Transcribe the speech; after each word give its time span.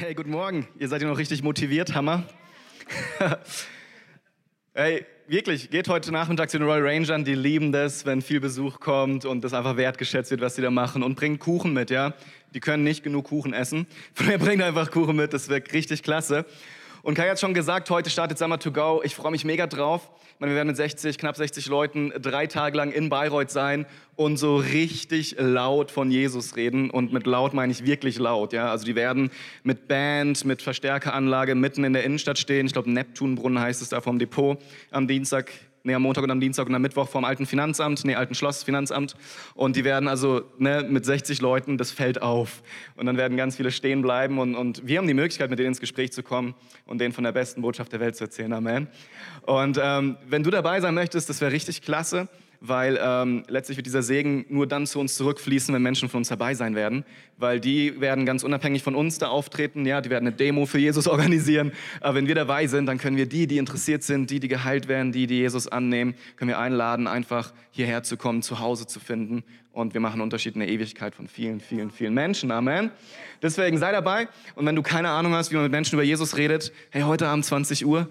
Hey, 0.00 0.14
guten 0.14 0.30
Morgen. 0.30 0.66
Ihr 0.78 0.88
seid 0.88 1.02
ja 1.02 1.08
noch 1.08 1.18
richtig 1.18 1.42
motiviert, 1.42 1.94
Hammer. 1.94 2.24
hey, 4.74 5.04
wirklich, 5.26 5.68
geht 5.68 5.88
heute 5.88 6.10
Nachmittag 6.10 6.48
zu 6.48 6.58
den 6.58 6.66
Royal 6.66 6.88
Rangern. 6.88 7.22
Die 7.22 7.34
lieben 7.34 7.70
das, 7.70 8.06
wenn 8.06 8.22
viel 8.22 8.40
Besuch 8.40 8.80
kommt 8.80 9.26
und 9.26 9.44
das 9.44 9.52
einfach 9.52 9.76
wertgeschätzt 9.76 10.30
wird, 10.30 10.40
was 10.40 10.56
sie 10.56 10.62
da 10.62 10.70
machen. 10.70 11.02
Und 11.02 11.16
bringt 11.16 11.40
Kuchen 11.40 11.74
mit, 11.74 11.90
ja. 11.90 12.14
Die 12.54 12.60
können 12.60 12.82
nicht 12.82 13.02
genug 13.04 13.26
Kuchen 13.26 13.52
essen. 13.52 13.86
Von 14.14 14.24
daher 14.24 14.38
bringt 14.38 14.62
einfach 14.62 14.90
Kuchen 14.90 15.16
mit, 15.16 15.34
das 15.34 15.50
wäre 15.50 15.62
richtig 15.70 16.02
klasse. 16.02 16.46
Und 17.02 17.14
Kai 17.14 17.28
hat 17.30 17.40
schon 17.40 17.54
gesagt, 17.54 17.88
heute 17.88 18.10
startet 18.10 18.36
Summer 18.36 18.58
to 18.58 18.72
Go. 18.72 19.00
Ich 19.02 19.14
freue 19.14 19.30
mich 19.30 19.44
mega 19.44 19.66
drauf. 19.66 20.10
Meine, 20.38 20.52
wir 20.52 20.56
werden 20.56 20.68
mit 20.68 20.76
60, 20.76 21.16
knapp 21.16 21.36
60 21.36 21.66
Leuten 21.66 22.12
drei 22.20 22.46
Tage 22.46 22.76
lang 22.76 22.92
in 22.92 23.08
Bayreuth 23.08 23.50
sein 23.50 23.86
und 24.16 24.36
so 24.36 24.56
richtig 24.56 25.36
laut 25.38 25.90
von 25.90 26.10
Jesus 26.10 26.56
reden. 26.56 26.90
Und 26.90 27.12
mit 27.12 27.26
laut 27.26 27.54
meine 27.54 27.72
ich 27.72 27.86
wirklich 27.86 28.18
laut. 28.18 28.52
Ja? 28.52 28.70
Also 28.70 28.84
die 28.84 28.94
werden 28.94 29.30
mit 29.62 29.88
Band, 29.88 30.44
mit 30.44 30.60
Verstärkeranlage 30.60 31.54
mitten 31.54 31.84
in 31.84 31.94
der 31.94 32.04
Innenstadt 32.04 32.38
stehen. 32.38 32.66
Ich 32.66 32.74
glaube, 32.74 32.90
Neptunbrunnen 32.90 33.60
heißt 33.60 33.80
es 33.80 33.88
da 33.88 34.00
vom 34.00 34.18
Depot 34.18 34.58
am 34.90 35.08
Dienstag 35.08 35.52
nee, 35.82 35.94
am 35.94 36.02
Montag 36.02 36.24
und 36.24 36.30
am 36.30 36.40
Dienstag 36.40 36.66
und 36.66 36.74
am 36.74 36.82
Mittwoch 36.82 37.08
vom 37.08 37.24
alten 37.24 37.46
Finanzamt, 37.46 38.04
nee, 38.04 38.14
alten 38.14 38.34
Schlossfinanzamt. 38.34 39.14
Und 39.54 39.76
die 39.76 39.84
werden 39.84 40.08
also 40.08 40.42
ne, 40.58 40.86
mit 40.88 41.04
60 41.04 41.40
Leuten 41.40 41.78
das 41.78 41.90
fällt 41.90 42.22
auf. 42.22 42.62
Und 42.96 43.06
dann 43.06 43.16
werden 43.16 43.36
ganz 43.36 43.56
viele 43.56 43.70
stehen 43.70 44.02
bleiben 44.02 44.38
und, 44.38 44.54
und 44.54 44.86
wir 44.86 44.98
haben 44.98 45.06
die 45.06 45.14
Möglichkeit, 45.14 45.50
mit 45.50 45.58
denen 45.58 45.68
ins 45.68 45.80
Gespräch 45.80 46.12
zu 46.12 46.22
kommen 46.22 46.54
und 46.86 47.00
denen 47.00 47.12
von 47.12 47.24
der 47.24 47.32
besten 47.32 47.62
Botschaft 47.62 47.92
der 47.92 48.00
Welt 48.00 48.16
zu 48.16 48.24
erzählen. 48.24 48.52
Amen. 48.52 48.88
Und 49.42 49.78
ähm, 49.82 50.16
wenn 50.26 50.42
du 50.42 50.50
dabei 50.50 50.80
sein 50.80 50.94
möchtest, 50.94 51.28
das 51.28 51.40
wäre 51.40 51.52
richtig 51.52 51.82
klasse 51.82 52.28
weil 52.60 52.98
ähm, 53.02 53.42
letztlich 53.48 53.78
wird 53.78 53.86
dieser 53.86 54.02
Segen 54.02 54.44
nur 54.50 54.66
dann 54.66 54.86
zu 54.86 55.00
uns 55.00 55.14
zurückfließen, 55.16 55.74
wenn 55.74 55.82
Menschen 55.82 56.10
von 56.10 56.18
uns 56.18 56.28
dabei 56.28 56.54
sein 56.54 56.74
werden, 56.74 57.04
weil 57.38 57.58
die 57.58 58.00
werden 58.00 58.26
ganz 58.26 58.44
unabhängig 58.44 58.82
von 58.82 58.94
uns 58.94 59.18
da 59.18 59.28
auftreten, 59.28 59.86
ja, 59.86 60.02
die 60.02 60.10
werden 60.10 60.26
eine 60.26 60.36
Demo 60.36 60.66
für 60.66 60.78
Jesus 60.78 61.06
organisieren, 61.08 61.72
aber 62.00 62.16
wenn 62.16 62.26
wir 62.26 62.34
dabei 62.34 62.66
sind, 62.66 62.86
dann 62.86 62.98
können 62.98 63.16
wir 63.16 63.26
die, 63.26 63.46
die 63.46 63.56
interessiert 63.56 64.02
sind, 64.02 64.30
die, 64.30 64.40
die 64.40 64.48
geheilt 64.48 64.88
werden, 64.88 65.10
die, 65.10 65.26
die 65.26 65.38
Jesus 65.38 65.68
annehmen, 65.68 66.14
können 66.36 66.50
wir 66.50 66.58
einladen, 66.58 67.06
einfach 67.06 67.52
hierher 67.70 68.02
zu 68.02 68.18
kommen, 68.18 68.42
zu 68.42 68.60
Hause 68.60 68.86
zu 68.86 69.00
finden 69.00 69.42
und 69.72 69.94
wir 69.94 70.00
machen 70.00 70.14
einen 70.14 70.22
Unterschied 70.22 70.54
in 70.54 70.60
der 70.60 70.68
Ewigkeit 70.68 71.14
von 71.14 71.28
vielen, 71.28 71.60
vielen, 71.60 71.90
vielen 71.90 72.12
Menschen. 72.12 72.50
Amen. 72.50 72.90
Deswegen 73.40 73.78
sei 73.78 73.92
dabei 73.92 74.28
und 74.54 74.66
wenn 74.66 74.76
du 74.76 74.82
keine 74.82 75.08
Ahnung 75.08 75.32
hast, 75.32 75.50
wie 75.50 75.54
man 75.54 75.64
mit 75.64 75.72
Menschen 75.72 75.94
über 75.94 76.02
Jesus 76.02 76.36
redet, 76.36 76.72
hey, 76.90 77.02
heute 77.02 77.26
Abend 77.26 77.44
20 77.44 77.86
Uhr, 77.86 78.08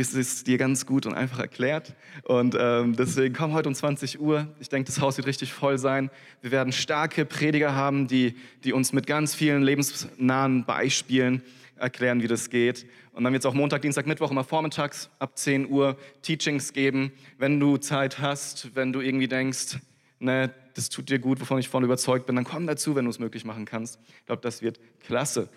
ist 0.00 0.14
es 0.14 0.44
dir 0.44 0.58
ganz 0.58 0.86
gut 0.86 1.06
und 1.06 1.14
einfach 1.14 1.38
erklärt. 1.38 1.94
Und 2.24 2.56
ähm, 2.58 2.96
deswegen 2.96 3.34
komm 3.34 3.52
heute 3.52 3.68
um 3.68 3.74
20 3.74 4.20
Uhr. 4.20 4.48
Ich 4.58 4.68
denke, 4.68 4.86
das 4.86 5.00
Haus 5.00 5.18
wird 5.18 5.26
richtig 5.26 5.52
voll 5.52 5.78
sein. 5.78 6.10
Wir 6.40 6.50
werden 6.50 6.72
starke 6.72 7.24
Prediger 7.24 7.74
haben, 7.74 8.08
die, 8.08 8.34
die 8.64 8.72
uns 8.72 8.92
mit 8.92 9.06
ganz 9.06 9.34
vielen 9.34 9.62
lebensnahen 9.62 10.64
Beispielen 10.64 11.42
erklären, 11.76 12.22
wie 12.22 12.28
das 12.28 12.50
geht. 12.50 12.86
Und 13.12 13.24
dann 13.24 13.32
wird 13.32 13.42
es 13.42 13.46
auch 13.46 13.54
Montag, 13.54 13.82
Dienstag, 13.82 14.06
Mittwoch 14.06 14.30
immer 14.30 14.44
vormittags 14.44 15.10
ab 15.18 15.36
10 15.36 15.68
Uhr 15.68 15.96
Teachings 16.22 16.72
geben. 16.72 17.12
Wenn 17.38 17.60
du 17.60 17.76
Zeit 17.76 18.18
hast, 18.20 18.74
wenn 18.74 18.92
du 18.92 19.00
irgendwie 19.00 19.28
denkst, 19.28 19.78
ne, 20.18 20.50
das 20.74 20.88
tut 20.88 21.10
dir 21.10 21.18
gut, 21.18 21.40
wovon 21.40 21.58
ich 21.58 21.68
vorhin 21.68 21.84
überzeugt 21.84 22.26
bin, 22.26 22.36
dann 22.36 22.44
komm 22.44 22.66
dazu, 22.66 22.94
wenn 22.94 23.04
du 23.04 23.10
es 23.10 23.18
möglich 23.18 23.44
machen 23.44 23.66
kannst. 23.66 23.98
Ich 24.20 24.26
glaube, 24.26 24.40
das 24.40 24.62
wird 24.62 24.80
klasse. 25.00 25.48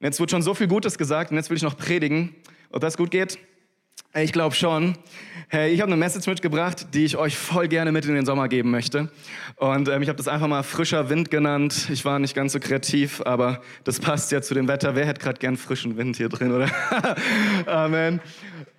Jetzt 0.00 0.20
wird 0.20 0.30
schon 0.30 0.42
so 0.42 0.54
viel 0.54 0.68
Gutes 0.68 0.96
gesagt 0.96 1.32
und 1.32 1.36
jetzt 1.36 1.50
will 1.50 1.56
ich 1.56 1.62
noch 1.64 1.76
predigen. 1.76 2.36
Ob 2.70 2.80
das 2.80 2.96
gut 2.96 3.10
geht? 3.10 3.38
Ich 4.22 4.32
glaube 4.32 4.54
schon. 4.54 4.96
Hey, 5.48 5.72
ich 5.72 5.80
habe 5.80 5.90
eine 5.90 5.98
Message 5.98 6.26
mitgebracht, 6.26 6.88
die 6.92 7.04
ich 7.04 7.16
euch 7.16 7.36
voll 7.38 7.68
gerne 7.68 7.92
mit 7.92 8.04
in 8.04 8.14
den 8.14 8.26
Sommer 8.26 8.48
geben 8.48 8.70
möchte. 8.70 9.10
Und 9.56 9.88
ähm, 9.88 10.02
ich 10.02 10.08
habe 10.08 10.16
das 10.16 10.28
einfach 10.28 10.46
mal 10.46 10.62
frischer 10.62 11.08
Wind 11.08 11.30
genannt. 11.30 11.88
Ich 11.90 12.04
war 12.04 12.18
nicht 12.18 12.34
ganz 12.34 12.52
so 12.52 12.60
kreativ, 12.60 13.22
aber 13.24 13.62
das 13.84 13.98
passt 14.00 14.30
ja 14.30 14.42
zu 14.42 14.54
dem 14.54 14.68
Wetter. 14.68 14.94
Wer 14.94 15.06
hätte 15.06 15.22
gerade 15.22 15.38
gern 15.38 15.56
frischen 15.56 15.96
Wind 15.96 16.16
hier 16.16 16.28
drin, 16.28 16.52
oder? 16.52 16.68
Amen. 17.66 18.20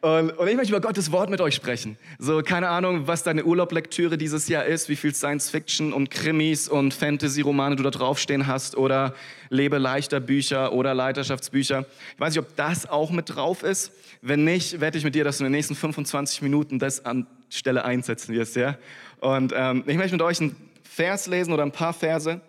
Und, 0.02 0.32
und, 0.32 0.48
ich 0.48 0.56
möchte 0.56 0.72
über 0.72 0.80
Gottes 0.80 1.12
Wort 1.12 1.30
mit 1.30 1.42
euch 1.42 1.56
sprechen. 1.56 1.98
So, 2.20 2.42
keine 2.42 2.70
Ahnung, 2.70 3.08
was 3.08 3.24
deine 3.24 3.44
Urlaublektüre 3.44 4.18
dieses 4.18 4.48
Jahr 4.48 4.66
ist, 4.66 4.88
wie 4.90 4.96
viel 4.96 5.14
Science-Fiction 5.14 5.92
und 5.92 6.12
Krimis 6.12 6.70
und 6.70 6.94
Fantasy-Romane 6.94 7.76
du 7.76 7.84
da 7.84 7.90
draufstehen 7.90 8.48
hast 8.48 8.78
oder 8.78 9.14
Lebe 9.50 9.78
leichter 9.78 10.20
Bücher 10.20 10.72
oder 10.72 10.94
Leiterschaftsbücher. 10.94 11.86
Ich 12.14 12.20
weiß 12.20 12.36
nicht, 12.36 12.40
ob 12.40 12.56
das 12.56 12.88
auch 12.88 13.10
mit 13.10 13.36
drauf 13.36 13.64
ist. 13.64 13.92
Wenn 14.22 14.44
nicht, 14.44 14.80
wette 14.80 14.98
ich 14.98 15.04
mit 15.04 15.16
dir, 15.16 15.24
dass 15.30 15.38
du 15.38 15.44
in 15.44 15.52
den 15.52 15.58
nächsten 15.58 15.76
25 15.76 16.42
Minuten 16.42 16.80
das 16.80 17.06
an 17.06 17.28
Stelle 17.50 17.86
einsetzen 17.86 18.34
wirst, 18.34 18.56
ja? 18.56 18.80
Und 19.20 19.54
ähm, 19.56 19.84
ich 19.86 19.96
möchte 19.96 20.14
mit 20.14 20.24
euch 20.24 20.42
einen 20.42 20.56
Vers 20.82 21.28
lesen 21.28 21.54
oder 21.54 21.62
ein 21.62 21.72
paar 21.72 21.94
Verse. 21.94 22.42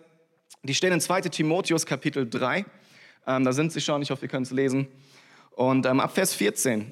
Die 0.63 0.73
stehen 0.73 0.91
in 0.91 0.99
2 0.99 1.21
Timotheus 1.21 1.85
Kapitel 1.85 2.27
3. 2.27 2.65
Ähm, 3.27 3.43
da 3.43 3.53
sind 3.53 3.71
sie 3.71 3.81
schon, 3.81 4.01
ich 4.01 4.09
hoffe, 4.09 4.25
ihr 4.25 4.29
könnt 4.29 4.47
es 4.47 4.51
lesen. 4.51 4.87
Und 5.51 5.85
ähm, 5.85 5.99
ab 5.99 6.15
Vers 6.15 6.33
14. 6.33 6.91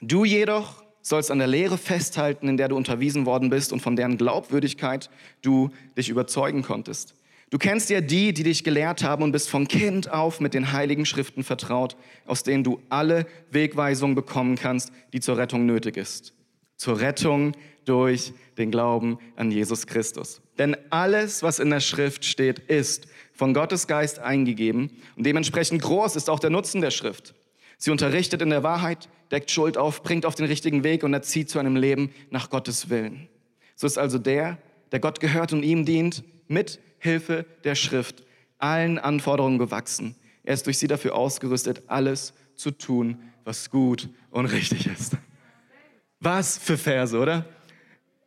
Du 0.00 0.24
jedoch 0.24 0.84
sollst 1.00 1.32
an 1.32 1.38
der 1.38 1.48
Lehre 1.48 1.78
festhalten, 1.78 2.46
in 2.46 2.56
der 2.56 2.68
du 2.68 2.76
unterwiesen 2.76 3.26
worden 3.26 3.50
bist 3.50 3.72
und 3.72 3.80
von 3.80 3.96
deren 3.96 4.18
Glaubwürdigkeit 4.18 5.10
du 5.42 5.70
dich 5.96 6.10
überzeugen 6.10 6.62
konntest. 6.62 7.16
Du 7.52 7.58
kennst 7.58 7.90
ja 7.90 8.00
die, 8.00 8.32
die 8.32 8.44
dich 8.44 8.64
gelehrt 8.64 9.04
haben 9.04 9.22
und 9.22 9.32
bist 9.32 9.50
von 9.50 9.68
Kind 9.68 10.10
auf 10.10 10.40
mit 10.40 10.54
den 10.54 10.72
heiligen 10.72 11.04
Schriften 11.04 11.44
vertraut, 11.44 11.98
aus 12.24 12.44
denen 12.44 12.64
du 12.64 12.80
alle 12.88 13.26
Wegweisungen 13.50 14.14
bekommen 14.14 14.56
kannst, 14.56 14.90
die 15.12 15.20
zur 15.20 15.36
Rettung 15.36 15.66
nötig 15.66 15.98
ist. 15.98 16.32
Zur 16.76 17.00
Rettung 17.00 17.52
durch 17.84 18.32
den 18.56 18.70
Glauben 18.70 19.18
an 19.36 19.50
Jesus 19.50 19.86
Christus. 19.86 20.40
Denn 20.56 20.78
alles, 20.88 21.42
was 21.42 21.58
in 21.58 21.68
der 21.68 21.80
Schrift 21.80 22.24
steht, 22.24 22.58
ist 22.58 23.06
von 23.34 23.52
Gottes 23.52 23.86
Geist 23.86 24.18
eingegeben 24.18 24.90
und 25.16 25.26
dementsprechend 25.26 25.82
groß 25.82 26.16
ist 26.16 26.30
auch 26.30 26.40
der 26.40 26.48
Nutzen 26.48 26.80
der 26.80 26.90
Schrift. 26.90 27.34
Sie 27.76 27.90
unterrichtet 27.90 28.40
in 28.40 28.48
der 28.48 28.62
Wahrheit, 28.62 29.10
deckt 29.30 29.50
Schuld 29.50 29.76
auf, 29.76 30.02
bringt 30.02 30.24
auf 30.24 30.36
den 30.36 30.46
richtigen 30.46 30.84
Weg 30.84 31.04
und 31.04 31.12
erzieht 31.12 31.50
zu 31.50 31.58
einem 31.58 31.76
Leben 31.76 32.14
nach 32.30 32.48
Gottes 32.48 32.88
Willen. 32.88 33.28
So 33.76 33.86
ist 33.86 33.98
also 33.98 34.16
der, 34.16 34.56
der 34.90 35.00
Gott 35.00 35.20
gehört 35.20 35.52
und 35.52 35.64
ihm 35.64 35.84
dient, 35.84 36.24
mit 36.52 36.78
Hilfe 36.98 37.44
der 37.64 37.74
Schrift 37.74 38.22
allen 38.58 38.98
Anforderungen 38.98 39.58
gewachsen. 39.58 40.14
Er 40.44 40.54
ist 40.54 40.66
durch 40.66 40.78
sie 40.78 40.86
dafür 40.86 41.14
ausgerüstet, 41.14 41.82
alles 41.88 42.34
zu 42.54 42.70
tun, 42.70 43.18
was 43.44 43.70
gut 43.70 44.08
und 44.30 44.46
richtig 44.46 44.86
ist. 44.86 45.16
Was 46.20 46.58
für 46.58 46.78
Verse, 46.78 47.18
oder? 47.18 47.44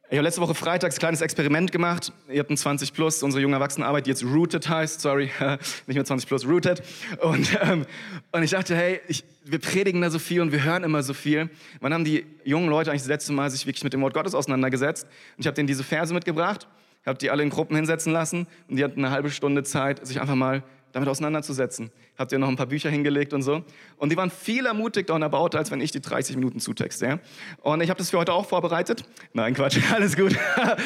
Ich 0.08 0.18
habe 0.18 0.24
letzte 0.24 0.42
Woche 0.42 0.54
freitags 0.54 0.98
ein 0.98 1.00
kleines 1.00 1.22
Experiment 1.22 1.72
gemacht. 1.72 2.14
Ihr 2.30 2.40
habt 2.40 2.52
ein 2.52 2.58
20 2.58 2.94
Plus, 2.94 3.24
unsere 3.24 3.42
junge 3.42 3.56
Erwachsenenarbeit, 3.56 4.06
die 4.06 4.12
jetzt 4.12 4.24
Rooted 4.24 4.70
heißt, 4.70 5.02
sorry, 5.02 5.32
nicht 5.88 5.96
mehr 5.96 6.06
20 6.06 6.28
Plus, 6.28 6.46
Rooted. 6.46 6.84
Und, 7.22 7.58
ähm, 7.62 7.86
und 8.32 8.44
ich 8.44 8.52
dachte, 8.52 8.76
hey, 8.76 9.02
ich, 9.08 9.24
wir 9.46 9.58
predigen 9.58 10.02
da 10.02 10.12
so 10.12 10.20
viel 10.20 10.42
und 10.42 10.52
wir 10.52 10.64
hören 10.64 10.84
immer 10.84 11.02
so 11.02 11.14
viel. 11.14 11.50
Wann 11.80 11.94
haben 11.94 12.06
die 12.06 12.24
jungen 12.44 12.70
Leute 12.70 12.92
eigentlich 12.92 13.02
das 13.02 13.10
letzte 13.10 13.34
Mal 13.34 13.50
sich 13.50 13.66
wirklich 13.66 13.84
mit 13.84 13.94
dem 13.94 14.02
Wort 14.02 14.14
Gottes 14.14 14.36
auseinandergesetzt? 14.36 15.06
Und 15.38 15.42
ich 15.42 15.48
habe 15.48 15.56
denen 15.56 15.68
diese 15.68 15.84
Verse 15.84 16.14
mitgebracht, 16.14 16.68
habe 17.06 17.18
die 17.18 17.30
alle 17.30 17.44
in 17.44 17.50
Gruppen 17.50 17.76
hinsetzen 17.76 18.12
lassen 18.12 18.48
und 18.68 18.78
die 18.78 18.84
hatten 18.84 19.04
eine 19.04 19.14
halbe 19.14 19.30
Stunde 19.30 19.64
Zeit, 19.64 20.06
sich 20.06 20.22
einfach 20.22 20.36
mal 20.36 20.64
damit 20.96 21.10
auseinanderzusetzen. 21.10 21.92
Habt 22.18 22.32
ihr 22.32 22.40
noch 22.40 22.48
ein 22.48 22.56
paar 22.56 22.68
Bücher 22.68 22.90
hingelegt 22.90 23.34
und 23.34 23.42
so. 23.42 23.66
Und 23.98 24.14
die 24.14 24.18
waren 24.18 24.32
viel 24.32 24.66
ermutigter 24.66 25.14
und 25.14 25.24
erbauter, 25.24 25.58
als 25.58 25.70
wenn 25.70 25.82
ich 25.82 25.92
die 25.92 26.00
30 26.00 26.38
Minuten 26.38 26.62
zutexte. 26.62 27.06
Ja? 27.06 27.20
Und 27.62 27.82
ich 27.82 27.90
habe 27.90 27.98
das 27.98 28.12
für 28.12 28.18
heute 28.18 28.32
auch 28.32 28.46
vorbereitet. 28.46 29.04
Nein, 29.34 29.54
Quatsch, 29.54 29.78
alles 29.94 30.16
gut. 30.16 30.34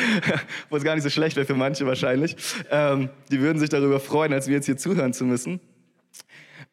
Wo 0.69 0.77
es 0.77 0.83
gar 0.83 0.95
nicht 0.95 1.03
so 1.03 1.11
schlecht 1.11 1.35
wäre 1.35 1.45
für 1.45 1.53
manche 1.53 1.85
wahrscheinlich. 1.85 2.35
Ähm, 2.71 3.09
die 3.31 3.39
würden 3.39 3.59
sich 3.59 3.69
darüber 3.69 3.99
freuen, 3.99 4.33
als 4.33 4.47
wir 4.47 4.55
jetzt 4.55 4.65
hier 4.65 4.77
zuhören 4.77 5.13
zu 5.13 5.25
müssen. 5.25 5.59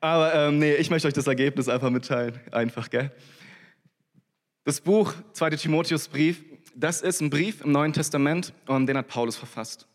Aber 0.00 0.34
ähm, 0.34 0.58
nee, 0.58 0.74
ich 0.74 0.88
möchte 0.88 1.06
euch 1.06 1.14
das 1.14 1.26
Ergebnis 1.26 1.68
einfach 1.68 1.90
mitteilen. 1.90 2.40
Einfach, 2.52 2.88
gell? 2.88 3.12
Das 4.64 4.80
Buch, 4.80 5.12
2. 5.34 5.50
Timotheusbrief, 5.50 6.42
das 6.76 7.00
ist 7.00 7.20
ein 7.20 7.30
Brief 7.30 7.62
im 7.62 7.72
Neuen 7.72 7.92
Testament 7.92 8.52
und 8.66 8.86
den 8.86 8.98
hat 8.98 9.08
Paulus 9.08 9.36
verfasst. 9.36 9.86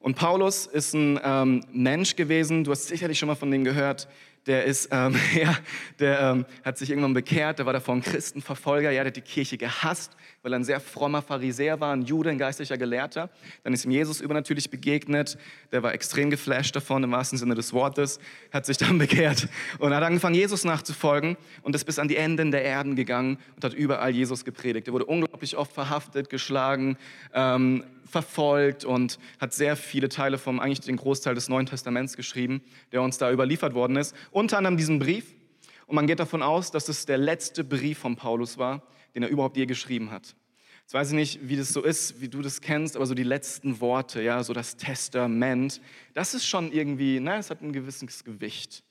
Und 0.00 0.16
Paulus 0.16 0.66
ist 0.66 0.94
ein 0.94 1.20
ähm, 1.22 1.62
Mensch 1.72 2.16
gewesen, 2.16 2.64
du 2.64 2.70
hast 2.70 2.86
sicherlich 2.86 3.18
schon 3.18 3.26
mal 3.26 3.34
von 3.34 3.50
dem 3.50 3.64
gehört, 3.64 4.08
der 4.46 4.64
ist, 4.64 4.88
ähm, 4.92 5.16
ja, 5.34 5.56
der 5.98 6.20
ähm, 6.20 6.46
hat 6.64 6.78
sich 6.78 6.90
irgendwann 6.90 7.14
bekehrt, 7.14 7.58
der 7.58 7.66
war 7.66 7.72
davor 7.72 7.94
ein 7.94 8.02
Christenverfolger, 8.02 8.90
ja, 8.90 9.02
der 9.02 9.10
hat 9.10 9.16
die 9.16 9.20
Kirche 9.20 9.58
gehasst, 9.58 10.16
weil 10.42 10.52
er 10.52 10.58
ein 10.58 10.64
sehr 10.64 10.80
frommer 10.80 11.22
Pharisäer 11.22 11.80
war, 11.80 11.92
ein 11.92 12.02
Jude, 12.02 12.30
ein 12.30 12.38
geistlicher 12.38 12.78
Gelehrter. 12.78 13.30
Dann 13.64 13.72
ist 13.72 13.84
ihm 13.84 13.90
Jesus 13.90 14.20
übernatürlich 14.20 14.70
begegnet, 14.70 15.38
der 15.72 15.82
war 15.82 15.92
extrem 15.92 16.30
geflasht 16.30 16.76
davon, 16.76 17.02
im 17.02 17.12
wahrsten 17.12 17.38
Sinne 17.38 17.54
des 17.54 17.72
Wortes, 17.72 18.20
hat 18.52 18.66
sich 18.66 18.76
dann 18.76 18.98
bekehrt 19.06 19.48
und 19.78 19.94
hat 19.94 20.02
angefangen, 20.02 20.34
Jesus 20.34 20.64
nachzufolgen 20.64 21.36
und 21.62 21.74
ist 21.74 21.84
bis 21.84 21.98
an 21.98 22.08
die 22.08 22.16
Enden 22.16 22.50
der 22.50 22.62
Erden 22.62 22.96
gegangen 22.96 23.38
und 23.56 23.64
hat 23.64 23.74
überall 23.74 24.10
Jesus 24.10 24.44
gepredigt. 24.44 24.86
Er 24.86 24.92
wurde 24.92 25.06
unglaublich 25.06 25.56
oft 25.56 25.72
verhaftet, 25.72 26.30
geschlagen, 26.30 26.96
ähm, 27.34 27.84
verfolgt 28.06 28.84
und 28.84 29.18
hat 29.40 29.52
sehr 29.52 29.76
viele 29.76 30.08
Teile 30.08 30.38
vom, 30.38 30.60
eigentlich 30.60 30.80
den 30.80 30.96
Großteil 30.96 31.34
des 31.34 31.48
Neuen 31.48 31.66
Testaments 31.66 32.16
geschrieben, 32.16 32.62
der 32.92 33.02
uns 33.02 33.18
da 33.18 33.30
überliefert 33.30 33.74
worden 33.74 33.96
ist. 33.96 34.14
Unter 34.30 34.58
anderem 34.58 34.76
diesen 34.76 34.98
Brief. 34.98 35.34
Und 35.86 35.94
man 35.94 36.06
geht 36.06 36.18
davon 36.18 36.42
aus, 36.42 36.70
dass 36.70 36.88
es 36.88 37.06
der 37.06 37.18
letzte 37.18 37.62
Brief 37.62 37.98
von 37.98 38.16
Paulus 38.16 38.58
war, 38.58 38.82
den 39.14 39.22
er 39.22 39.28
überhaupt 39.28 39.56
je 39.56 39.66
geschrieben 39.66 40.10
hat. 40.10 40.34
Jetzt 40.82 40.94
weiß 40.94 41.08
ich 41.08 41.14
nicht, 41.14 41.48
wie 41.48 41.56
das 41.56 41.72
so 41.72 41.82
ist, 41.82 42.20
wie 42.20 42.28
du 42.28 42.42
das 42.42 42.60
kennst, 42.60 42.94
aber 42.94 43.06
so 43.06 43.14
die 43.14 43.24
letzten 43.24 43.80
Worte, 43.80 44.22
ja, 44.22 44.42
so 44.44 44.52
das 44.52 44.76
Testament, 44.76 45.80
das 46.14 46.32
ist 46.34 46.46
schon 46.46 46.70
irgendwie, 46.70 47.18
na, 47.18 47.38
es 47.38 47.50
hat 47.50 47.60
ein 47.60 47.72
gewisses 47.72 48.22
Gewicht. 48.22 48.84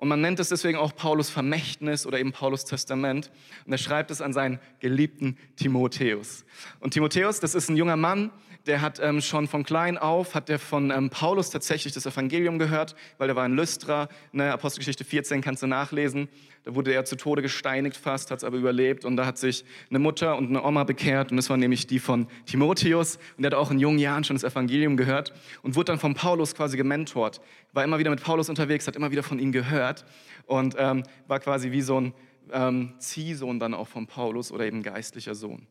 Und 0.00 0.08
man 0.08 0.22
nennt 0.22 0.40
es 0.40 0.48
deswegen 0.48 0.78
auch 0.78 0.96
Paulus 0.96 1.28
Vermächtnis 1.28 2.06
oder 2.06 2.18
eben 2.18 2.32
Paulus 2.32 2.64
Testament. 2.64 3.30
Und 3.66 3.72
er 3.72 3.78
schreibt 3.78 4.10
es 4.10 4.22
an 4.22 4.32
seinen 4.32 4.58
geliebten 4.78 5.36
Timotheus. 5.56 6.46
Und 6.78 6.94
Timotheus, 6.94 7.38
das 7.38 7.54
ist 7.54 7.68
ein 7.68 7.76
junger 7.76 7.96
Mann, 7.96 8.30
der 8.66 8.80
hat 8.80 9.00
ähm, 9.00 9.20
schon 9.20 9.46
von 9.46 9.64
klein 9.64 9.96
auf, 9.98 10.34
hat 10.34 10.48
der 10.48 10.58
von 10.58 10.90
ähm, 10.90 11.10
Paulus 11.10 11.50
tatsächlich 11.50 11.92
das 11.92 12.06
Evangelium 12.06 12.58
gehört, 12.58 12.94
weil 13.18 13.28
er 13.28 13.36
war 13.36 13.46
in 13.46 13.56
Lystra, 13.56 14.08
ne, 14.32 14.52
Apostelgeschichte 14.52 15.04
14 15.04 15.40
kannst 15.40 15.62
du 15.62 15.66
nachlesen. 15.66 16.28
Da 16.64 16.74
wurde 16.74 16.92
er 16.92 17.06
zu 17.06 17.16
Tode 17.16 17.40
gesteinigt 17.40 17.96
fast, 17.96 18.30
hat 18.30 18.38
es 18.38 18.44
aber 18.44 18.58
überlebt 18.58 19.06
und 19.06 19.16
da 19.16 19.24
hat 19.24 19.38
sich 19.38 19.64
eine 19.88 19.98
Mutter 19.98 20.36
und 20.36 20.48
eine 20.48 20.62
Oma 20.62 20.84
bekehrt 20.84 21.30
und 21.30 21.38
das 21.38 21.48
war 21.48 21.56
nämlich 21.56 21.86
die 21.86 21.98
von 21.98 22.26
Timotheus 22.44 23.16
und 23.36 23.42
der 23.42 23.52
hat 23.52 23.58
auch 23.58 23.70
in 23.70 23.78
jungen 23.78 23.98
Jahren 23.98 24.24
schon 24.24 24.36
das 24.36 24.44
Evangelium 24.44 24.96
gehört 24.96 25.32
und 25.62 25.74
wurde 25.74 25.86
dann 25.86 25.98
von 25.98 26.14
Paulus 26.14 26.54
quasi 26.54 26.76
gementort. 26.76 27.40
War 27.72 27.84
immer 27.84 27.98
wieder 27.98 28.10
mit 28.10 28.22
Paulus 28.22 28.50
unterwegs, 28.50 28.86
hat 28.86 28.96
immer 28.96 29.10
wieder 29.10 29.22
von 29.22 29.38
ihm 29.38 29.52
gehört 29.52 30.04
und 30.46 30.74
ähm, 30.78 31.02
war 31.26 31.40
quasi 31.40 31.70
wie 31.72 31.82
so 31.82 31.98
ein 31.98 32.14
ähm, 32.52 32.92
Ziehsohn 32.98 33.58
dann 33.58 33.72
auch 33.72 33.88
von 33.88 34.06
Paulus 34.06 34.52
oder 34.52 34.66
eben 34.66 34.82
geistlicher 34.82 35.34
Sohn. 35.34 35.66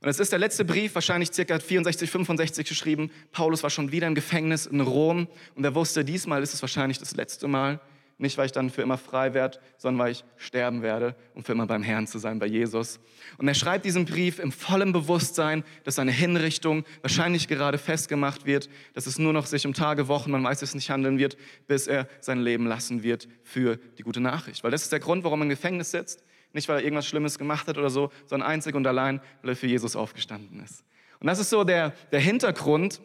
Und 0.00 0.08
es 0.08 0.20
ist 0.20 0.32
der 0.32 0.38
letzte 0.38 0.64
Brief, 0.64 0.94
wahrscheinlich 0.94 1.32
circa 1.32 1.58
64, 1.58 2.10
65 2.10 2.68
geschrieben. 2.68 3.10
Paulus 3.32 3.62
war 3.62 3.70
schon 3.70 3.90
wieder 3.90 4.06
im 4.06 4.14
Gefängnis 4.14 4.66
in 4.66 4.80
Rom 4.80 5.26
und 5.54 5.64
er 5.64 5.74
wusste, 5.74 6.04
diesmal 6.04 6.42
ist 6.42 6.54
es 6.54 6.62
wahrscheinlich 6.62 6.98
das 6.98 7.16
letzte 7.16 7.48
Mal. 7.48 7.80
Nicht, 8.20 8.36
weil 8.36 8.46
ich 8.46 8.52
dann 8.52 8.68
für 8.68 8.82
immer 8.82 8.98
frei 8.98 9.32
werde, 9.32 9.60
sondern 9.76 10.04
weil 10.04 10.10
ich 10.10 10.24
sterben 10.36 10.82
werde, 10.82 11.14
um 11.34 11.44
für 11.44 11.52
immer 11.52 11.68
beim 11.68 11.84
Herrn 11.84 12.08
zu 12.08 12.18
sein, 12.18 12.40
bei 12.40 12.46
Jesus. 12.46 12.98
Und 13.38 13.46
er 13.46 13.54
schreibt 13.54 13.84
diesen 13.84 14.06
Brief 14.06 14.40
im 14.40 14.50
vollen 14.50 14.92
Bewusstsein, 14.92 15.62
dass 15.84 15.94
seine 15.94 16.10
Hinrichtung 16.10 16.84
wahrscheinlich 17.00 17.46
gerade 17.46 17.78
festgemacht 17.78 18.44
wird, 18.44 18.68
dass 18.92 19.06
es 19.06 19.20
nur 19.20 19.32
noch 19.32 19.46
sich 19.46 19.66
um 19.68 19.72
Tage, 19.72 20.08
Wochen, 20.08 20.32
man 20.32 20.42
weiß 20.42 20.62
es 20.62 20.74
nicht, 20.74 20.90
handeln 20.90 21.18
wird, 21.18 21.36
bis 21.68 21.86
er 21.86 22.08
sein 22.20 22.40
Leben 22.40 22.66
lassen 22.66 23.04
wird 23.04 23.28
für 23.44 23.76
die 23.98 24.02
gute 24.02 24.20
Nachricht. 24.20 24.64
Weil 24.64 24.72
das 24.72 24.82
ist 24.82 24.90
der 24.90 25.00
Grund, 25.00 25.22
warum 25.22 25.40
er 25.40 25.44
im 25.44 25.50
Gefängnis 25.50 25.92
sitzt. 25.92 26.24
Nicht, 26.52 26.68
weil 26.68 26.78
er 26.78 26.84
irgendwas 26.84 27.06
Schlimmes 27.06 27.38
gemacht 27.38 27.68
hat 27.68 27.78
oder 27.78 27.90
so, 27.90 28.10
sondern 28.26 28.48
einzig 28.48 28.74
und 28.74 28.86
allein, 28.86 29.20
weil 29.42 29.50
er 29.50 29.56
für 29.56 29.66
Jesus 29.66 29.96
aufgestanden 29.96 30.62
ist. 30.62 30.84
Und 31.20 31.26
das 31.26 31.38
ist 31.38 31.50
so 31.50 31.64
der, 31.64 31.92
der 32.12 32.20
Hintergrund. 32.20 33.00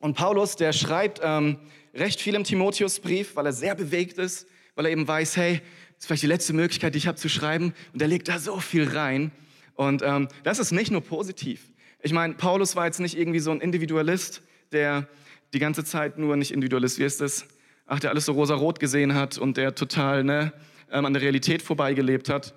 Und 0.00 0.14
Paulus, 0.16 0.56
der 0.56 0.72
schreibt 0.72 1.20
ähm, 1.22 1.58
recht 1.94 2.20
viel 2.20 2.34
im 2.34 2.44
Timotheusbrief, 2.44 3.36
weil 3.36 3.46
er 3.46 3.52
sehr 3.52 3.74
bewegt 3.74 4.18
ist, 4.18 4.46
weil 4.74 4.86
er 4.86 4.92
eben 4.92 5.08
weiß, 5.08 5.36
hey, 5.36 5.54
das 5.54 6.04
ist 6.04 6.06
vielleicht 6.06 6.22
die 6.22 6.28
letzte 6.28 6.52
Möglichkeit, 6.52 6.94
die 6.94 6.98
ich 6.98 7.06
habe 7.06 7.18
zu 7.18 7.28
schreiben. 7.28 7.74
Und 7.92 8.00
er 8.00 8.08
legt 8.08 8.28
da 8.28 8.38
so 8.38 8.60
viel 8.60 8.88
rein. 8.88 9.32
Und 9.74 10.02
ähm, 10.02 10.28
das 10.44 10.58
ist 10.58 10.72
nicht 10.72 10.90
nur 10.90 11.00
positiv. 11.00 11.72
Ich 12.00 12.12
meine, 12.12 12.34
Paulus 12.34 12.76
war 12.76 12.86
jetzt 12.86 13.00
nicht 13.00 13.18
irgendwie 13.18 13.40
so 13.40 13.50
ein 13.50 13.60
Individualist, 13.60 14.42
der 14.70 15.08
die 15.52 15.58
ganze 15.58 15.84
Zeit 15.84 16.18
nur 16.18 16.36
nicht 16.36 16.52
Individualist, 16.52 16.98
wie 16.98 17.04
ist 17.04 17.20
das? 17.20 17.46
Ach, 17.86 17.98
der 17.98 18.10
alles 18.10 18.26
so 18.26 18.32
rosa-rot 18.32 18.80
gesehen 18.80 19.14
hat 19.14 19.38
und 19.38 19.56
der 19.56 19.74
total 19.74 20.22
ne, 20.22 20.52
ähm, 20.92 21.06
an 21.06 21.12
der 21.14 21.22
Realität 21.22 21.62
vorbeigelebt 21.62 22.28
hat. 22.28 22.54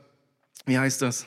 Wie 0.66 0.78
heißt 0.78 1.02
das? 1.02 1.25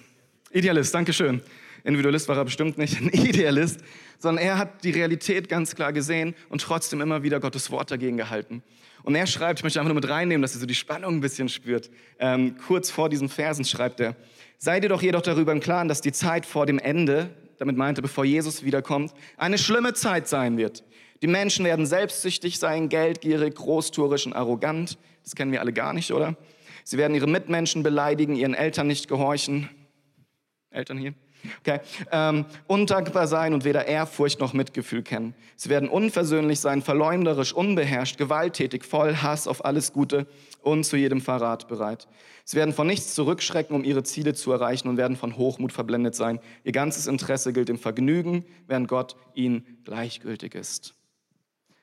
Idealist, 0.52 0.94
Dankeschön. 0.94 1.42
Individualist 1.82 2.28
war 2.28 2.36
er 2.36 2.44
bestimmt 2.44 2.78
nicht, 2.78 2.96
ein 3.00 3.08
Idealist, 3.08 3.80
sondern 4.18 4.44
er 4.44 4.58
hat 4.58 4.84
die 4.84 4.90
Realität 4.90 5.48
ganz 5.48 5.74
klar 5.74 5.92
gesehen 5.92 6.34
und 6.48 6.62
trotzdem 6.62 7.00
immer 7.00 7.22
wieder 7.22 7.40
Gottes 7.40 7.70
Wort 7.70 7.90
dagegen 7.90 8.16
gehalten. 8.16 8.62
Und 9.02 9.14
er 9.14 9.26
schreibt, 9.26 9.60
ich 9.60 9.64
möchte 9.64 9.80
einfach 9.80 9.92
nur 9.92 10.00
mit 10.00 10.08
reinnehmen, 10.08 10.40
dass 10.40 10.54
ihr 10.54 10.60
so 10.60 10.66
die 10.66 10.74
Spannung 10.74 11.16
ein 11.16 11.20
bisschen 11.20 11.50
spürt. 11.50 11.90
Ähm, 12.18 12.56
kurz 12.66 12.90
vor 12.90 13.10
diesen 13.10 13.28
Versen 13.28 13.64
schreibt 13.64 14.00
er, 14.00 14.16
seid 14.56 14.82
ihr 14.82 14.88
doch 14.88 15.02
jedoch 15.02 15.20
darüber 15.20 15.52
im 15.52 15.60
Klaren, 15.60 15.88
dass 15.88 16.00
die 16.00 16.12
Zeit 16.12 16.46
vor 16.46 16.64
dem 16.64 16.78
Ende, 16.78 17.28
damit 17.58 17.76
meinte, 17.76 18.00
bevor 18.00 18.24
Jesus 18.24 18.64
wiederkommt, 18.64 19.12
eine 19.36 19.58
schlimme 19.58 19.92
Zeit 19.92 20.26
sein 20.26 20.56
wird. 20.56 20.84
Die 21.20 21.26
Menschen 21.26 21.66
werden 21.66 21.84
selbstsüchtig 21.84 22.58
sein, 22.58 22.88
geldgierig, 22.88 23.56
großtourisch 23.56 24.26
und 24.26 24.32
arrogant. 24.32 24.96
Das 25.22 25.34
kennen 25.34 25.52
wir 25.52 25.60
alle 25.60 25.72
gar 25.72 25.92
nicht, 25.92 26.10
oder? 26.12 26.36
Sie 26.84 26.98
werden 26.98 27.14
ihre 27.14 27.26
Mitmenschen 27.26 27.82
beleidigen, 27.82 28.36
ihren 28.36 28.54
Eltern 28.54 28.86
nicht 28.86 29.08
gehorchen. 29.08 29.68
Eltern 30.70 30.98
hier? 30.98 31.14
Okay. 31.60 31.80
Ähm, 32.10 32.46
undankbar 32.66 33.26
sein 33.26 33.54
und 33.54 33.64
weder 33.64 33.86
Ehrfurcht 33.86 34.40
noch 34.40 34.52
Mitgefühl 34.52 35.02
kennen. 35.02 35.34
Sie 35.56 35.68
werden 35.68 35.88
unversöhnlich 35.88 36.60
sein, 36.60 36.82
verleumderisch, 36.82 37.52
unbeherrscht, 37.52 38.18
gewalttätig, 38.18 38.84
voll 38.84 39.16
Hass 39.16 39.46
auf 39.46 39.64
alles 39.64 39.92
Gute 39.92 40.26
und 40.62 40.84
zu 40.84 40.96
jedem 40.96 41.20
Verrat 41.20 41.68
bereit. 41.68 42.08
Sie 42.44 42.56
werden 42.56 42.74
von 42.74 42.86
nichts 42.86 43.14
zurückschrecken, 43.14 43.74
um 43.74 43.84
ihre 43.84 44.02
Ziele 44.02 44.34
zu 44.34 44.52
erreichen 44.52 44.88
und 44.88 44.96
werden 44.96 45.16
von 45.16 45.36
Hochmut 45.36 45.72
verblendet 45.72 46.14
sein. 46.14 46.40
Ihr 46.62 46.72
ganzes 46.72 47.06
Interesse 47.06 47.52
gilt 47.52 47.68
dem 47.68 47.78
Vergnügen, 47.78 48.44
während 48.66 48.88
Gott 48.88 49.16
ihnen 49.34 49.78
gleichgültig 49.84 50.54
ist. 50.54 50.94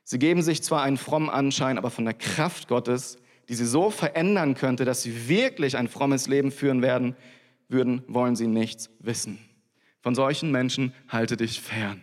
Sie 0.03 0.19
geben 0.19 0.41
sich 0.41 0.63
zwar 0.63 0.81
einen 0.81 0.97
frommen 0.97 1.29
Anschein, 1.29 1.77
aber 1.77 1.89
von 1.89 2.05
der 2.05 2.13
Kraft 2.13 2.67
Gottes, 2.67 3.17
die 3.51 3.55
sie 3.55 3.65
so 3.65 3.89
verändern 3.89 4.55
könnte, 4.55 4.85
dass 4.85 5.03
sie 5.03 5.27
wirklich 5.27 5.75
ein 5.75 5.89
frommes 5.89 6.29
Leben 6.29 6.51
führen 6.51 6.81
werden, 6.81 7.17
würden, 7.67 8.01
wollen 8.07 8.37
sie 8.37 8.47
nichts 8.47 8.89
wissen. 8.99 9.39
Von 9.99 10.15
solchen 10.15 10.51
Menschen 10.51 10.93
halte 11.09 11.35
dich 11.35 11.59
fern. 11.59 12.01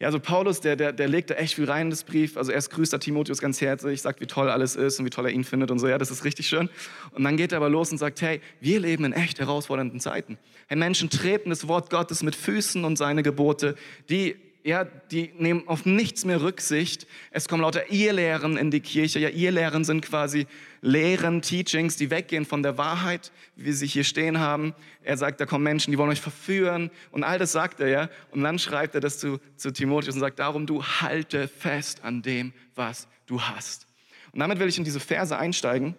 Ja, 0.00 0.08
also 0.08 0.18
Paulus, 0.18 0.60
der, 0.60 0.74
der, 0.74 0.92
der 0.92 1.06
legt 1.06 1.30
da 1.30 1.34
echt 1.34 1.54
viel 1.54 1.70
rein 1.70 1.82
in 1.82 1.90
das 1.90 2.02
Brief. 2.02 2.36
Also 2.36 2.50
erst 2.50 2.72
grüßt 2.72 2.92
er 2.92 2.98
Timotheus 2.98 3.40
ganz 3.40 3.60
herzlich, 3.60 4.02
sagt, 4.02 4.20
wie 4.20 4.26
toll 4.26 4.50
alles 4.50 4.74
ist 4.74 4.98
und 4.98 5.06
wie 5.06 5.10
toll 5.10 5.26
er 5.26 5.32
ihn 5.32 5.44
findet 5.44 5.70
und 5.70 5.78
so. 5.78 5.86
Ja, 5.86 5.96
das 5.96 6.10
ist 6.10 6.24
richtig 6.24 6.48
schön. 6.48 6.68
Und 7.12 7.22
dann 7.22 7.36
geht 7.36 7.52
er 7.52 7.58
aber 7.58 7.68
los 7.68 7.92
und 7.92 7.98
sagt, 7.98 8.20
hey, 8.20 8.40
wir 8.58 8.80
leben 8.80 9.04
in 9.04 9.12
echt 9.12 9.38
herausfordernden 9.38 10.00
Zeiten. 10.00 10.38
Hey, 10.66 10.76
Menschen 10.76 11.08
treten 11.08 11.50
das 11.50 11.68
Wort 11.68 11.88
Gottes 11.88 12.24
mit 12.24 12.34
Füßen 12.34 12.84
und 12.84 12.96
seine 12.96 13.22
Gebote, 13.22 13.76
die 14.10 14.34
ja, 14.64 14.84
die 14.84 15.32
nehmen 15.38 15.66
auf 15.66 15.84
nichts 15.86 16.24
mehr 16.24 16.40
Rücksicht. 16.40 17.06
Es 17.32 17.48
kommen 17.48 17.62
lauter 17.62 17.90
Irrlehren 17.90 18.56
in 18.56 18.70
die 18.70 18.80
Kirche. 18.80 19.18
Ja, 19.18 19.28
Irrlehren 19.28 19.84
sind 19.84 20.02
quasi 20.02 20.46
Lehren, 20.80 21.42
Teachings, 21.42 21.96
die 21.96 22.10
weggehen 22.10 22.44
von 22.44 22.62
der 22.62 22.78
Wahrheit, 22.78 23.32
wie 23.56 23.64
wir 23.66 23.74
sie 23.74 23.88
hier 23.88 24.04
stehen 24.04 24.38
haben. 24.38 24.74
Er 25.02 25.16
sagt, 25.16 25.40
da 25.40 25.46
kommen 25.46 25.64
Menschen, 25.64 25.90
die 25.90 25.98
wollen 25.98 26.10
euch 26.10 26.20
verführen 26.20 26.90
und 27.10 27.24
all 27.24 27.38
das 27.38 27.50
sagt 27.50 27.80
er, 27.80 27.88
ja. 27.88 28.08
Und 28.30 28.42
dann 28.44 28.58
schreibt 28.58 28.94
er 28.94 29.00
das 29.00 29.18
zu, 29.18 29.40
zu 29.56 29.72
Timotheus 29.72 30.14
und 30.14 30.20
sagt, 30.20 30.38
darum 30.38 30.66
du 30.66 30.84
halte 30.84 31.48
fest 31.48 32.04
an 32.04 32.22
dem, 32.22 32.52
was 32.76 33.08
du 33.26 33.40
hast. 33.40 33.88
Und 34.32 34.38
damit 34.38 34.60
will 34.60 34.68
ich 34.68 34.78
in 34.78 34.84
diese 34.84 35.00
Verse 35.00 35.36
einsteigen. 35.36 35.96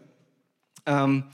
Ähm, 0.86 1.26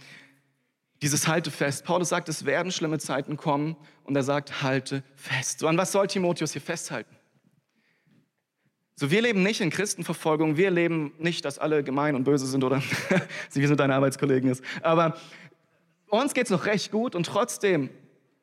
dieses 1.01 1.27
Halte 1.27 1.51
fest. 1.51 1.85
Paulus 1.85 2.09
sagt, 2.09 2.27
es 2.27 2.45
werden 2.45 2.71
schlimme 2.71 2.99
Zeiten 2.99 3.37
kommen 3.37 3.77
und 4.03 4.15
er 4.15 4.23
sagt, 4.23 4.61
halte 4.63 5.03
fest. 5.15 5.59
So 5.59 5.67
an 5.67 5.77
was 5.77 5.91
soll 5.91 6.07
Timotheus 6.07 6.53
hier 6.53 6.61
festhalten? 6.61 7.19
So, 8.99 9.09
wir 9.11 9.21
leben 9.21 9.43
nicht 9.43 9.61
in 9.61 9.69
Christenverfolgung, 9.69 10.57
wir 10.57 10.71
leben 10.71 11.13
nicht, 11.19 11.45
dass 11.45 11.57
alle 11.57 11.85
gemein 11.85 12.15
und 12.15 12.25
böse 12.25 12.45
sind 12.45 12.65
oder 12.65 12.81
wie 13.53 13.63
es 13.63 13.69
mit 13.69 13.79
deinen 13.79 13.91
Arbeitskollegen 13.91 14.51
ist. 14.51 14.61
Aber 14.81 15.15
uns 16.09 16.33
geht 16.33 16.44
es 16.44 16.49
noch 16.49 16.65
recht 16.65 16.91
gut 16.91 17.15
und 17.15 17.25
trotzdem, 17.25 17.89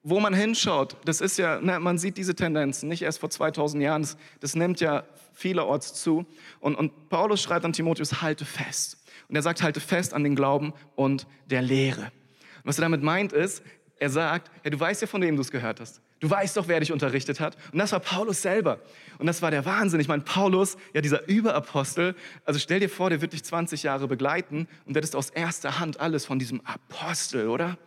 wo 0.02 0.18
man 0.18 0.32
hinschaut, 0.32 0.96
das 1.04 1.20
ist 1.20 1.36
ja, 1.36 1.60
ne, 1.60 1.78
man 1.78 1.98
sieht 1.98 2.16
diese 2.16 2.34
Tendenzen, 2.34 2.88
nicht 2.88 3.02
erst 3.02 3.18
vor 3.18 3.28
2000 3.28 3.82
Jahren, 3.82 4.00
das, 4.00 4.16
das 4.40 4.54
nimmt 4.54 4.80
ja 4.80 5.04
vielerorts 5.34 5.92
zu. 5.92 6.24
Und, 6.60 6.74
und 6.74 7.10
Paulus 7.10 7.42
schreibt 7.42 7.66
an 7.66 7.74
Timotheus, 7.74 8.22
halte 8.22 8.46
fest. 8.46 8.96
Und 9.28 9.36
er 9.36 9.42
sagt, 9.42 9.62
halte 9.62 9.80
fest 9.80 10.14
an 10.14 10.24
den 10.24 10.36
Glauben 10.36 10.72
und 10.94 11.26
der 11.50 11.60
Lehre. 11.60 12.00
Und 12.00 12.64
was 12.64 12.78
er 12.78 12.82
damit 12.82 13.02
meint 13.02 13.34
ist, 13.34 13.62
er 13.98 14.10
sagt, 14.10 14.50
ja, 14.62 14.70
du 14.70 14.78
weißt 14.78 15.00
ja, 15.00 15.06
von 15.06 15.22
wem 15.22 15.36
du 15.36 15.42
es 15.42 15.50
gehört 15.50 15.80
hast. 15.80 16.00
Du 16.20 16.28
weißt 16.28 16.56
doch, 16.56 16.68
wer 16.68 16.80
dich 16.80 16.92
unterrichtet 16.92 17.40
hat. 17.40 17.56
Und 17.72 17.78
das 17.78 17.92
war 17.92 18.00
Paulus 18.00 18.42
selber. 18.42 18.78
Und 19.18 19.26
das 19.26 19.42
war 19.42 19.50
der 19.50 19.64
Wahnsinn. 19.64 20.00
Ich 20.00 20.08
meine, 20.08 20.22
Paulus, 20.22 20.76
ja, 20.92 21.00
dieser 21.00 21.26
Überapostel, 21.28 22.14
also 22.44 22.58
stell 22.58 22.80
dir 22.80 22.90
vor, 22.90 23.10
der 23.10 23.20
wird 23.20 23.32
dich 23.32 23.44
20 23.44 23.82
Jahre 23.82 24.06
begleiten 24.06 24.68
und 24.84 24.94
der 24.94 25.02
ist 25.02 25.16
aus 25.16 25.30
erster 25.30 25.78
Hand 25.78 26.00
alles 26.00 26.26
von 26.26 26.38
diesem 26.38 26.60
Apostel, 26.64 27.48
oder? 27.48 27.78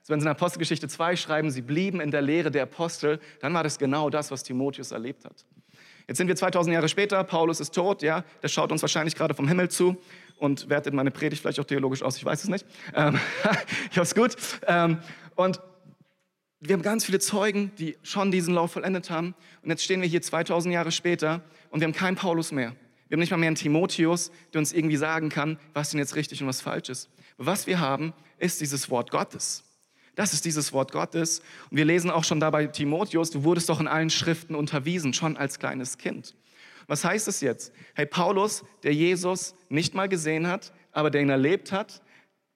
Also 0.00 0.12
wenn 0.12 0.20
sie 0.20 0.26
in 0.26 0.30
Apostelgeschichte 0.30 0.86
2 0.86 1.16
schreiben, 1.16 1.50
sie 1.50 1.62
blieben 1.62 2.00
in 2.00 2.10
der 2.10 2.20
Lehre 2.20 2.50
der 2.50 2.64
Apostel, 2.64 3.20
dann 3.40 3.54
war 3.54 3.62
das 3.62 3.78
genau 3.78 4.10
das, 4.10 4.30
was 4.30 4.42
Timotheus 4.42 4.92
erlebt 4.92 5.24
hat. 5.24 5.46
Jetzt 6.06 6.18
sind 6.18 6.28
wir 6.28 6.36
2000 6.36 6.74
Jahre 6.74 6.90
später, 6.90 7.24
Paulus 7.24 7.60
ist 7.60 7.74
tot, 7.74 8.02
ja, 8.02 8.24
der 8.42 8.48
schaut 8.48 8.70
uns 8.70 8.82
wahrscheinlich 8.82 9.14
gerade 9.14 9.32
vom 9.32 9.48
Himmel 9.48 9.70
zu 9.70 9.96
und 10.38 10.68
wertet 10.68 10.92
meine 10.92 11.10
Predigt 11.10 11.40
vielleicht 11.40 11.60
auch 11.60 11.64
theologisch 11.64 12.02
aus, 12.02 12.18
ich 12.18 12.24
weiß 12.24 12.44
es 12.44 12.50
nicht. 12.50 12.66
Ähm, 12.94 13.18
ich 13.90 13.98
hoffe 13.98 14.02
es 14.02 14.14
gut. 14.14 14.36
Ähm, 14.66 14.98
und 15.36 15.60
wir 16.60 16.72
haben 16.72 16.82
ganz 16.82 17.04
viele 17.04 17.18
Zeugen, 17.18 17.72
die 17.78 17.96
schon 18.02 18.30
diesen 18.30 18.54
Lauf 18.54 18.72
vollendet 18.72 19.10
haben. 19.10 19.34
Und 19.62 19.68
jetzt 19.68 19.84
stehen 19.84 20.00
wir 20.00 20.08
hier 20.08 20.22
2000 20.22 20.72
Jahre 20.72 20.92
später 20.92 21.42
und 21.70 21.80
wir 21.80 21.86
haben 21.86 21.92
keinen 21.92 22.16
Paulus 22.16 22.52
mehr. 22.52 22.74
Wir 23.08 23.16
haben 23.16 23.20
nicht 23.20 23.30
mal 23.30 23.36
mehr 23.36 23.48
einen 23.48 23.56
Timotheus, 23.56 24.30
der 24.52 24.60
uns 24.60 24.72
irgendwie 24.72 24.96
sagen 24.96 25.28
kann, 25.28 25.58
was 25.74 25.90
denn 25.90 25.98
jetzt 25.98 26.16
richtig 26.16 26.40
und 26.40 26.48
was 26.48 26.62
falsch 26.62 26.88
ist. 26.88 27.10
Aber 27.36 27.46
was 27.46 27.66
wir 27.66 27.80
haben, 27.80 28.14
ist 28.38 28.62
dieses 28.62 28.88
Wort 28.88 29.10
Gottes. 29.10 29.62
Das 30.14 30.32
ist 30.32 30.44
dieses 30.44 30.72
Wort 30.72 30.92
Gottes. 30.92 31.40
Und 31.70 31.76
wir 31.76 31.84
lesen 31.84 32.10
auch 32.10 32.24
schon 32.24 32.40
dabei 32.40 32.66
Timotheus, 32.66 33.30
du 33.30 33.44
wurdest 33.44 33.68
doch 33.68 33.80
in 33.80 33.88
allen 33.88 34.10
Schriften 34.10 34.54
unterwiesen, 34.54 35.12
schon 35.12 35.36
als 35.36 35.58
kleines 35.58 35.98
Kind. 35.98 36.34
Was 36.86 37.04
heißt 37.04 37.28
es 37.28 37.40
jetzt? 37.40 37.72
Hey, 37.94 38.06
Paulus, 38.06 38.64
der 38.82 38.94
Jesus 38.94 39.54
nicht 39.68 39.94
mal 39.94 40.08
gesehen 40.08 40.46
hat, 40.46 40.72
aber 40.92 41.10
der 41.10 41.22
ihn 41.22 41.30
erlebt 41.30 41.72
hat, 41.72 42.02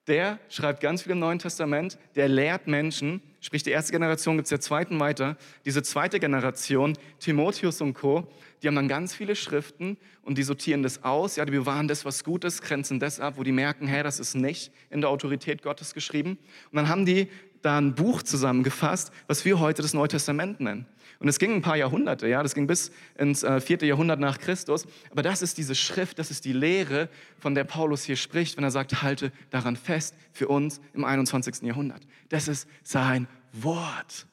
der 0.09 0.39
schreibt 0.49 0.81
ganz 0.81 1.03
viel 1.03 1.13
im 1.13 1.19
Neuen 1.19 1.39
Testament, 1.39 1.97
der 2.15 2.27
lehrt 2.27 2.67
Menschen, 2.67 3.21
sprich 3.39 3.63
die 3.63 3.69
erste 3.69 3.91
Generation 3.91 4.35
gibt 4.35 4.47
es 4.47 4.49
der 4.49 4.59
zweiten 4.59 4.99
weiter. 4.99 5.37
Diese 5.65 5.83
zweite 5.83 6.19
Generation, 6.19 6.97
Timotheus 7.19 7.79
und 7.79 7.93
Co., 7.93 8.27
die 8.61 8.67
haben 8.67 8.75
dann 8.75 8.89
ganz 8.89 9.15
viele 9.15 9.35
Schriften 9.35 9.97
und 10.23 10.37
die 10.37 10.43
sortieren 10.43 10.83
das 10.83 11.03
aus. 11.03 11.37
Ja, 11.37 11.45
die 11.45 11.51
bewahren 11.51 11.87
das, 11.87 12.03
was 12.03 12.23
gut 12.23 12.43
ist, 12.43 12.61
grenzen 12.61 12.99
das 12.99 13.19
ab, 13.19 13.35
wo 13.37 13.43
die 13.43 13.53
merken, 13.53 13.87
hey, 13.87 14.03
das 14.03 14.19
ist 14.19 14.35
nicht 14.35 14.73
in 14.89 14.99
der 14.99 15.09
Autorität 15.09 15.61
Gottes 15.61 15.93
geschrieben. 15.93 16.37
Und 16.71 16.75
dann 16.75 16.89
haben 16.89 17.05
die 17.05 17.29
da 17.61 17.77
ein 17.77 17.95
Buch 17.95 18.23
zusammengefasst, 18.23 19.11
was 19.27 19.45
wir 19.45 19.59
heute 19.59 19.81
das 19.81 19.93
Neue 19.93 20.07
Testament 20.07 20.59
nennen. 20.59 20.85
Und 21.19 21.27
es 21.27 21.37
ging 21.37 21.53
ein 21.53 21.61
paar 21.61 21.75
Jahrhunderte, 21.75 22.27
ja, 22.27 22.41
das 22.41 22.55
ging 22.55 22.65
bis 22.65 22.91
ins 23.17 23.43
äh, 23.43 23.59
vierte 23.59 23.85
Jahrhundert 23.85 24.21
nach 24.21 24.39
Christus. 24.39 24.85
Aber 25.11 25.21
das 25.21 25.41
ist 25.41 25.57
diese 25.57 25.75
Schrift, 25.75 26.17
das 26.17 26.31
ist 26.31 26.45
die 26.45 26.53
Lehre, 26.53 27.09
von 27.37 27.55
der 27.55 27.65
Paulus 27.65 28.03
hier 28.03 28.15
spricht, 28.15 28.55
wenn 28.55 28.63
er 28.63 28.71
sagt, 28.71 29.01
halte 29.01 29.33
daran 29.49 29.75
fest 29.75 30.15
für 30.31 30.47
uns 30.47 30.79
im 30.93 31.03
21. 31.03 31.63
Jahrhundert. 31.63 32.01
Das 32.29 32.47
ist 32.47 32.69
sein 32.83 33.27
Wort. 33.51 34.27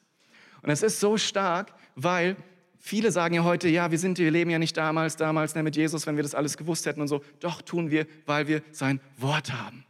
Und 0.61 0.69
es 0.69 0.81
ist 0.81 1.01
so 1.01 1.17
stark, 1.17 1.73
weil 1.95 2.37
viele 2.79 3.11
sagen 3.11 3.35
ja 3.35 3.43
heute, 3.43 3.67
ja, 3.67 3.91
wir 3.91 3.99
sind, 3.99 4.17
wir 4.17 4.31
leben 4.31 4.49
ja 4.49 4.59
nicht 4.59 4.77
damals, 4.77 5.17
damals 5.17 5.55
ne, 5.55 5.63
mit 5.63 5.75
Jesus, 5.75 6.07
wenn 6.07 6.15
wir 6.15 6.23
das 6.23 6.35
alles 6.35 6.55
gewusst 6.55 6.85
hätten 6.85 7.01
und 7.01 7.09
so. 7.09 7.21
Doch 7.41 7.61
tun 7.61 7.91
wir, 7.91 8.07
weil 8.25 8.47
wir 8.47 8.61
sein 8.71 9.01
Wort 9.17 9.51
haben. 9.51 9.83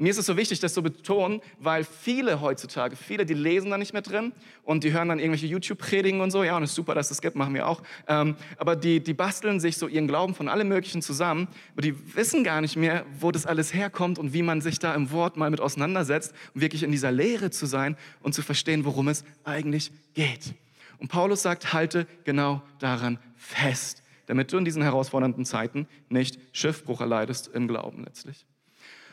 Mir 0.00 0.10
ist 0.10 0.18
es 0.18 0.26
so 0.26 0.36
wichtig, 0.36 0.60
das 0.60 0.74
zu 0.74 0.82
betonen, 0.82 1.40
weil 1.58 1.82
viele 1.82 2.40
heutzutage, 2.40 2.94
viele, 2.94 3.26
die 3.26 3.34
lesen 3.34 3.70
da 3.70 3.78
nicht 3.78 3.92
mehr 3.92 4.02
drin 4.02 4.32
und 4.62 4.84
die 4.84 4.92
hören 4.92 5.08
dann 5.08 5.18
irgendwelche 5.18 5.46
YouTube-Predigen 5.46 6.20
und 6.20 6.30
so. 6.30 6.44
Ja, 6.44 6.56
und 6.56 6.62
es 6.62 6.70
ist 6.70 6.76
super, 6.76 6.94
dass 6.94 7.06
es 7.06 7.16
das 7.16 7.22
gibt, 7.22 7.34
machen 7.34 7.52
wir 7.52 7.66
auch. 7.66 7.82
Ähm, 8.06 8.36
aber 8.58 8.76
die, 8.76 9.00
die 9.00 9.12
basteln 9.12 9.58
sich 9.58 9.76
so 9.76 9.88
ihren 9.88 10.06
Glauben 10.06 10.36
von 10.36 10.48
allem 10.48 10.68
Möglichen 10.68 11.02
zusammen, 11.02 11.48
aber 11.72 11.82
die 11.82 12.14
wissen 12.14 12.44
gar 12.44 12.60
nicht 12.60 12.76
mehr, 12.76 13.04
wo 13.18 13.32
das 13.32 13.44
alles 13.44 13.74
herkommt 13.74 14.20
und 14.20 14.32
wie 14.32 14.42
man 14.42 14.60
sich 14.60 14.78
da 14.78 14.94
im 14.94 15.10
Wort 15.10 15.36
mal 15.36 15.50
mit 15.50 15.60
auseinandersetzt, 15.60 16.32
um 16.54 16.60
wirklich 16.60 16.84
in 16.84 16.92
dieser 16.92 17.10
Lehre 17.10 17.50
zu 17.50 17.66
sein 17.66 17.96
und 18.22 18.34
zu 18.34 18.42
verstehen, 18.42 18.84
worum 18.84 19.08
es 19.08 19.24
eigentlich 19.42 19.90
geht. 20.14 20.54
Und 20.98 21.08
Paulus 21.08 21.42
sagt, 21.42 21.72
halte 21.72 22.06
genau 22.22 22.62
daran 22.78 23.18
fest, 23.36 24.02
damit 24.26 24.52
du 24.52 24.58
in 24.58 24.64
diesen 24.64 24.82
herausfordernden 24.82 25.44
Zeiten 25.44 25.88
nicht 26.08 26.38
Schiffbruch 26.52 27.00
erleidest 27.00 27.50
im 27.52 27.66
Glauben 27.66 28.04
letztlich. 28.04 28.46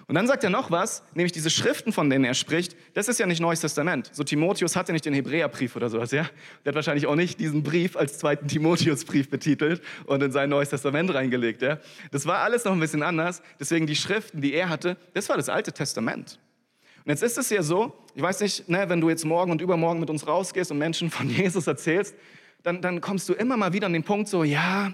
Und 0.08 0.14
dann 0.14 0.28
sagt 0.28 0.44
er 0.44 0.52
noch 0.52 0.70
was, 0.70 1.02
nämlich 1.16 1.32
diese 1.32 1.50
Schriften, 1.50 1.92
von 1.92 2.10
denen 2.10 2.26
er 2.26 2.36
spricht, 2.36 2.76
das 2.94 3.08
ist 3.08 3.20
ja 3.20 3.26
nicht 3.26 3.42
Neues 3.42 3.62
Testament. 3.62 4.12
So 4.14 4.24
Timotheus 4.24 4.76
hatte 4.76 4.94
nicht 4.94 5.06
den 5.06 5.16
Hebräerbrief 5.16 5.76
oder 5.76 5.90
sowas, 5.90 6.12
ja. 6.12 6.30
Der 6.64 6.72
hat 6.72 6.76
wahrscheinlich 6.76 7.08
auch 7.08 7.16
nicht 7.16 7.40
diesen 7.40 7.64
Brief 7.64 7.98
als 7.98 8.20
zweiten 8.20 8.48
Timotheusbrief 8.48 9.30
betitelt 9.32 9.82
und 10.06 10.22
in 10.22 10.32
sein 10.32 10.50
Neues 10.50 10.70
Testament 10.70 11.12
reingelegt, 11.12 11.64
ja. 11.64 11.80
Das 12.12 12.28
war 12.28 12.40
alles 12.40 12.66
noch 12.66 12.74
ein 12.74 12.80
bisschen 12.80 13.02
anders. 13.02 13.42
Deswegen 13.60 13.88
die 13.88 13.96
Schriften, 13.96 14.42
die 14.42 14.54
er 14.54 14.70
hatte, 14.70 14.98
das 15.16 15.28
war 15.28 15.38
das 15.38 15.50
Alte 15.50 15.72
Testament. 15.72 16.40
Und 17.04 17.10
jetzt 17.10 17.24
ist 17.24 17.38
es 17.40 17.50
ja 17.50 17.64
so, 17.64 17.96
ich 18.14 18.22
weiß 18.22 18.42
nicht, 18.42 18.70
ne, 18.70 18.88
wenn 18.88 19.02
du 19.02 19.10
jetzt 19.10 19.26
morgen 19.26 19.52
und 19.52 19.62
übermorgen 19.62 20.00
mit 20.00 20.10
uns 20.12 20.28
rausgehst 20.28 20.72
und 20.72 20.78
Menschen 20.78 21.10
von 21.10 21.30
Jesus 21.32 21.66
erzählst, 21.66 22.16
dann, 22.62 22.82
dann 22.82 23.02
kommst 23.02 23.28
du 23.30 23.34
immer 23.34 23.58
mal 23.58 23.74
wieder 23.74 23.88
an 23.88 23.94
den 23.94 24.04
Punkt 24.04 24.28
so, 24.28 24.44
ja, 24.44 24.94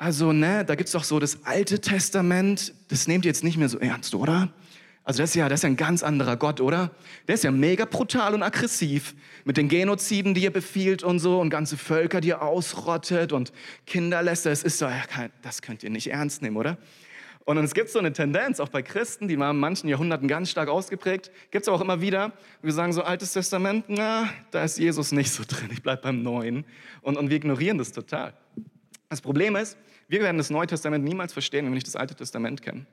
also, 0.00 0.32
ne, 0.32 0.64
da 0.64 0.76
gibt's 0.76 0.92
doch 0.92 1.04
so 1.04 1.18
das 1.18 1.44
Alte 1.44 1.78
Testament, 1.78 2.72
das 2.88 3.06
nehmt 3.06 3.26
ihr 3.26 3.28
jetzt 3.28 3.44
nicht 3.44 3.58
mehr 3.58 3.68
so 3.68 3.78
ernst, 3.78 4.14
oder? 4.14 4.48
Also 5.04 5.20
das 5.20 5.30
ist, 5.30 5.36
ja, 5.36 5.46
das 5.50 5.58
ist 5.58 5.64
ja 5.64 5.68
ein 5.68 5.76
ganz 5.76 6.02
anderer 6.02 6.38
Gott, 6.38 6.62
oder? 6.62 6.90
Der 7.28 7.34
ist 7.34 7.44
ja 7.44 7.50
mega 7.50 7.84
brutal 7.84 8.32
und 8.32 8.42
aggressiv 8.42 9.14
mit 9.44 9.58
den 9.58 9.68
Genoziden, 9.68 10.32
die 10.32 10.46
er 10.46 10.52
befiehlt 10.52 11.02
und 11.02 11.18
so 11.18 11.38
und 11.38 11.50
ganze 11.50 11.76
Völker, 11.76 12.22
die 12.22 12.30
er 12.30 12.40
ausrottet 12.40 13.34
und 13.34 13.52
Kinder 13.86 14.22
lässt. 14.22 14.46
Das 14.46 14.62
ist 14.62 14.80
ja, 14.80 14.90
das 15.42 15.60
könnt 15.60 15.82
ihr 15.82 15.90
nicht 15.90 16.06
ernst 16.06 16.40
nehmen, 16.40 16.56
oder? 16.56 16.78
Und 17.44 17.58
es 17.58 17.74
gibt 17.74 17.90
so 17.90 17.98
eine 17.98 18.14
Tendenz, 18.14 18.58
auch 18.58 18.70
bei 18.70 18.80
Christen, 18.80 19.28
die 19.28 19.38
war 19.38 19.50
in 19.50 19.58
manchen 19.58 19.86
Jahrhunderten 19.90 20.28
ganz 20.28 20.48
stark 20.48 20.70
ausgeprägt, 20.70 21.30
gibt 21.50 21.64
es 21.64 21.68
auch 21.68 21.82
immer 21.82 22.00
wieder, 22.00 22.32
wir 22.62 22.72
sagen 22.72 22.94
so, 22.94 23.02
Altes 23.02 23.34
Testament, 23.34 23.84
na, 23.88 24.30
da 24.50 24.64
ist 24.64 24.78
Jesus 24.78 25.12
nicht 25.12 25.30
so 25.30 25.42
drin, 25.46 25.68
ich 25.70 25.82
bleibe 25.82 26.00
beim 26.00 26.22
Neuen. 26.22 26.64
Und, 27.02 27.18
und 27.18 27.28
wir 27.28 27.36
ignorieren 27.36 27.76
das 27.76 27.92
total. 27.92 28.32
Das 29.10 29.20
Problem 29.20 29.56
ist, 29.56 29.76
wir 30.10 30.22
werden 30.22 30.38
das 30.38 30.50
Neue 30.50 30.66
Testament 30.66 31.04
niemals 31.04 31.32
verstehen, 31.32 31.64
wenn 31.64 31.72
wir 31.72 31.76
nicht 31.76 31.86
das 31.86 31.94
Alte 31.94 32.16
Testament 32.16 32.62
kennen. 32.62 32.88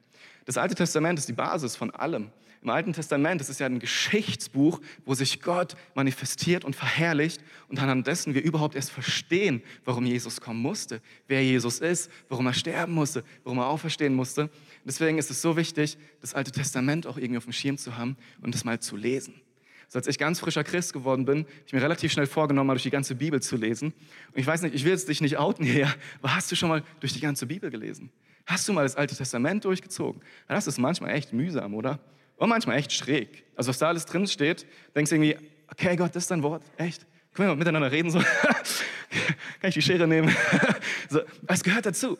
Das 0.45 0.55
Alte 0.55 0.75
Testament 0.75 1.17
ist 1.17 1.27
die 1.27 1.33
Basis 1.33 1.75
von 1.75 1.89
allem. 1.89 2.29
Im 2.61 2.69
Alten 2.69 2.93
Testament 2.93 3.41
das 3.41 3.49
ist 3.49 3.59
ja 3.59 3.65
ein 3.65 3.79
Geschichtsbuch, 3.79 4.79
wo 5.03 5.15
sich 5.15 5.41
Gott 5.41 5.75
manifestiert 5.95 6.63
und 6.63 6.75
verherrlicht 6.75 7.41
und 7.69 7.81
anhand 7.81 8.05
dessen 8.05 8.35
wir 8.35 8.43
überhaupt 8.43 8.75
erst 8.75 8.91
verstehen, 8.91 9.63
warum 9.83 10.05
Jesus 10.05 10.41
kommen 10.41 10.61
musste, 10.61 11.01
wer 11.27 11.43
Jesus 11.43 11.79
ist, 11.79 12.11
warum 12.29 12.45
er 12.45 12.53
sterben 12.53 12.93
musste, 12.93 13.23
warum 13.43 13.57
er 13.57 13.67
auferstehen 13.67 14.13
musste. 14.13 14.51
Deswegen 14.85 15.17
ist 15.17 15.31
es 15.31 15.41
so 15.41 15.57
wichtig, 15.57 15.97
das 16.21 16.35
Alte 16.35 16.51
Testament 16.51 17.07
auch 17.07 17.17
irgendwie 17.17 17.37
auf 17.37 17.45
dem 17.45 17.53
Schirm 17.53 17.79
zu 17.79 17.97
haben 17.97 18.15
und 18.41 18.53
das 18.53 18.63
mal 18.63 18.79
zu 18.79 18.95
lesen. 18.95 19.41
So 19.89 19.99
als 19.99 20.07
ich 20.07 20.17
ganz 20.17 20.39
frischer 20.39 20.63
Christ 20.63 20.91
geworden 20.91 21.25
bin, 21.25 21.39
habe 21.39 21.49
ich 21.65 21.73
mir 21.73 21.81
relativ 21.81 22.11
schnell 22.11 22.27
vorgenommen, 22.27 22.67
mal 22.67 22.73
durch 22.73 22.83
die 22.83 22.89
ganze 22.89 23.15
Bibel 23.15 23.41
zu 23.41 23.55
lesen. 23.55 23.93
Und 24.33 24.39
ich 24.39 24.45
weiß 24.45 24.61
nicht, 24.61 24.75
ich 24.75 24.83
will 24.83 24.91
jetzt 24.91 25.07
dich 25.07 25.21
nicht 25.21 25.37
outen 25.37 25.65
hier, 25.65 25.93
aber 26.21 26.35
hast 26.35 26.51
du 26.51 26.55
schon 26.55 26.69
mal 26.69 26.83
durch 26.99 27.13
die 27.13 27.21
ganze 27.21 27.45
Bibel 27.45 27.69
gelesen? 27.69 28.11
Hast 28.45 28.67
du 28.67 28.73
mal 28.73 28.83
das 28.83 28.95
Alte 28.95 29.15
Testament 29.15 29.63
durchgezogen? 29.63 30.21
Das 30.47 30.67
ist 30.67 30.77
manchmal 30.77 31.11
echt 31.11 31.31
mühsam, 31.31 31.73
oder? 31.73 31.99
Und 32.35 32.49
manchmal 32.49 32.77
echt 32.77 32.91
schräg. 32.91 33.45
Also 33.55 33.69
was 33.69 33.77
da 33.77 33.87
alles 33.87 34.05
drin 34.05 34.27
steht, 34.27 34.65
denkst 34.93 35.09
du 35.09 35.15
irgendwie, 35.15 35.37
okay 35.71 35.95
Gott, 35.95 36.15
das 36.15 36.23
ist 36.23 36.31
dein 36.31 36.43
Wort, 36.43 36.63
echt? 36.77 37.05
Können 37.33 37.49
wir 37.49 37.55
mal 37.55 37.59
miteinander 37.59 37.91
reden? 37.91 38.11
So? 38.11 38.19
Kann 39.61 39.69
ich 39.69 39.73
die 39.73 39.81
Schere 39.81 40.05
nehmen? 40.05 40.35
so, 41.09 41.21
es 41.47 41.63
gehört 41.63 41.85
dazu. 41.85 42.17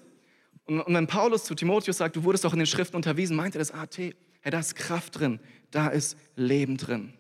Und, 0.66 0.82
und 0.82 0.94
wenn 0.94 1.08
Paulus 1.08 1.44
zu 1.44 1.54
Timotheus 1.54 1.98
sagt, 1.98 2.16
du 2.16 2.24
wurdest 2.24 2.46
doch 2.46 2.54
in 2.54 2.60
den 2.60 2.66
Schriften 2.66 2.96
unterwiesen, 2.96 3.36
meint 3.36 3.56
er 3.56 3.60
das 3.60 3.72
AT. 3.72 3.98
Hey, 3.98 4.52
da 4.52 4.60
ist 4.60 4.76
Kraft 4.76 5.20
drin, 5.20 5.40
da 5.72 5.88
ist 5.88 6.18
Leben 6.36 6.78
drin 6.78 7.14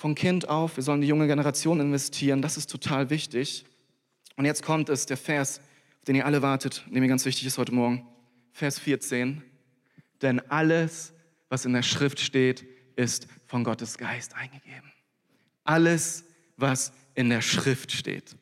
von 0.00 0.14
Kind 0.14 0.48
auf, 0.48 0.76
wir 0.76 0.82
sollen 0.82 1.02
die 1.02 1.06
junge 1.06 1.26
Generation 1.26 1.78
investieren, 1.78 2.40
das 2.40 2.56
ist 2.56 2.70
total 2.70 3.10
wichtig. 3.10 3.66
Und 4.36 4.46
jetzt 4.46 4.62
kommt 4.62 4.88
es, 4.88 5.04
der 5.04 5.18
Vers, 5.18 5.60
auf 5.98 6.04
den 6.06 6.16
ihr 6.16 6.24
alle 6.24 6.40
wartet, 6.40 6.84
der 6.90 7.02
mir 7.02 7.08
ganz 7.08 7.26
wichtig 7.26 7.46
ist 7.46 7.58
heute 7.58 7.74
Morgen. 7.74 8.08
Vers 8.52 8.78
14. 8.78 9.42
Denn 10.22 10.40
alles, 10.50 11.12
was 11.50 11.66
in 11.66 11.74
der 11.74 11.82
Schrift 11.82 12.18
steht, 12.18 12.66
ist 12.96 13.28
von 13.46 13.62
Gottes 13.62 13.98
Geist 13.98 14.34
eingegeben. 14.34 14.90
Alles, 15.64 16.24
was 16.56 16.92
in 17.14 17.28
der 17.28 17.42
Schrift 17.42 17.92
steht. 17.92 18.36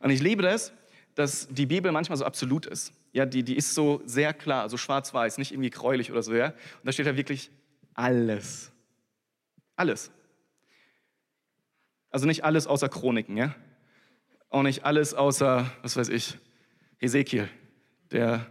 Und 0.00 0.10
ich 0.10 0.20
liebe 0.20 0.42
das, 0.42 0.72
dass 1.14 1.46
die 1.48 1.66
Bibel 1.66 1.92
manchmal 1.92 2.18
so 2.18 2.24
absolut 2.24 2.66
ist. 2.66 2.92
Ja, 3.12 3.26
die, 3.26 3.44
die 3.44 3.56
ist 3.56 3.74
so 3.74 4.02
sehr 4.06 4.34
klar, 4.34 4.68
so 4.68 4.76
schwarz-weiß, 4.76 5.38
nicht 5.38 5.52
irgendwie 5.52 5.70
gräulich 5.70 6.10
oder 6.10 6.24
so. 6.24 6.34
Ja? 6.34 6.46
Und 6.46 6.84
da 6.84 6.90
steht 6.90 7.06
da 7.06 7.16
wirklich 7.16 7.50
alles. 7.94 8.72
Alles. 9.76 10.10
Also 12.16 12.26
nicht 12.26 12.44
alles 12.44 12.66
außer 12.66 12.88
Chroniken, 12.88 13.36
ja? 13.36 13.54
Auch 14.48 14.62
nicht 14.62 14.86
alles 14.86 15.12
außer, 15.12 15.70
was 15.82 15.98
weiß 15.98 16.08
ich, 16.08 16.38
Hesekiel, 16.96 17.46
der 18.10 18.46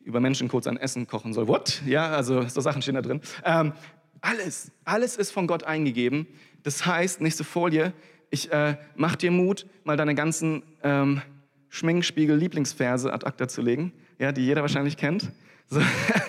über 0.00 0.18
Menschen 0.18 0.48
kurz 0.48 0.66
ein 0.66 0.76
Essen 0.76 1.06
kochen 1.06 1.32
soll. 1.32 1.46
What? 1.46 1.80
Ja, 1.86 2.10
also 2.10 2.48
so 2.48 2.60
Sachen 2.60 2.82
stehen 2.82 2.96
da 2.96 3.02
drin. 3.02 3.20
Ähm, 3.44 3.72
alles, 4.20 4.72
alles 4.84 5.16
ist 5.16 5.30
von 5.30 5.46
Gott 5.46 5.62
eingegeben. 5.62 6.26
Das 6.64 6.84
heißt, 6.84 7.20
nächste 7.20 7.44
Folie, 7.44 7.92
ich 8.30 8.50
äh, 8.50 8.76
mach 8.96 9.14
dir 9.14 9.30
Mut, 9.30 9.66
mal 9.84 9.96
deine 9.96 10.16
ganzen 10.16 10.64
ähm, 10.82 11.22
Schminkspiegel-Lieblingsverse 11.68 13.12
ad 13.12 13.24
acta 13.24 13.46
zu 13.46 13.62
legen, 13.62 13.92
ja, 14.18 14.32
die 14.32 14.44
jeder 14.44 14.62
wahrscheinlich 14.62 14.96
kennt. 14.96 15.30
So, 15.68 15.80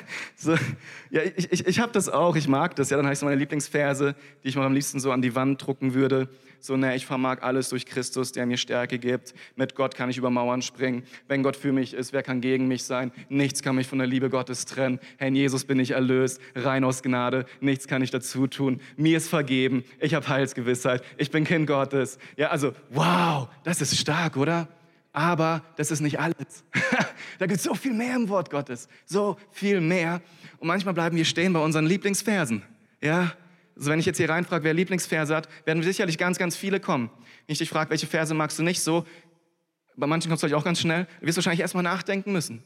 so, 0.47 0.55
ja, 1.09 1.21
ich, 1.35 1.51
ich, 1.51 1.67
ich 1.67 1.79
habe 1.79 1.91
das 1.91 2.07
auch, 2.07 2.37
ich 2.37 2.47
mag 2.47 2.75
das. 2.77 2.89
Ja, 2.89 2.97
dann 2.97 3.05
heißt 3.05 3.21
es 3.21 3.25
meine 3.25 3.35
Lieblingsverse, 3.35 4.15
die 4.43 4.47
ich 4.47 4.55
mal 4.55 4.65
am 4.65 4.73
liebsten 4.73 4.99
so 4.99 5.11
an 5.11 5.21
die 5.21 5.35
Wand 5.35 5.65
drucken 5.65 5.93
würde. 5.93 6.29
So, 6.59 6.77
ne, 6.77 6.95
ich 6.95 7.05
vermag 7.05 7.41
alles 7.41 7.69
durch 7.69 7.85
Christus, 7.85 8.31
der 8.31 8.45
mir 8.45 8.57
Stärke 8.57 8.97
gibt. 8.97 9.33
Mit 9.57 9.75
Gott 9.75 9.93
kann 9.95 10.09
ich 10.09 10.17
über 10.17 10.29
Mauern 10.29 10.61
springen. 10.61 11.03
Wenn 11.27 11.43
Gott 11.43 11.55
für 11.55 11.71
mich 11.71 11.93
ist, 11.93 12.13
wer 12.13 12.23
kann 12.23 12.39
gegen 12.39 12.67
mich 12.67 12.83
sein? 12.83 13.11
Nichts 13.29 13.61
kann 13.61 13.75
mich 13.75 13.87
von 13.87 13.99
der 13.99 14.07
Liebe 14.07 14.29
Gottes 14.29 14.65
trennen. 14.65 14.99
Herr, 15.17 15.29
Jesus 15.29 15.65
bin 15.65 15.79
ich 15.79 15.91
erlöst, 15.91 16.39
rein 16.55 16.83
aus 16.83 17.03
Gnade. 17.03 17.45
Nichts 17.59 17.87
kann 17.87 18.01
ich 18.01 18.09
dazu 18.09 18.47
tun. 18.47 18.79
Mir 18.95 19.17
ist 19.17 19.27
vergeben. 19.27 19.83
Ich 19.99 20.13
habe 20.13 20.27
Heilsgewissheit. 20.27 21.03
Ich 21.17 21.29
bin 21.29 21.43
Kind 21.43 21.67
Gottes. 21.67 22.17
Ja, 22.37 22.47
also, 22.47 22.73
wow, 22.89 23.49
das 23.63 23.81
ist 23.81 23.97
stark, 23.97 24.37
oder? 24.37 24.67
Aber 25.17 25.63
das 25.77 25.89
ist 25.89 26.01
nicht 26.01 26.19
alles. 26.19 26.63
da 27.39 27.47
gibt 27.47 27.57
es 27.57 27.63
so 27.63 27.73
viel 27.73 27.91
mehr 27.91 28.15
im 28.15 28.29
Wort 28.29 28.51
Gottes. 28.51 28.87
So 29.07 29.37
viel 29.49 29.81
mehr. 29.81 30.21
Und 30.59 30.67
manchmal 30.67 30.93
bleiben 30.93 31.17
wir 31.17 31.25
stehen 31.25 31.53
bei 31.53 31.59
unseren 31.59 31.87
Lieblingsversen. 31.87 32.61
Ja? 33.01 33.33
Also 33.75 33.89
wenn 33.89 33.99
ich 33.99 34.05
jetzt 34.05 34.17
hier 34.17 34.29
reinfrage, 34.29 34.63
wer 34.63 34.75
Lieblingsverse 34.75 35.35
hat, 35.35 35.49
werden 35.65 35.81
sicherlich 35.81 36.19
ganz, 36.19 36.37
ganz 36.37 36.55
viele 36.55 36.79
kommen. 36.79 37.09
Wenn 37.47 37.53
ich 37.53 37.57
dich 37.57 37.67
frage, 37.67 37.89
welche 37.89 38.05
Verse 38.05 38.31
magst 38.35 38.59
du 38.59 38.63
nicht 38.63 38.79
so, 38.79 39.07
bei 39.95 40.05
manchen 40.05 40.29
kommt 40.29 40.43
es 40.43 40.53
auch 40.53 40.63
ganz 40.63 40.81
schnell, 40.81 41.07
du 41.19 41.25
wirst 41.25 41.37
wahrscheinlich 41.37 41.61
erstmal 41.61 41.81
nachdenken 41.81 42.31
müssen. 42.31 42.63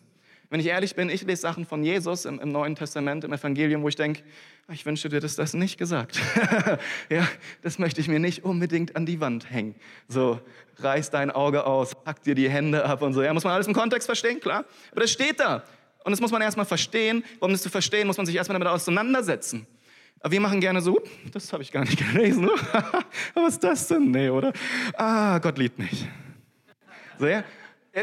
Wenn 0.52 0.60
ich 0.60 0.66
ehrlich 0.66 0.96
bin, 0.96 1.10
ich 1.10 1.22
lese 1.22 1.44
Sachen 1.44 1.66
von 1.66 1.82
Jesus 1.82 2.26
im, 2.26 2.38
im 2.42 2.52
Neuen 2.52 2.76
Testament, 2.76 3.24
im 3.24 3.32
Evangelium, 3.32 3.84
wo 3.84 3.88
ich 3.88 3.96
denke, 3.96 4.22
ah, 4.68 4.74
ich 4.74 4.86
wünschte 4.86 5.08
dir, 5.08 5.22
dass 5.22 5.38
das 5.38 5.54
nicht 5.54 5.78
gesagt. 5.78 6.20
ja, 7.10 7.26
das 7.62 7.80
möchte 7.80 8.02
ich 8.02 8.10
mir 8.10 8.20
nicht 8.20 8.44
unbedingt 8.44 8.98
an 8.98 9.06
die 9.06 9.22
Wand 9.22 9.50
hängen. 9.50 9.76
So, 10.10 10.42
reiß 10.76 11.10
dein 11.10 11.32
Auge 11.32 11.66
aus, 11.66 11.96
pack 11.96 12.22
dir 12.24 12.36
die 12.36 12.50
Hände 12.50 12.84
ab 12.84 13.02
und 13.02 13.14
so. 13.14 13.24
Ja, 13.24 13.34
muss 13.34 13.46
man 13.46 13.54
alles 13.54 13.68
im 13.68 13.74
Kontext 13.74 14.08
verstehen, 14.08 14.42
klar. 14.42 14.66
Aber 14.92 15.00
das 15.00 15.12
steht 15.12 15.40
da. 15.40 15.64
Und 16.04 16.12
das 16.12 16.20
muss 16.20 16.32
man 16.32 16.42
erstmal 16.42 16.66
verstehen. 16.66 17.24
Um 17.40 17.54
das 17.54 17.62
zu 17.62 17.70
verstehen, 17.70 18.06
muss 18.06 18.18
man 18.18 18.26
sich 18.26 18.36
erstmal 18.36 18.60
damit 18.60 18.74
auseinandersetzen. 18.74 19.66
Aber 20.20 20.34
wir 20.34 20.42
machen 20.42 20.60
gerne 20.60 20.82
so, 20.82 21.02
das 21.32 21.54
habe 21.54 21.64
ich 21.64 21.72
gar 21.72 21.86
nicht 21.86 21.98
gelesen. 22.12 22.50
Was 23.36 23.54
ist 23.54 23.64
das 23.64 23.88
denn? 23.88 24.12
Nee, 24.12 24.30
oder? 24.30 24.52
Ah, 24.98 25.40
Gott 25.40 25.58
liebt 25.58 25.80
mich. 25.80 26.06
So, 27.18 27.26
ja? 27.26 27.46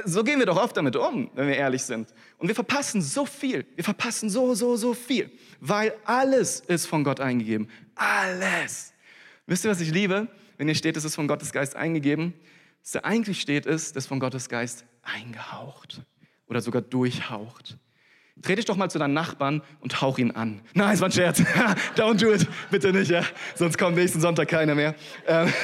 So 0.04 0.22
gehen 0.22 0.38
wir 0.38 0.46
doch 0.46 0.56
oft 0.56 0.76
damit 0.76 0.96
um, 0.96 1.30
wenn 1.34 1.48
wir 1.48 1.56
ehrlich 1.56 1.82
sind. 1.82 2.12
Und 2.36 2.48
wir 2.48 2.54
verpassen 2.54 3.00
so 3.00 3.24
viel. 3.24 3.66
Wir 3.74 3.84
verpassen 3.84 4.28
so, 4.28 4.54
so, 4.54 4.76
so 4.76 4.92
viel. 4.92 5.30
Weil 5.60 5.94
alles 6.04 6.60
ist 6.60 6.86
von 6.86 7.04
Gott 7.04 7.20
eingegeben. 7.20 7.68
Alles. 7.94 8.92
Wisst 9.46 9.64
ihr, 9.64 9.70
was 9.70 9.80
ich 9.80 9.90
liebe? 9.90 10.28
Wenn 10.58 10.68
hier 10.68 10.74
steht, 10.74 10.96
es 10.96 11.04
ist 11.04 11.14
von 11.14 11.26
Gottes 11.26 11.52
Geist 11.52 11.74
eingegeben. 11.74 12.34
Was 12.82 12.92
da 12.92 13.00
eigentlich 13.00 13.40
steht, 13.40 13.64
ist, 13.64 13.96
es 13.96 14.04
ist 14.04 14.06
von 14.06 14.20
Gottes 14.20 14.48
Geist 14.48 14.84
eingehaucht. 15.02 16.02
Oder 16.48 16.60
sogar 16.60 16.82
durchhaucht. 16.82 17.78
Dreh 18.36 18.56
dich 18.56 18.66
doch 18.66 18.76
mal 18.76 18.90
zu 18.90 18.98
deinem 18.98 19.14
Nachbarn 19.14 19.62
und 19.80 20.00
hauch 20.00 20.18
ihn 20.18 20.30
an. 20.30 20.60
Nein, 20.74 20.94
es 20.94 21.00
war 21.00 21.08
ein 21.08 21.12
Scherz. 21.12 21.40
Don't 21.96 22.20
do 22.20 22.32
it. 22.32 22.46
Bitte 22.70 22.92
nicht, 22.92 23.10
ja. 23.10 23.24
Sonst 23.54 23.78
kommt 23.78 23.96
nächsten 23.96 24.20
Sonntag 24.20 24.48
keiner 24.48 24.74
mehr. 24.74 24.94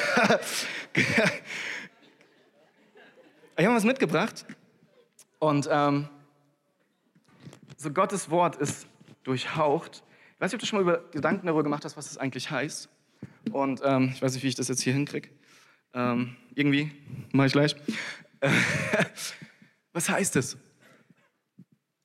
Ich 3.57 3.65
habe 3.65 3.77
was 3.77 3.85
mitgebracht. 3.85 4.45
Und 5.39 5.69
ähm, 5.71 6.09
so 7.77 7.91
Gottes 7.91 8.29
Wort 8.31 8.57
ist 8.57 8.89
durchhaucht. 9.23 10.03
Ich 10.35 10.41
weiß 10.41 10.51
nicht, 10.51 10.55
ob 10.55 10.61
du 10.61 10.67
schon 10.67 10.79
mal 10.79 10.83
über 10.83 11.05
Gedanken 11.13 11.47
darüber 11.47 11.63
gemacht 11.63 11.85
hast, 11.85 11.97
was 11.97 12.09
das 12.09 12.19
eigentlich 12.19 12.51
heißt. 12.51 12.89
Und 13.53 13.81
ähm, 13.85 14.11
ich 14.13 14.21
weiß 14.21 14.35
nicht, 14.35 14.43
wie 14.43 14.49
ich 14.49 14.55
das 14.57 14.67
jetzt 14.69 14.83
hier 14.83 14.93
hinkriege. 14.93 15.29
Ähm, 15.93 16.35
irgendwie, 16.55 16.91
mache 17.33 17.47
ich 17.47 17.53
gleich. 17.53 17.77
was 19.93 20.09
heißt 20.09 20.35
es? 20.35 20.57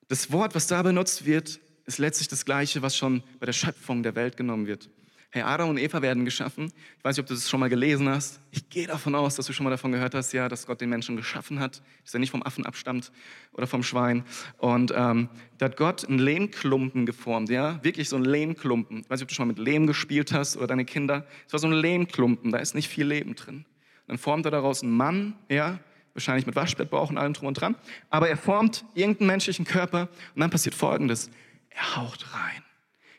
Das 0.08 0.32
Wort, 0.32 0.54
was 0.54 0.68
da 0.68 0.84
benutzt 0.84 1.26
wird, 1.26 1.60
ist 1.86 1.98
letztlich 1.98 2.28
das 2.28 2.46
gleiche, 2.46 2.84
was 2.84 2.96
schon 2.96 3.24
bei 3.40 3.48
der 3.48 3.54
Schöpfung 3.54 4.04
der 4.04 4.16
Welt 4.16 4.38
genommen 4.38 4.68
wird. 4.68 4.90
Hey, 5.32 5.44
Adam 5.44 5.70
und 5.70 5.78
Eva 5.78 6.02
werden 6.02 6.26
geschaffen. 6.26 6.74
Ich 6.98 7.04
weiß 7.04 7.16
nicht, 7.16 7.22
ob 7.24 7.28
du 7.28 7.36
das 7.36 7.48
schon 7.48 7.60
mal 7.60 7.70
gelesen 7.70 8.10
hast. 8.10 8.42
Ich 8.50 8.68
gehe 8.68 8.88
davon 8.88 9.14
aus, 9.14 9.36
dass 9.36 9.46
du 9.46 9.54
schon 9.54 9.64
mal 9.64 9.70
davon 9.70 9.92
gehört 9.92 10.16
hast, 10.16 10.34
ja, 10.34 10.50
dass 10.50 10.66
Gott 10.66 10.82
den 10.82 10.90
Menschen 10.90 11.16
geschaffen 11.18 11.60
hat, 11.60 11.84
dass 12.04 12.16
er 12.16 12.20
nicht 12.20 12.32
vom 12.32 12.42
Affen 12.42 12.66
abstammt 12.66 13.12
oder 13.54 13.68
vom 13.68 13.84
Schwein. 13.84 14.24
Und 14.58 14.92
ähm, 14.96 15.30
da 15.60 15.68
hat 15.68 15.78
Gott 15.78 16.04
einen 16.04 16.18
Lehmklumpen 16.18 17.06
geformt, 17.06 17.50
ja, 17.50 17.84
wirklich 17.84 18.10
so 18.10 18.16
einen 18.16 18.26
Lehmklumpen. 18.26 19.02
Ich 19.02 19.10
weiß 19.12 19.20
nicht, 19.20 19.26
ob 19.26 19.28
du 19.30 19.36
schon 19.36 19.48
mal 19.48 19.54
mit 19.54 19.60
Lehm 19.60 19.86
gespielt 19.86 20.34
hast 20.34 20.58
oder 20.58 20.66
deine 20.66 20.84
Kinder. 20.84 21.28
Es 21.46 21.54
war 21.54 21.60
so 21.60 21.68
ein 21.68 21.74
Lehmklumpen, 21.74 22.52
da 22.52 22.58
ist 22.58 22.74
nicht 22.74 22.88
viel 22.88 23.06
Leben 23.06 23.36
drin. 23.36 23.66
Dann 24.08 24.18
formt 24.18 24.46
er 24.46 24.52
daraus 24.52 24.82
einen 24.82 24.98
Mann, 24.98 25.36
ja, 25.48 25.78
wahrscheinlich 26.16 26.48
mit 26.48 26.56
Waschbettbauch 26.56 27.12
und 27.12 27.20
allem 27.20 27.34
drum 27.34 27.50
und 27.50 27.54
dran. 27.54 27.76
Aber 28.10 28.30
er 28.30 28.38
formt 28.38 28.84
irgendeinen 28.96 29.28
menschlichen 29.28 29.66
Körper 29.66 30.10
und 30.34 30.42
dann 30.42 30.50
passiert 30.50 30.74
Folgendes. 30.74 31.30
Er 31.70 31.98
haucht 31.98 32.34
rein. 32.34 32.64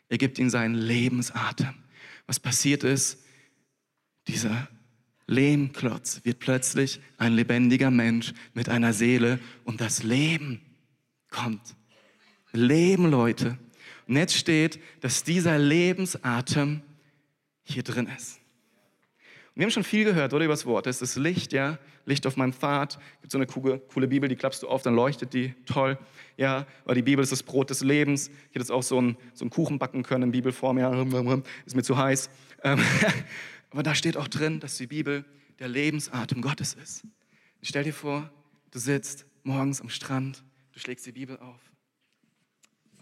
Er 0.09 0.17
gibt 0.17 0.37
ihm 0.39 0.49
seinen 0.49 0.75
Lebensatem. 0.75 1.80
Was 2.31 2.39
passiert 2.39 2.85
ist, 2.85 3.17
dieser 4.25 4.69
Lehmklotz 5.27 6.21
wird 6.23 6.39
plötzlich 6.39 7.01
ein 7.17 7.33
lebendiger 7.33 7.91
Mensch 7.91 8.33
mit 8.53 8.69
einer 8.69 8.93
Seele 8.93 9.37
und 9.65 9.81
das 9.81 10.03
Leben 10.03 10.61
kommt. 11.29 11.75
Leben, 12.53 13.11
Leute. 13.11 13.57
Und 14.07 14.15
jetzt 14.15 14.37
steht, 14.37 14.79
dass 15.01 15.25
dieser 15.25 15.59
Lebensatem 15.59 16.81
hier 17.63 17.83
drin 17.83 18.07
ist. 18.15 18.39
Und 19.53 19.59
wir 19.59 19.65
haben 19.65 19.71
schon 19.71 19.83
viel 19.83 20.05
gehört, 20.05 20.33
oder, 20.33 20.45
über 20.45 20.53
das 20.53 20.65
Wort. 20.65 20.87
Es 20.87 21.01
ist 21.01 21.17
Licht, 21.17 21.51
ja, 21.51 21.77
Licht 22.05 22.25
auf 22.25 22.37
meinem 22.37 22.53
Pfad. 22.53 22.97
Es 23.15 23.21
gibt 23.21 23.31
so 23.33 23.37
eine 23.37 23.47
coole, 23.47 23.79
coole 23.79 24.07
Bibel, 24.07 24.29
die 24.29 24.37
klappst 24.37 24.63
du 24.63 24.69
auf, 24.69 24.81
dann 24.81 24.95
leuchtet 24.95 25.33
die. 25.33 25.53
Toll, 25.65 25.97
ja. 26.37 26.65
Weil 26.85 26.95
die 26.95 27.01
Bibel 27.01 27.21
ist 27.21 27.33
das 27.33 27.43
Brot 27.43 27.69
des 27.69 27.81
Lebens. 27.81 28.29
Ich 28.29 28.33
hätte 28.51 28.59
jetzt 28.59 28.71
auch 28.71 28.83
so 28.83 28.97
einen, 28.97 29.17
so 29.33 29.43
einen 29.43 29.49
Kuchen 29.49 29.77
backen 29.77 30.03
können 30.03 30.23
in 30.25 30.31
Bibelform, 30.31 30.77
ja. 30.77 30.89
Ist 31.65 31.75
mir 31.75 31.83
zu 31.83 31.97
heiß. 31.97 32.29
Ähm, 32.63 32.79
aber 33.71 33.83
da 33.83 33.93
steht 33.93 34.15
auch 34.15 34.29
drin, 34.29 34.61
dass 34.61 34.77
die 34.77 34.87
Bibel 34.87 35.25
der 35.59 35.67
Lebensatem 35.67 36.41
Gottes 36.41 36.73
ist. 36.73 37.03
stell 37.61 37.83
dir 37.83 37.93
vor, 37.93 38.31
du 38.71 38.79
sitzt 38.79 39.25
morgens 39.43 39.81
am 39.81 39.89
Strand, 39.89 40.43
du 40.71 40.79
schlägst 40.79 41.05
die 41.05 41.11
Bibel 41.11 41.37
auf. 41.37 41.59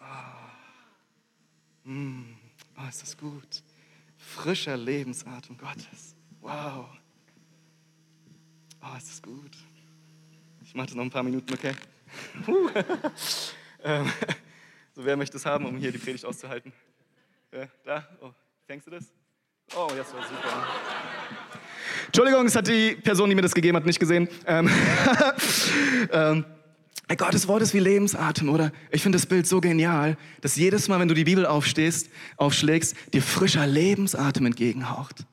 Oh, 0.01 1.89
mm, 1.89 2.35
oh 2.75 2.89
ist 2.89 3.03
das 3.03 3.15
gut. 3.15 3.63
Frischer 4.17 4.75
Lebensatem 4.75 5.55
Gottes. 5.57 6.15
Wow. 6.41 6.85
Oh, 8.81 8.97
ist 8.97 9.09
das 9.09 9.21
gut. 9.21 9.51
Ich 10.63 10.73
mache 10.73 10.87
das 10.87 10.95
noch 10.95 11.03
ein 11.03 11.09
paar 11.09 11.23
Minuten, 11.23 11.53
okay? 11.53 11.73
ähm, 13.83 14.11
so, 14.95 15.05
wer 15.05 15.17
möchte 15.17 15.37
es 15.37 15.45
haben, 15.45 15.65
um 15.65 15.77
hier 15.77 15.91
die 15.91 15.97
Predigt 15.97 16.25
auszuhalten? 16.25 16.71
Ja, 17.51 17.67
da? 17.83 18.07
Oh, 18.21 18.31
fängst 18.65 18.87
du 18.87 18.91
das? 18.91 19.05
Oh, 19.75 19.87
das 19.95 20.13
war 20.13 20.23
super. 20.23 20.67
Entschuldigung, 22.07 22.45
es 22.45 22.55
hat 22.55 22.67
die 22.67 22.95
Person, 22.95 23.29
die 23.29 23.35
mir 23.35 23.41
das 23.41 23.53
gegeben 23.53 23.77
hat, 23.77 23.85
nicht 23.85 23.99
gesehen. 23.99 24.27
Ähm, 24.45 24.69
ähm, 26.11 26.45
Gottes 27.17 27.47
Wort 27.47 27.61
ist 27.61 27.73
wie 27.73 27.79
Lebensatem, 27.79 28.49
oder? 28.49 28.71
Ich 28.91 29.01
finde 29.01 29.17
das 29.17 29.25
Bild 29.25 29.47
so 29.47 29.59
genial, 29.61 30.17
dass 30.41 30.55
jedes 30.55 30.87
Mal, 30.87 30.99
wenn 30.99 31.07
du 31.07 31.15
die 31.15 31.23
Bibel 31.23 31.45
aufstehst, 31.45 32.09
aufschlägst, 32.37 32.95
dir 33.13 33.21
frischer 33.21 33.65
Lebensatem 33.67 34.45
entgegenhaucht. 34.45 35.25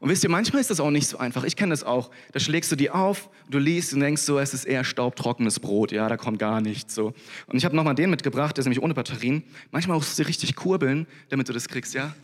Und 0.00 0.10
wisst 0.10 0.24
ihr, 0.24 0.30
manchmal 0.30 0.60
ist 0.60 0.70
das 0.70 0.80
auch 0.80 0.90
nicht 0.90 1.06
so 1.06 1.18
einfach. 1.18 1.44
Ich 1.44 1.56
kenne 1.56 1.70
das 1.70 1.82
auch. 1.82 2.10
Da 2.32 2.40
schlägst 2.40 2.70
du 2.70 2.76
die 2.76 2.90
auf, 2.90 3.30
du 3.48 3.58
liest 3.58 3.94
und 3.94 4.00
denkst 4.00 4.22
so, 4.22 4.38
es 4.38 4.52
ist 4.52 4.64
eher 4.64 4.84
staubtrockenes 4.84 5.60
Brot. 5.60 5.92
Ja, 5.92 6.08
da 6.08 6.16
kommt 6.16 6.38
gar 6.38 6.60
nichts 6.60 6.94
so. 6.94 7.14
Und 7.46 7.56
ich 7.56 7.64
habe 7.64 7.74
nochmal 7.74 7.94
den 7.94 8.10
mitgebracht, 8.10 8.56
der 8.56 8.60
ist 8.60 8.66
nämlich 8.66 8.82
ohne 8.82 8.94
Batterien. 8.94 9.42
Manchmal 9.70 9.96
musst 9.96 10.10
du 10.10 10.22
sie 10.22 10.28
richtig 10.28 10.54
kurbeln, 10.54 11.06
damit 11.30 11.48
du 11.48 11.52
das 11.52 11.68
kriegst, 11.68 11.94
ja. 11.94 12.14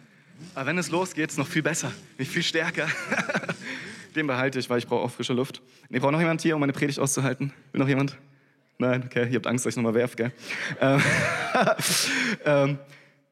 Aber 0.54 0.66
wenn 0.66 0.78
es 0.78 0.90
losgeht, 0.90 1.26
ist 1.26 1.32
es 1.32 1.38
noch 1.38 1.46
viel 1.46 1.62
besser, 1.62 1.92
viel 2.18 2.42
stärker. 2.42 2.88
den 4.14 4.26
behalte 4.26 4.58
ich, 4.58 4.68
weil 4.68 4.78
ich 4.78 4.86
brauche 4.86 5.04
auch 5.04 5.10
frische 5.10 5.32
Luft. 5.32 5.62
Nee, 5.88 5.98
braucht 5.98 6.12
noch 6.12 6.20
jemand 6.20 6.42
hier, 6.42 6.54
um 6.54 6.60
meine 6.60 6.72
Predigt 6.72 6.98
auszuhalten? 6.98 7.52
Will 7.72 7.80
noch 7.80 7.88
jemand? 7.88 8.16
Nein, 8.78 9.04
okay, 9.06 9.28
ihr 9.28 9.36
habt 9.36 9.46
Angst, 9.46 9.64
dass 9.64 9.72
ich 9.72 9.76
nochmal 9.76 9.94
werfe, 9.94 10.16
gell? 10.16 10.32
Ähm, 10.80 11.02
ähm, 12.44 12.78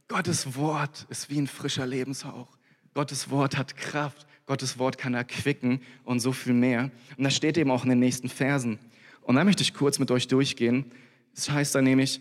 Gottes 0.09 0.55
Wort 0.57 1.07
ist 1.09 1.31
wie 1.31 1.41
ein 1.41 1.47
frischer 1.47 1.87
Lebenshauch. 1.87 2.49
Gottes 2.95 3.31
Wort 3.31 3.57
hat 3.57 3.77
Kraft. 3.77 4.27
Gottes 4.51 4.81
Wort 4.81 4.99
kann 4.99 5.15
erquicken 5.15 5.81
und 6.03 6.19
so 6.19 6.33
viel 6.33 6.55
mehr. 6.55 6.91
Und 7.17 7.23
das 7.23 7.37
steht 7.37 7.57
eben 7.57 7.71
auch 7.71 7.85
in 7.85 7.91
den 7.91 8.01
nächsten 8.01 8.29
Versen. 8.29 8.81
Und 9.23 9.37
da 9.37 9.45
möchte 9.45 9.63
ich 9.63 9.75
kurz 9.75 10.01
mit 10.01 10.11
euch 10.11 10.27
durchgehen. 10.27 10.91
Das 11.37 11.51
heißt 11.51 11.73
da 11.73 11.81
nämlich, 11.81 12.21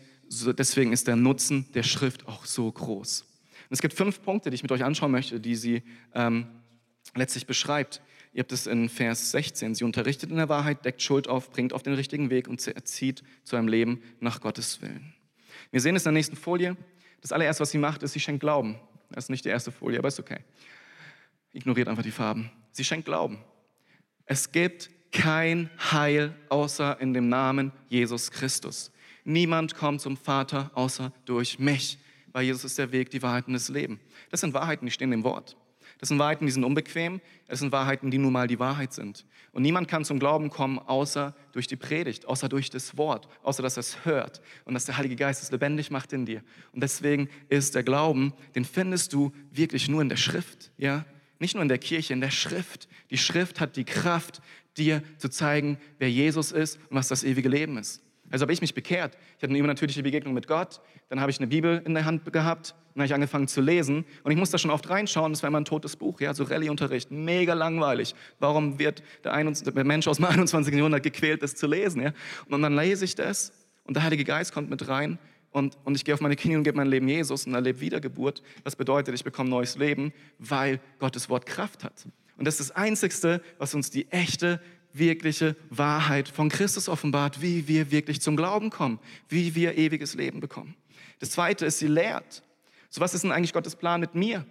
deswegen 0.55 0.93
ist 0.93 1.07
der 1.07 1.15
Nutzen 1.15 1.65
der 1.73 1.81
Schrift 1.81 2.27
auch 2.27 2.45
so 2.45 2.71
groß. 2.71 3.21
Und 3.21 3.71
es 3.71 3.81
gibt 3.81 3.95
fünf 3.95 4.21
Punkte, 4.21 4.51
die 4.51 4.53
ich 4.53 4.61
mit 4.61 4.71
euch 4.71 4.83
anschauen 4.83 5.09
möchte, 5.09 5.39
die 5.39 5.55
sie 5.55 5.81
ähm, 6.13 6.45
letztlich 7.15 7.47
beschreibt. 7.47 7.99
Ihr 8.31 8.41
habt 8.41 8.51
es 8.51 8.67
in 8.67 8.89
Vers 8.89 9.31
16. 9.31 9.73
Sie 9.73 9.83
unterrichtet 9.83 10.29
in 10.29 10.35
der 10.35 10.49
Wahrheit, 10.49 10.85
deckt 10.85 11.01
Schuld 11.01 11.27
auf, 11.27 11.49
bringt 11.49 11.73
auf 11.73 11.81
den 11.81 11.95
richtigen 11.95 12.29
Weg 12.29 12.47
und 12.47 12.65
erzieht 12.67 13.23
zu 13.43 13.55
einem 13.55 13.67
Leben 13.67 14.03
nach 14.19 14.39
Gottes 14.39 14.83
Willen. 14.83 15.15
Wir 15.71 15.81
sehen 15.81 15.95
es 15.95 16.03
in 16.03 16.13
der 16.13 16.19
nächsten 16.19 16.35
Folie. 16.35 16.77
Das 17.21 17.31
allererste, 17.31 17.61
was 17.61 17.71
sie 17.71 17.79
macht, 17.79 18.03
ist, 18.03 18.13
sie 18.13 18.19
schenkt 18.19 18.41
Glauben. 18.41 18.75
Das 19.09 19.25
ist 19.25 19.29
nicht 19.29 19.45
die 19.45 19.49
erste 19.49 19.71
Folie, 19.71 19.97
aber 19.97 20.09
ist 20.09 20.19
okay. 20.19 20.41
Ignoriert 21.51 21.87
einfach 21.87 22.03
die 22.03 22.11
Farben. 22.11 22.51
Sie 22.71 22.83
schenkt 22.83 23.05
Glauben. 23.05 23.39
Es 24.25 24.51
gibt 24.51 24.89
kein 25.11 25.69
Heil 25.91 26.35
außer 26.49 26.99
in 27.01 27.13
dem 27.13 27.29
Namen 27.29 27.71
Jesus 27.87 28.29
Christus. 28.31 28.91
Niemand 29.23 29.75
kommt 29.75 30.01
zum 30.01 30.17
Vater 30.17 30.71
außer 30.75 31.11
durch 31.25 31.59
mich, 31.59 31.97
weil 32.31 32.43
Jesus 32.45 32.63
ist 32.63 32.77
der 32.77 32.91
Weg, 32.91 33.09
die 33.09 33.21
Wahrheit 33.21 33.47
und 33.47 33.53
das 33.53 33.69
Leben. 33.69 33.99
Das 34.29 34.41
sind 34.41 34.53
Wahrheiten, 34.53 34.85
die 34.85 34.91
stehen 34.91 35.11
im 35.11 35.23
Wort. 35.23 35.57
Das 35.99 36.09
sind 36.09 36.19
Wahrheiten, 36.19 36.45
die 36.45 36.51
sind 36.51 36.63
unbequem. 36.63 37.19
Das 37.47 37.59
sind 37.59 37.71
Wahrheiten, 37.71 38.09
die 38.09 38.17
nun 38.17 38.31
mal 38.31 38.47
die 38.47 38.59
Wahrheit 38.59 38.93
sind. 38.93 39.25
Und 39.51 39.63
niemand 39.63 39.87
kann 39.87 40.05
zum 40.05 40.19
Glauben 40.19 40.49
kommen, 40.49 40.79
außer 40.79 41.35
durch 41.51 41.67
die 41.67 41.75
Predigt, 41.75 42.25
außer 42.25 42.47
durch 42.47 42.69
das 42.69 42.97
Wort, 42.97 43.27
außer 43.43 43.61
dass 43.61 43.77
er 43.77 43.81
es 43.81 44.05
hört 44.05 44.41
und 44.65 44.75
dass 44.75 44.85
der 44.85 44.97
Heilige 44.97 45.15
Geist 45.15 45.43
es 45.43 45.51
lebendig 45.51 45.91
macht 45.91 46.13
in 46.13 46.25
dir. 46.25 46.41
Und 46.71 46.81
deswegen 46.81 47.29
ist 47.49 47.75
der 47.75 47.83
Glauben, 47.83 48.33
den 48.55 48.63
findest 48.63 49.11
du 49.11 49.33
wirklich 49.51 49.89
nur 49.89 50.01
in 50.01 50.09
der 50.09 50.17
Schrift, 50.17 50.71
ja? 50.77 51.05
Nicht 51.39 51.55
nur 51.55 51.63
in 51.63 51.69
der 51.69 51.77
Kirche, 51.77 52.13
in 52.13 52.21
der 52.21 52.31
Schrift. 52.31 52.87
Die 53.09 53.17
Schrift 53.17 53.59
hat 53.59 53.75
die 53.75 53.85
Kraft, 53.85 54.41
dir 54.77 55.01
zu 55.17 55.29
zeigen, 55.29 55.77
wer 55.97 56.09
Jesus 56.09 56.51
ist 56.51 56.77
und 56.89 56.97
was 56.97 57.07
das 57.07 57.23
ewige 57.23 57.49
Leben 57.49 57.77
ist. 57.77 58.01
Also 58.31 58.43
habe 58.43 58.53
ich 58.53 58.61
mich 58.61 58.73
bekehrt. 58.73 59.17
Ich 59.37 59.43
hatte 59.43 59.49
eine 59.49 59.57
übernatürliche 59.57 60.03
Begegnung 60.03 60.33
mit 60.33 60.47
Gott. 60.47 60.81
Dann 61.09 61.19
habe 61.19 61.31
ich 61.31 61.39
eine 61.39 61.47
Bibel 61.47 61.81
in 61.83 61.95
der 61.95 62.05
Hand 62.05 62.31
gehabt. 62.31 62.75
Dann 62.93 63.01
habe 63.01 63.05
ich 63.05 63.13
angefangen 63.13 63.47
zu 63.47 63.59
lesen. 63.61 64.05
Und 64.23 64.31
ich 64.31 64.37
musste 64.37 64.59
schon 64.59 64.69
oft 64.69 64.87
reinschauen. 64.89 65.33
Das 65.33 65.41
war 65.41 65.47
immer 65.47 65.59
ein 65.59 65.65
totes 65.65 65.95
Buch. 65.95 66.21
Ja, 66.21 66.33
so 66.33 66.43
Rallye-Unterricht. 66.43 67.09
Mega 67.09 67.53
langweilig. 67.55 68.13
Warum 68.39 68.77
wird 68.77 69.01
der, 69.23 69.33
21, 69.33 69.73
der, 69.73 69.83
Mensch 69.83 70.07
aus 70.07 70.17
dem 70.17 70.25
21. 70.27 70.73
Jahrhundert 70.75 71.01
gequält, 71.01 71.41
das 71.41 71.55
zu 71.55 71.65
lesen? 71.65 72.03
Ja? 72.03 72.13
Und 72.47 72.61
dann 72.61 72.75
lese 72.75 73.05
ich 73.05 73.15
das. 73.15 73.51
Und 73.85 73.95
der 73.95 74.03
Heilige 74.03 74.23
Geist 74.23 74.53
kommt 74.53 74.69
mit 74.69 74.87
rein 74.87 75.17
und, 75.51 75.77
und 75.83 75.95
ich 75.95 76.05
gehe 76.05 76.13
auf 76.13 76.21
meine 76.21 76.35
Knie 76.35 76.55
und 76.55 76.63
gebe 76.63 76.77
mein 76.77 76.87
Leben 76.87 77.07
Jesus 77.07 77.47
und 77.47 77.53
erlebe 77.53 77.79
Wiedergeburt. 77.79 78.41
Das 78.63 78.75
bedeutet, 78.75 79.15
ich 79.15 79.23
bekomme 79.23 79.49
neues 79.49 79.77
Leben, 79.77 80.13
weil 80.37 80.79
Gottes 80.99 81.29
Wort 81.29 81.45
Kraft 81.45 81.83
hat. 81.83 82.05
Und 82.37 82.45
das 82.45 82.59
ist 82.59 82.69
das 82.69 82.75
Einzige, 82.75 83.41
was 83.57 83.73
uns 83.73 83.89
die 83.89 84.09
echte, 84.11 84.61
wirkliche 84.93 85.55
Wahrheit 85.69 86.27
von 86.27 86.49
Christus 86.49 86.89
offenbart, 86.89 87.41
wie 87.41 87.67
wir 87.67 87.91
wirklich 87.91 88.21
zum 88.21 88.35
Glauben 88.35 88.69
kommen, 88.69 88.99
wie 89.27 89.55
wir 89.55 89.77
ewiges 89.77 90.15
Leben 90.15 90.39
bekommen. 90.39 90.75
Das 91.19 91.31
Zweite 91.31 91.65
ist, 91.65 91.79
sie 91.79 91.87
lehrt. 91.87 92.43
So 92.89 93.01
was 93.01 93.13
ist 93.13 93.23
denn 93.23 93.31
eigentlich 93.31 93.53
Gottes 93.53 93.75
Plan 93.75 93.99
mit 93.99 94.15
mir? 94.15 94.45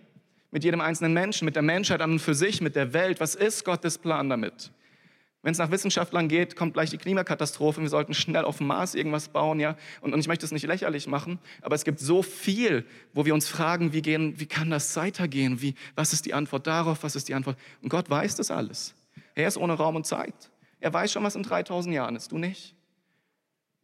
Mit 0.51 0.65
jedem 0.65 0.81
einzelnen 0.81 1.13
Menschen, 1.13 1.45
mit 1.45 1.57
der 1.57 1.63
Menschheit 1.63 2.01
an 2.01 2.13
und 2.13 2.19
für 2.21 2.35
sich, 2.35 2.61
mit 2.61 2.77
der 2.77 2.93
Welt. 2.93 3.21
Was 3.21 3.35
ist 3.35 3.65
Gottes 3.65 3.99
Plan 3.99 4.31
damit? 4.31 4.71
Wenn 5.43 5.53
es 5.53 5.59
nach 5.59 5.71
Wissenschaftlern 5.71 6.29
geht, 6.29 6.57
kommt 6.57 6.75
gleich 6.75 6.91
die 6.91 6.99
Klimakatastrophe. 6.99 7.81
Wir 7.81 7.89
sollten 7.89 8.13
schnell 8.13 8.45
auf 8.45 8.59
dem 8.59 8.67
Mars 8.67 8.95
irgendwas 8.95 9.29
bauen, 9.29 9.61
ja. 9.61 9.77
Und, 10.01 10.13
und 10.13 10.19
ich 10.19 10.27
möchte 10.27 10.45
es 10.45 10.51
nicht 10.51 10.67
lächerlich 10.67 11.07
machen, 11.07 11.39
aber 11.63 11.77
es 11.77 11.85
gibt 11.85 12.01
so 12.01 12.23
viel, 12.23 12.85
wo 13.15 13.25
wir 13.25 13.35
uns 13.35 13.47
fragen, 13.49 13.93
wie, 13.93 14.03
gehen, 14.03 14.41
wie 14.41 14.47
kann 14.47 14.71
das 14.71 14.97
weitergehen? 14.97 15.63
Wie, 15.63 15.75
was 15.95 16.13
ist 16.13 16.27
die 16.27 16.35
Antwort 16.35 16.67
darauf? 16.67 17.05
Was 17.05 17.15
ist 17.15 17.29
die 17.29 17.35
Antwort? 17.35 17.57
Und 17.83 17.89
Gott 17.89 18.11
weiß 18.11 18.35
das 18.35 18.51
alles. 18.51 18.95
Er 19.35 19.47
ist 19.47 19.57
ohne 19.57 19.75
Raum 19.75 19.95
und 19.95 20.07
Zeit. 20.07 20.51
Er 20.81 20.93
weiß 20.93 21.13
schon, 21.13 21.23
was 21.23 21.37
in 21.37 21.45
3000 21.45 21.95
Jahren 21.95 22.17
ist, 22.17 22.33
du 22.33 22.39
nicht. 22.39 22.75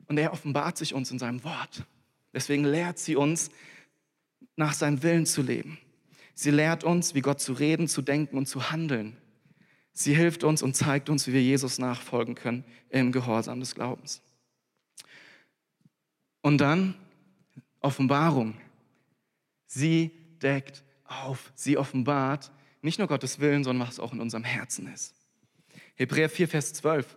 Und 0.06 0.18
er 0.18 0.32
offenbart 0.32 0.76
sich 0.76 0.92
uns 0.92 1.10
in 1.10 1.18
seinem 1.18 1.44
Wort. 1.44 1.84
Deswegen 2.32 2.64
lehrt 2.64 2.98
sie 2.98 3.16
uns, 3.16 3.50
nach 4.56 4.72
seinem 4.72 5.02
Willen 5.02 5.26
zu 5.26 5.42
leben. 5.42 5.78
Sie 6.34 6.50
lehrt 6.50 6.84
uns, 6.84 7.14
wie 7.14 7.20
Gott 7.20 7.40
zu 7.40 7.52
reden, 7.52 7.88
zu 7.88 8.02
denken 8.02 8.36
und 8.36 8.46
zu 8.46 8.70
handeln. 8.70 9.16
Sie 9.94 10.14
hilft 10.14 10.44
uns 10.44 10.62
und 10.62 10.74
zeigt 10.74 11.08
uns, 11.08 11.26
wie 11.26 11.32
wir 11.32 11.42
Jesus 11.42 11.78
nachfolgen 11.78 12.34
können 12.34 12.64
im 12.90 13.12
Gehorsam 13.12 13.60
des 13.60 13.74
Glaubens. 13.74 14.20
Und 16.42 16.58
dann 16.58 16.94
Offenbarung. 17.80 18.54
Sie 19.66 20.10
deckt 20.42 20.82
auf, 21.04 21.52
sie 21.54 21.78
offenbart 21.78 22.50
nicht 22.82 22.98
nur 22.98 23.08
Gottes 23.08 23.38
Willen, 23.38 23.62
sondern 23.64 23.88
was 23.88 24.00
auch 24.00 24.12
in 24.12 24.20
unserem 24.20 24.44
Herzen 24.44 24.92
ist. 24.92 25.14
Hebräer 25.94 26.28
4, 26.28 26.48
Vers 26.48 26.72
12. 26.74 27.16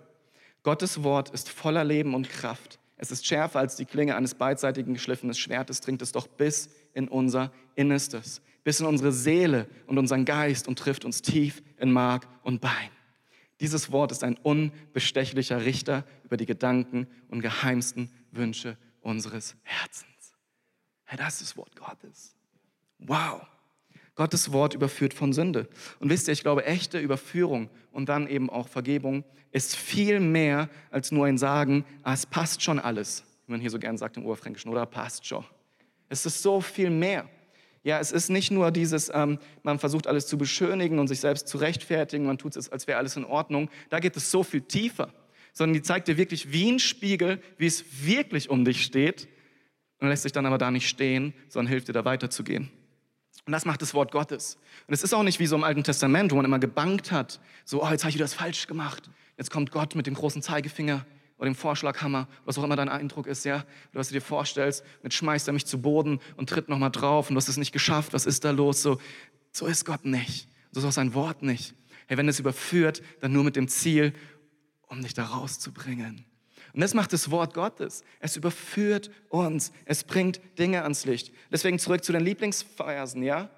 Gottes 0.63 1.03
Wort 1.03 1.29
ist 1.29 1.49
voller 1.49 1.83
Leben 1.83 2.13
und 2.13 2.29
Kraft. 2.29 2.79
Es 2.97 3.11
ist 3.11 3.25
schärfer 3.25 3.59
als 3.59 3.75
die 3.75 3.85
Klinge 3.85 4.15
eines 4.15 4.35
beidseitigen 4.35 4.93
geschliffenen 4.93 5.35
Schwertes, 5.35 5.81
dringt 5.81 6.01
es 6.01 6.11
doch 6.11 6.27
bis 6.27 6.69
in 6.93 7.07
unser 7.07 7.51
Innerstes, 7.75 8.41
bis 8.67 8.81
in 8.81 8.85
unsere 8.85 9.13
Seele 9.13 9.65
und 9.85 9.97
unseren 9.97 10.25
Geist 10.25 10.67
und 10.67 10.77
trifft 10.77 11.05
uns 11.05 11.21
tief 11.21 11.63
in 11.77 11.89
Mark 11.89 12.27
und 12.43 12.59
Bein. 12.59 12.89
Dieses 13.61 13.93
Wort 13.93 14.11
ist 14.11 14.25
ein 14.25 14.35
unbestechlicher 14.35 15.63
Richter 15.63 16.03
über 16.25 16.35
die 16.35 16.45
Gedanken 16.45 17.07
und 17.29 17.39
geheimsten 17.39 18.11
Wünsche 18.31 18.75
unseres 18.99 19.55
Herzens. 19.63 20.33
Hey, 21.05 21.17
das 21.17 21.35
ist 21.35 21.51
das 21.51 21.57
Wort 21.57 21.77
Gottes. 21.77 22.35
Wow. 22.99 23.47
Gottes 24.15 24.51
Wort 24.51 24.73
überführt 24.73 25.13
von 25.13 25.31
Sünde. 25.31 25.69
Und 26.01 26.09
wisst 26.09 26.27
ihr, 26.27 26.33
ich 26.33 26.41
glaube, 26.41 26.65
echte 26.65 26.99
Überführung 26.99 27.69
und 27.93 28.09
dann 28.09 28.27
eben 28.27 28.49
auch 28.49 28.67
Vergebung 28.67 29.23
ist 29.53 29.77
viel 29.77 30.19
mehr 30.19 30.69
als 30.91 31.13
nur 31.13 31.25
ein 31.25 31.37
Sagen, 31.37 31.85
ah, 32.03 32.11
es 32.11 32.25
passt 32.25 32.61
schon 32.61 32.79
alles, 32.79 33.23
wie 33.45 33.53
man 33.53 33.61
hier 33.61 33.69
so 33.69 33.79
gern 33.79 33.97
sagt 33.97 34.17
im 34.17 34.25
Oberfränkischen, 34.25 34.69
oder 34.69 34.85
passt 34.85 35.25
schon. 35.25 35.45
Es 36.09 36.25
ist 36.25 36.43
so 36.43 36.59
viel 36.59 36.89
mehr. 36.89 37.29
Ja, 37.87 38.01
es 38.01 38.11
ist 38.11 38.27
nicht 38.27 38.51
nur 38.51 38.69
dieses, 38.71 39.09
ähm, 39.13 39.39
man 39.63 39.79
versucht 39.79 40.07
alles 40.07 40.27
zu 40.27 40.37
beschönigen 40.37 40.99
und 40.99 41.07
sich 41.07 41.21
selbst 41.21 41.47
zu 41.47 41.57
rechtfertigen, 41.57 42.25
man 42.25 42.37
tut 42.37 42.57
es, 42.57 42.69
als 42.69 42.85
wäre 42.85 42.97
alles 42.97 43.15
in 43.15 43.23
Ordnung. 43.23 43.69
Da 43.89 44.01
geht 44.01 44.17
es 44.17 44.29
so 44.29 44.43
viel 44.43 44.59
tiefer, 44.59 45.13
sondern 45.53 45.73
die 45.73 45.81
zeigt 45.81 46.09
dir 46.09 46.17
wirklich 46.17 46.51
wie 46.51 46.69
ein 46.69 46.79
Spiegel, 46.79 47.41
wie 47.57 47.65
es 47.65 47.85
wirklich 48.05 48.49
um 48.49 48.65
dich 48.65 48.83
steht 48.83 49.29
und 50.01 50.09
lässt 50.09 50.23
sich 50.23 50.33
dann 50.33 50.45
aber 50.45 50.57
da 50.57 50.69
nicht 50.69 50.89
stehen, 50.89 51.33
sondern 51.47 51.69
hilft 51.69 51.87
dir 51.87 51.93
da 51.93 52.03
weiterzugehen. 52.03 52.69
Und 53.45 53.53
das 53.53 53.63
macht 53.63 53.81
das 53.81 53.93
Wort 53.93 54.11
Gottes. 54.11 54.57
Und 54.87 54.93
es 54.93 55.01
ist 55.01 55.13
auch 55.13 55.23
nicht 55.23 55.39
wie 55.39 55.47
so 55.47 55.55
im 55.55 55.63
Alten 55.63 55.85
Testament, 55.85 56.33
wo 56.33 56.35
man 56.35 56.43
immer 56.43 56.59
gebankt 56.59 57.13
hat, 57.13 57.39
so, 57.63 57.85
oh, 57.85 57.89
jetzt 57.89 58.03
habe 58.03 58.11
ich 58.11 58.17
das 58.17 58.33
falsch 58.33 58.67
gemacht. 58.67 59.09
Jetzt 59.37 59.49
kommt 59.49 59.71
Gott 59.71 59.95
mit 59.95 60.07
dem 60.07 60.15
großen 60.15 60.41
Zeigefinger 60.41 61.05
oder 61.37 61.49
dem 61.49 61.55
Vorschlaghammer, 61.55 62.27
was 62.45 62.57
auch 62.57 62.63
immer 62.63 62.75
dein 62.75 62.89
Eindruck 62.89 63.27
ist, 63.27 63.45
ja, 63.45 63.57
oder 63.91 63.99
was 63.99 64.09
du 64.09 64.13
dir 64.13 64.21
vorstellst. 64.21 64.81
Und 64.81 65.03
jetzt 65.03 65.15
schmeißt 65.15 65.47
er 65.47 65.53
mich 65.53 65.65
zu 65.65 65.81
Boden 65.81 66.19
und 66.35 66.49
tritt 66.49 66.69
nochmal 66.69 66.91
drauf 66.91 67.29
und 67.29 67.35
du 67.35 67.37
hast 67.37 67.47
es 67.47 67.57
nicht 67.57 67.71
geschafft, 67.71 68.13
was 68.13 68.25
ist 68.25 68.43
da 68.43 68.51
los? 68.51 68.81
So, 68.81 68.99
so 69.51 69.67
ist 69.67 69.85
Gott 69.85 70.05
nicht. 70.05 70.47
So 70.71 70.79
ist 70.79 70.85
auch 70.85 70.91
sein 70.91 71.13
Wort 71.13 71.43
nicht. 71.43 71.75
Hey, 72.07 72.17
wenn 72.17 72.27
es 72.27 72.39
überführt, 72.39 73.01
dann 73.19 73.33
nur 73.33 73.43
mit 73.43 73.55
dem 73.55 73.67
Ziel, 73.67 74.13
um 74.87 75.01
dich 75.01 75.13
da 75.13 75.25
rauszubringen. 75.25 76.25
Und 76.73 76.81
das 76.81 76.93
macht 76.93 77.13
das 77.13 77.31
Wort 77.31 77.53
Gottes. 77.53 78.03
Es 78.19 78.35
überführt 78.37 79.09
uns. 79.29 79.71
Es 79.85 80.03
bringt 80.03 80.39
Dinge 80.59 80.83
ans 80.83 81.05
Licht. 81.05 81.33
Deswegen 81.51 81.79
zurück 81.79 82.03
zu 82.03 82.11
den 82.11 82.23
Lieblingsversen, 82.23 83.23
ja? 83.23 83.49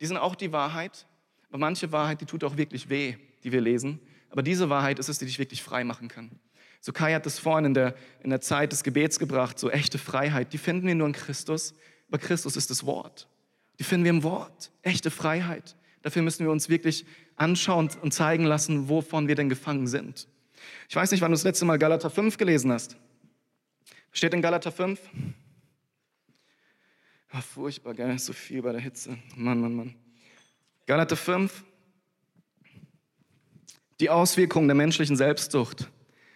Die 0.00 0.06
sind 0.06 0.16
auch 0.16 0.34
die 0.34 0.52
Wahrheit. 0.52 1.06
Aber 1.48 1.58
manche 1.58 1.92
Wahrheit, 1.92 2.20
die 2.20 2.26
tut 2.26 2.44
auch 2.44 2.56
wirklich 2.56 2.88
weh, 2.88 3.16
die 3.42 3.52
wir 3.52 3.60
lesen. 3.60 4.00
Aber 4.30 4.42
diese 4.42 4.68
Wahrheit 4.70 4.98
ist 4.98 5.08
es, 5.08 5.18
die 5.18 5.26
dich 5.26 5.38
wirklich 5.38 5.62
frei 5.62 5.84
machen 5.84 6.08
kann. 6.08 6.30
So 6.80 6.92
Kai 6.92 7.14
hat 7.14 7.26
das 7.26 7.38
vorhin 7.38 7.66
in 7.66 7.74
der, 7.74 7.94
in 8.22 8.30
der 8.30 8.40
Zeit 8.40 8.72
des 8.72 8.84
Gebets 8.84 9.18
gebracht, 9.18 9.58
so 9.58 9.70
echte 9.70 9.98
Freiheit, 9.98 10.52
die 10.52 10.58
finden 10.58 10.86
wir 10.86 10.94
nur 10.94 11.08
in 11.08 11.12
Christus. 11.12 11.74
Aber 12.08 12.18
Christus 12.18 12.56
ist 12.56 12.70
das 12.70 12.86
Wort. 12.86 13.28
Die 13.78 13.84
finden 13.84 14.04
wir 14.04 14.10
im 14.10 14.22
Wort. 14.22 14.70
Echte 14.82 15.10
Freiheit. 15.10 15.76
Dafür 16.02 16.22
müssen 16.22 16.44
wir 16.44 16.50
uns 16.50 16.68
wirklich 16.68 17.04
anschauen 17.36 17.90
und 18.02 18.12
zeigen 18.12 18.44
lassen, 18.44 18.88
wovon 18.88 19.28
wir 19.28 19.34
denn 19.34 19.48
gefangen 19.48 19.86
sind. 19.86 20.28
Ich 20.88 20.96
weiß 20.96 21.10
nicht, 21.10 21.20
wann 21.20 21.30
du 21.30 21.34
das 21.34 21.44
letzte 21.44 21.64
Mal 21.64 21.78
Galater 21.78 22.10
5 22.10 22.36
gelesen 22.36 22.72
hast. 22.72 22.96
Steht 24.12 24.34
in 24.34 24.42
Galater 24.42 24.72
5? 24.72 25.00
Oh, 27.34 27.40
furchtbar, 27.40 27.94
gell? 27.94 28.18
So 28.18 28.32
viel 28.32 28.62
bei 28.62 28.72
der 28.72 28.80
Hitze. 28.80 29.18
Mann, 29.36 29.60
Mann, 29.60 29.74
Mann. 29.74 29.94
Galater 30.86 31.16
5. 31.16 31.64
Die 34.00 34.10
Auswirkungen 34.10 34.68
der 34.68 34.74
menschlichen 34.74 35.16
Selbstsucht. 35.16 35.90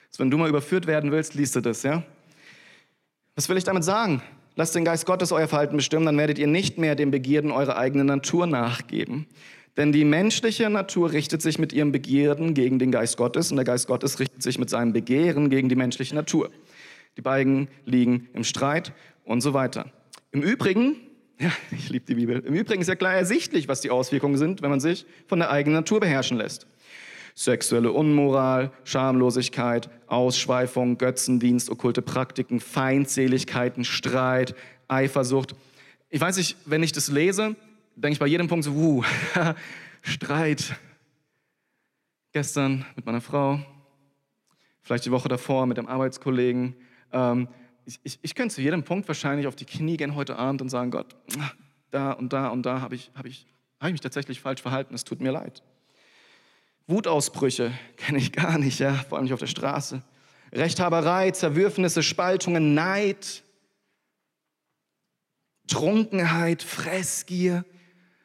Also 0.09 0.18
wenn 0.18 0.31
du 0.31 0.38
mal 0.38 0.48
überführt 0.48 0.87
werden 0.87 1.12
willst, 1.12 1.35
liest 1.35 1.57
du 1.57 1.61
das, 1.61 1.83
ja? 1.83 2.03
Was 3.35 3.48
will 3.48 3.57
ich 3.57 3.64
damit 3.64 3.85
sagen? 3.85 4.22
Lasst 4.57 4.75
den 4.75 4.85
Geist 4.85 5.07
Gottes 5.07 5.33
euer 5.33 5.48
Verhalten 5.48 5.77
bestimmen, 5.77 6.05
dann 6.05 6.18
werdet 6.18 6.38
ihr 6.38 6.46
nicht 6.46 6.77
mehr 6.77 6.94
den 6.94 7.11
Begierden 7.11 7.51
eurer 7.51 7.77
eigenen 7.77 8.07
Natur 8.07 8.46
nachgeben. 8.46 9.27
Denn 9.77 9.92
die 9.92 10.05
menschliche 10.05 10.68
Natur 10.68 11.12
richtet 11.12 11.40
sich 11.40 11.59
mit 11.59 11.72
ihrem 11.72 11.92
Begierden 11.92 12.53
gegen 12.53 12.79
den 12.79 12.90
Geist 12.90 13.16
Gottes 13.16 13.51
und 13.51 13.57
der 13.57 13.64
Geist 13.64 13.87
Gottes 13.87 14.18
richtet 14.18 14.42
sich 14.42 14.59
mit 14.59 14.68
seinem 14.68 14.92
Begehren 14.92 15.48
gegen 15.48 15.70
die 15.70 15.77
menschliche 15.77 16.14
Natur. 16.14 16.51
Die 17.16 17.22
beiden 17.22 17.68
liegen 17.87 18.29
im 18.35 18.44
Streit 18.44 18.92
und 19.25 19.40
so 19.40 19.55
weiter. 19.55 19.90
Im 20.31 20.42
Übrigen, 20.42 20.96
ja, 21.38 21.51
ich 21.70 21.88
liebe 21.88 22.05
die 22.05 22.16
Bibel, 22.16 22.40
im 22.40 22.55
Übrigen 22.55 22.83
ist 22.83 22.88
ja 22.88 22.96
klar 22.96 23.14
ersichtlich, 23.14 23.68
was 23.68 23.81
die 23.81 23.90
Auswirkungen 23.90 24.37
sind, 24.37 24.61
wenn 24.61 24.70
man 24.70 24.81
sich 24.81 25.07
von 25.27 25.38
der 25.38 25.51
eigenen 25.51 25.77
Natur 25.77 26.01
beherrschen 26.01 26.37
lässt. 26.37 26.66
Sexuelle 27.35 27.92
Unmoral, 27.92 28.71
Schamlosigkeit, 28.85 29.88
Ausschweifung, 30.07 30.99
Götzendienst, 30.99 31.71
okkulte 31.71 32.03
Praktiken, 32.03 32.61
Feindseligkeiten, 32.61 33.85
Streit, 33.85 34.55
Eifersucht. 34.88 35.55
Ich 36.11 36.21
weiß 36.21 36.37
nicht, 36.37 36.57
wenn 36.66 36.83
ich 36.83 36.92
das 36.92 37.09
lese, 37.09 37.57
denke 37.97 38.12
ich 38.12 38.18
bei 38.18 38.27
jedem 38.27 38.49
Punkt 38.49 38.64
so, 38.64 38.75
wuh, 38.75 39.05
Streit. 40.03 40.77
Gestern 42.33 42.85
mit 42.97 43.07
meiner 43.07 43.21
Frau, 43.21 43.61
vielleicht 44.81 45.05
die 45.05 45.11
Woche 45.11 45.29
davor 45.29 45.66
mit 45.66 45.77
dem 45.77 45.87
Arbeitskollegen. 45.87 46.75
Ähm, 47.12 47.49
ich, 47.85 48.01
ich, 48.03 48.18
ich 48.23 48.35
könnte 48.35 48.55
zu 48.55 48.62
jedem 48.62 48.85
Punkt 48.85 49.09
wahrscheinlich 49.09 49.47
auf 49.47 49.57
die 49.57 49.64
Knie 49.64 49.97
gehen 49.97 50.14
heute 50.14 50.37
Abend 50.37 50.62
und 50.62 50.68
sagen, 50.68 50.90
Gott, 50.90 51.16
da 51.90 52.12
und 52.12 52.33
da 52.33 52.49
und 52.49 52.64
da 52.64 52.81
habe 52.81 52.95
ich, 52.95 53.11
hab 53.14 53.27
ich, 53.27 53.47
hab 53.81 53.88
ich 53.88 53.92
mich 53.92 54.01
tatsächlich 54.01 54.40
falsch 54.40 54.62
verhalten, 54.62 54.95
es 54.95 55.05
tut 55.05 55.21
mir 55.21 55.33
leid. 55.33 55.62
Wutausbrüche 56.87 57.73
kenne 57.97 58.18
ich 58.18 58.33
gar 58.33 58.59
nicht, 58.59 58.79
ja, 58.79 58.95
vor 58.95 59.18
allem 59.18 59.25
nicht 59.25 59.35
auf 59.35 59.40
der 59.40 59.47
Straße. 59.47 60.03
Rechthaberei, 60.53 61.31
Zerwürfnisse, 61.31 62.03
Spaltungen, 62.03 62.75
Neid, 62.75 63.42
Trunkenheit, 65.66 66.62
Fressgier, 66.62 67.64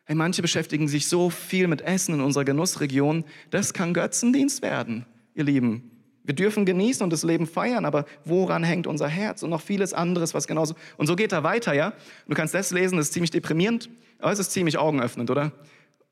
Hey, 0.08 0.16
manche 0.16 0.42
beschäftigen 0.42 0.88
sich 0.88 1.10
so 1.10 1.30
viel 1.30 1.68
mit 1.68 1.82
Essen 1.82 2.16
in 2.16 2.22
unserer 2.22 2.46
Genussregion, 2.46 3.26
das 3.50 3.74
kann 3.74 3.94
Götzendienst 3.94 4.62
werden, 4.62 5.06
ihr 5.34 5.44
Lieben. 5.44 5.92
Wir 6.24 6.34
dürfen 6.34 6.66
genießen 6.66 7.04
und 7.04 7.12
das 7.12 7.24
Leben 7.24 7.46
feiern, 7.46 7.84
aber 7.84 8.06
woran 8.24 8.64
hängt 8.64 8.88
unser 8.88 9.10
Herz? 9.10 9.44
Und 9.44 9.50
noch 9.50 9.60
vieles 9.60 9.94
anderes, 9.94 10.34
was 10.34 10.48
genauso. 10.48 10.76
Und 10.96 11.08
so 11.08 11.18
geht 11.18 11.34
er 11.34 11.44
weiter, 11.44 11.74
ja? 11.74 11.92
Du 12.26 12.36
kannst 12.36 12.54
das 12.54 12.72
lesen, 12.72 12.96
das 12.96 13.08
ist 13.08 13.14
ziemlich 13.14 13.32
deprimierend, 13.32 13.90
aber 14.20 14.32
es 14.32 14.40
ist 14.40 14.54
ziemlich 14.54 14.78
augenöffnend, 14.78 15.30
oder? 15.30 15.52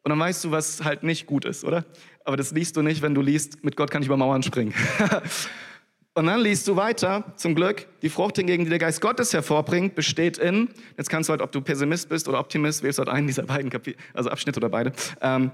Und 0.05 0.11
dann 0.11 0.19
weißt 0.19 0.43
du, 0.43 0.51
was 0.51 0.83
halt 0.83 1.01
nicht 1.01 1.25
gut 1.25 1.45
ist, 1.45 1.63
oder? 1.63 1.83
Aber 2.25 2.37
das 2.37 2.51
liest 2.51 2.77
du 2.77 2.83
nicht, 2.83 3.01
wenn 3.01 3.15
du 3.15 3.21
liest, 3.21 3.63
mit 3.63 3.75
Gott 3.75 3.89
kann 3.89 4.03
ich 4.03 4.07
über 4.07 4.17
Mauern 4.17 4.43
springen. 4.43 4.71
Und 6.13 6.27
dann 6.27 6.41
liest 6.41 6.67
du 6.67 6.75
weiter, 6.75 7.33
zum 7.37 7.55
Glück, 7.55 7.87
die 8.03 8.09
Frucht 8.09 8.35
hingegen, 8.35 8.65
die 8.65 8.69
der 8.69 8.77
Geist 8.77 9.01
Gottes 9.01 9.33
hervorbringt, 9.33 9.95
besteht 9.95 10.37
in, 10.37 10.69
jetzt 10.95 11.09
kannst 11.09 11.27
du 11.27 11.31
halt, 11.31 11.41
ob 11.41 11.51
du 11.51 11.59
Pessimist 11.59 12.07
bist 12.07 12.27
oder 12.27 12.39
Optimist, 12.39 12.83
wählst 12.83 12.99
halt 12.99 13.09
einen 13.09 13.25
dieser 13.25 13.43
beiden 13.43 13.71
Kapitel, 13.71 13.99
also 14.13 14.29
Abschnitte 14.29 14.59
oder 14.59 14.69
beide, 14.69 14.93
ähm, 15.21 15.49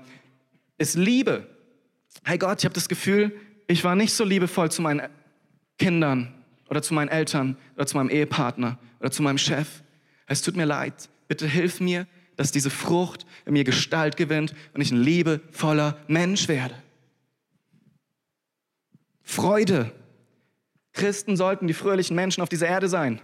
ist 0.77 0.97
Liebe. 0.97 1.47
Hey 2.25 2.37
Gott, 2.37 2.59
ich 2.59 2.65
habe 2.65 2.75
das 2.75 2.89
Gefühl, 2.89 3.31
ich 3.67 3.85
war 3.85 3.95
nicht 3.95 4.13
so 4.13 4.25
liebevoll 4.25 4.69
zu 4.69 4.81
meinen 4.81 5.07
Kindern 5.79 6.33
oder 6.69 6.81
zu 6.81 6.93
meinen 6.93 7.07
Eltern 7.07 7.55
oder 7.77 7.87
zu 7.87 7.95
meinem 7.95 8.09
Ehepartner 8.09 8.77
oder 8.99 9.11
zu 9.11 9.23
meinem 9.23 9.37
Chef. 9.37 9.81
Es 10.27 10.41
tut 10.41 10.57
mir 10.57 10.65
leid. 10.65 11.09
Bitte 11.29 11.47
hilf 11.47 11.79
mir, 11.79 12.05
dass 12.35 12.51
diese 12.51 12.69
Frucht 12.69 13.25
in 13.45 13.53
mir 13.53 13.63
Gestalt 13.63 14.17
gewinnt 14.17 14.53
und 14.73 14.81
ich 14.81 14.91
ein 14.91 15.01
liebevoller 15.01 15.97
Mensch 16.07 16.47
werde. 16.47 16.75
Freude, 19.21 19.91
Christen 20.93 21.37
sollten 21.37 21.67
die 21.67 21.73
fröhlichen 21.73 22.15
Menschen 22.15 22.41
auf 22.41 22.49
dieser 22.49 22.67
Erde 22.67 22.89
sein. 22.89 23.21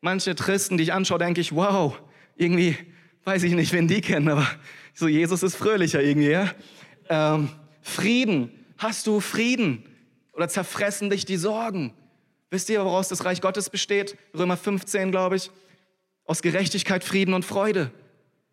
Manche 0.00 0.34
Christen, 0.34 0.76
die 0.76 0.84
ich 0.84 0.92
anschaue, 0.92 1.18
denke 1.18 1.40
ich, 1.40 1.54
wow, 1.54 1.98
irgendwie 2.36 2.76
weiß 3.24 3.42
ich 3.42 3.52
nicht, 3.52 3.72
wen 3.72 3.88
die 3.88 4.00
kennen, 4.00 4.28
aber 4.28 4.46
so 4.94 5.08
Jesus 5.08 5.42
ist 5.42 5.56
fröhlicher 5.56 6.02
irgendwie, 6.02 6.30
ja? 6.30 6.50
Ähm, 7.08 7.48
Frieden. 7.82 8.50
Hast 8.78 9.06
du 9.06 9.20
Frieden? 9.20 9.84
Oder 10.32 10.48
zerfressen 10.48 11.10
dich 11.10 11.24
die 11.24 11.36
Sorgen? 11.36 11.92
Wisst 12.50 12.68
ihr, 12.70 12.84
woraus 12.84 13.08
das 13.08 13.24
Reich 13.24 13.40
Gottes 13.40 13.70
besteht? 13.70 14.16
Römer 14.34 14.56
15, 14.56 15.10
glaube 15.10 15.36
ich. 15.36 15.50
Aus 16.30 16.42
Gerechtigkeit, 16.42 17.02
Frieden 17.02 17.34
und 17.34 17.44
Freude. 17.44 17.90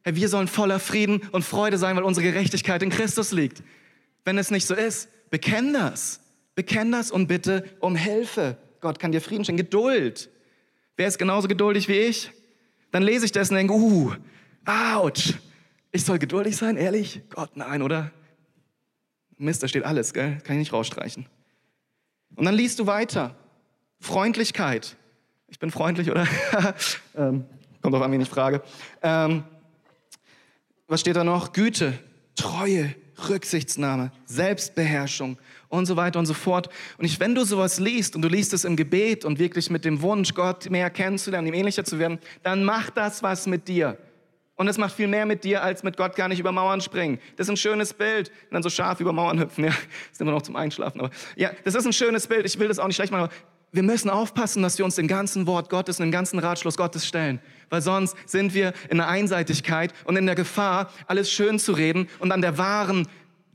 Hey, 0.04 0.16
wir 0.16 0.30
sollen 0.30 0.48
voller 0.48 0.80
Frieden 0.80 1.22
und 1.32 1.44
Freude 1.44 1.78
sein, 1.78 1.96
weil 1.96 2.02
unsere 2.02 2.26
Gerechtigkeit 2.26 2.82
in 2.82 2.90
Christus 2.90 3.32
liegt. 3.32 3.62
Wenn 4.26 4.40
es 4.40 4.50
nicht 4.50 4.66
so 4.66 4.74
ist, 4.74 5.10
bekenn 5.30 5.74
das. 5.74 6.20
Bekenn 6.56 6.92
das 6.92 7.12
und 7.12 7.28
bitte 7.28 7.70
um 7.80 7.96
Hilfe. 7.96 8.58
Gott 8.82 8.98
kann 8.98 9.12
dir 9.12 9.22
Frieden 9.22 9.46
schenken. 9.46 9.62
Geduld. 9.62 10.28
Wer 10.96 11.08
ist 11.08 11.20
genauso 11.20 11.48
geduldig 11.48 11.88
wie 11.88 12.00
ich? 12.00 12.32
Dann 12.90 13.04
lese 13.04 13.26
ich 13.26 13.32
das 13.32 13.52
und 13.52 13.58
denke, 13.58 13.74
uh, 13.74 14.12
ouch. 14.66 15.36
Ich 15.92 16.04
soll 16.04 16.18
geduldig 16.18 16.58
sein, 16.58 16.78
ehrlich? 16.78 17.22
Gott, 17.30 17.56
nein, 17.58 17.84
oder? 17.84 18.12
Mist, 19.38 19.62
da 19.62 19.68
steht 19.68 19.84
alles, 19.84 20.16
gell? 20.16 20.40
Kann 20.44 20.56
ich 20.56 20.62
nicht 20.62 20.74
rausstreichen. 20.74 21.28
Und 22.36 22.44
dann 22.44 22.56
liest 22.56 22.80
du 22.80 22.88
weiter. 22.88 23.36
Freundlichkeit. 24.00 24.96
Ich 25.48 25.60
bin 25.60 25.70
freundlich, 25.70 26.10
oder? 26.10 26.28
ähm, 27.16 27.46
kommt 27.88 27.96
auf 27.96 28.02
an, 28.02 28.12
wen 28.12 28.20
ich 28.20 28.28
frage. 28.28 28.62
Ähm, 29.02 29.46
was 30.90 31.00
steht 31.00 31.16
da 31.16 31.24
noch? 31.24 31.54
Güte, 31.54 31.94
Treue, 32.36 32.94
Rücksichtsnahme, 33.30 34.12
Selbstbeherrschung 34.26 35.38
und 35.70 35.86
so 35.86 35.96
weiter 35.96 36.20
und 36.20 36.26
so 36.26 36.34
fort. 36.34 36.68
Und 36.98 37.06
ich, 37.06 37.22
wenn 37.22 37.34
du 37.34 37.46
sowas 37.46 37.80
liest 37.80 38.18
und 38.18 38.24
du 38.24 38.28
liest 38.28 38.52
es 38.52 38.66
im 38.66 38.76
Gebet 38.76 39.24
und 39.24 39.40
wirklich 39.40 39.70
mit 39.70 39.86
dem 39.86 40.02
Wunsch, 40.02 40.34
Gott 40.34 40.70
mehr 40.70 40.90
kennenzulernen, 40.90 41.48
ihm 41.48 41.54
ähnlicher 41.54 41.86
zu 41.86 41.98
werden, 41.98 42.20
dann 42.44 42.66
macht 42.66 42.98
das 42.98 43.24
was 43.24 43.48
mit 43.48 43.70
dir. 43.70 43.98
Und 44.56 44.68
es 44.68 44.78
macht 44.78 44.94
viel 44.94 45.08
mehr 45.08 45.26
mit 45.26 45.46
dir, 45.46 45.64
als 45.64 45.84
mit 45.84 45.96
Gott 45.96 46.18
gar 46.18 46.28
nicht 46.28 46.40
über 46.40 46.52
Mauern 46.52 46.82
springen. 46.82 47.20
Das 47.38 47.48
ist 47.48 47.52
ein 47.52 47.58
schönes 47.58 47.94
Bild. 47.94 48.32
Und 48.50 48.56
dann 48.56 48.64
so 48.64 48.70
scharf 48.70 49.00
über 49.00 49.14
Mauern 49.14 49.40
hüpfen. 49.40 49.64
Ja, 49.64 49.72
ist 50.12 50.20
immer 50.20 50.32
noch 50.32 50.42
zum 50.42 50.58
Einschlafen. 50.58 51.00
Aber 51.00 51.12
ja, 51.38 51.52
das 51.64 51.74
ist 51.74 51.86
ein 51.86 51.94
schönes 51.94 52.28
Bild. 52.28 52.46
Ich 52.46 52.60
will 52.60 52.68
das 52.68 52.80
auch 52.80 52.88
nicht 52.88 52.98
schlecht 52.98 53.14
machen. 53.14 53.26
Aber 53.26 53.34
wir 53.72 53.84
müssen 53.84 54.10
aufpassen, 54.10 54.64
dass 54.64 54.78
wir 54.78 54.86
uns 54.86 54.96
dem 54.96 55.08
ganzen 55.08 55.46
Wort 55.46 55.70
Gottes 55.70 56.00
und 56.00 56.08
dem 56.08 56.12
ganzen 56.12 56.40
Ratschluss 56.40 56.78
Gottes 56.78 57.06
stellen. 57.06 57.40
Weil 57.70 57.82
sonst 57.82 58.16
sind 58.26 58.54
wir 58.54 58.74
in 58.90 58.98
der 58.98 59.08
Einseitigkeit 59.08 59.94
und 60.06 60.16
in 60.16 60.26
der 60.26 60.36
Gefahr, 60.36 60.90
alles 61.08 61.32
schön 61.32 61.60
zu 61.60 61.74
reden 61.74 62.08
und 62.20 62.32
an 62.32 62.42
der 62.42 62.58
wahren 62.58 63.08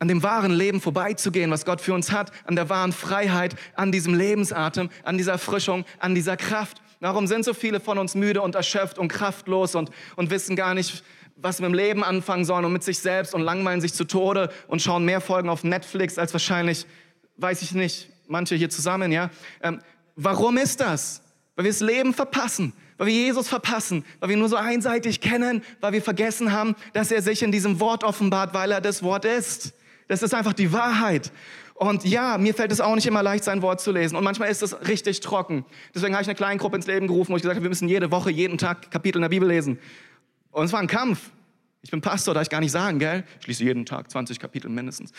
an 0.03 0.09
dem 0.09 0.25
wahren 0.25 0.51
Leben 0.51 0.81
vorbeizugehen, 0.81 1.53
was 1.53 1.65
Gott 1.65 1.81
für 1.81 1.95
uns 1.95 2.11
hat, 2.11 2.33
an 2.45 2.57
der 2.57 2.69
wahren 2.69 2.91
Freiheit, 2.91 3.55
an 3.77 3.93
diesem 3.93 4.15
Lebensatem, 4.15 4.91
an 5.05 5.17
dieser 5.17 5.39
Frischung, 5.39 5.85
an 6.01 6.17
dieser 6.17 6.37
Kraft. 6.37 6.83
Warum 6.99 7.29
sind 7.29 7.45
so 7.45 7.55
viele 7.55 7.79
von 7.79 7.99
uns 7.99 8.17
müde 8.17 8.43
und 8.43 8.57
erschöpft 8.57 8.99
und 8.99 9.07
kraftlos 9.07 9.77
und, 9.77 9.93
und 10.17 10.31
wissen 10.31 10.57
gar 10.57 10.75
nicht, 10.75 11.05
was 11.37 11.61
mit 11.61 11.69
dem 11.69 11.75
Leben 11.75 12.03
anfangen 12.03 12.45
sollen 12.45 12.65
und 12.65 12.73
mit 12.73 12.83
sich 12.83 12.99
selbst 12.99 13.33
und 13.33 13.43
langweilen 13.43 13.81
sich 13.81 13.95
zu 13.95 14.05
Tode 14.05 14.51
und 14.67 14.83
schauen 14.83 15.05
mehr 15.05 15.21
Folgen 15.21 15.49
auf 15.49 15.63
Netflix 15.63 16.19
als 16.19 16.33
wahrscheinlich, 16.33 16.85
weiß 17.37 17.63
ich 17.63 17.71
nicht, 17.71 18.09
manche 18.27 18.57
hier 18.57 18.71
zusammen, 18.71 19.13
ja? 19.13 19.31
Ähm, 19.63 19.81
warum 20.17 20.57
ist 20.57 20.81
das? 20.81 21.23
Weil 21.55 21.67
wir 21.67 21.71
das 21.71 21.81
Leben 21.81 22.13
verpassen, 22.13 22.73
weil 23.03 23.09
wir 23.09 23.15
Jesus 23.15 23.49
verpassen, 23.49 24.05
weil 24.21 24.29
wir 24.29 24.37
nur 24.37 24.49
so 24.49 24.55
einseitig 24.55 25.21
kennen, 25.21 25.65
weil 25.81 25.93
wir 25.93 26.03
vergessen 26.03 26.53
haben, 26.53 26.77
dass 26.93 27.11
er 27.11 27.21
sich 27.21 27.43
in 27.43 27.51
diesem 27.51 27.81
Wort 27.81 28.05
offenbart, 28.05 28.55
weil 28.55 28.71
er 28.71 28.81
das 28.81 29.03
Wort 29.03 29.25
ist. 29.25 29.75
Das 30.07 30.23
ist 30.23 30.33
einfach 30.33 30.53
die 30.53 30.73
Wahrheit. 30.73 31.33
Und 31.75 32.05
ja, 32.05 32.39
mir 32.39 32.55
fällt 32.55 32.71
es 32.71 32.81
auch 32.81 32.95
nicht 32.95 33.09
immer 33.09 33.25
leicht, 33.25 33.43
sein 33.43 33.61
Wort 33.61 33.81
zu 33.81 33.91
lesen. 33.91 34.15
Und 34.15 34.23
manchmal 34.23 34.51
ist 34.51 34.63
es 34.63 34.87
richtig 34.87 35.19
trocken. 35.19 35.65
Deswegen 35.93 36.15
habe 36.15 36.23
ich 36.23 36.29
eine 36.29 36.37
kleine 36.37 36.61
Gruppe 36.61 36.77
ins 36.77 36.87
Leben 36.87 37.09
gerufen, 37.09 37.33
wo 37.33 37.37
ich 37.37 37.43
gesagt 37.43 37.57
habe, 37.57 37.65
wir 37.65 37.71
müssen 37.71 37.89
jede 37.89 38.13
Woche, 38.13 38.31
jeden 38.31 38.57
Tag 38.57 38.89
Kapitel 38.93 39.19
in 39.19 39.23
der 39.23 39.31
Bibel 39.31 39.49
lesen. 39.49 39.81
Und 40.53 40.67
es 40.67 40.73
war 40.73 40.79
ein 40.79 40.87
Kampf. 40.87 41.33
Ich 41.83 41.91
bin 41.91 42.03
Pastor, 42.03 42.35
darf 42.35 42.45
ich 42.45 42.51
gar 42.51 42.61
nicht 42.61 42.71
sagen, 42.71 43.01
gell? 43.01 43.25
Ich 43.41 43.47
schließe 43.47 43.65
jeden 43.65 43.85
Tag 43.85 44.13
20 44.13 44.39
Kapitel 44.39 44.69
mindestens. 44.69 45.11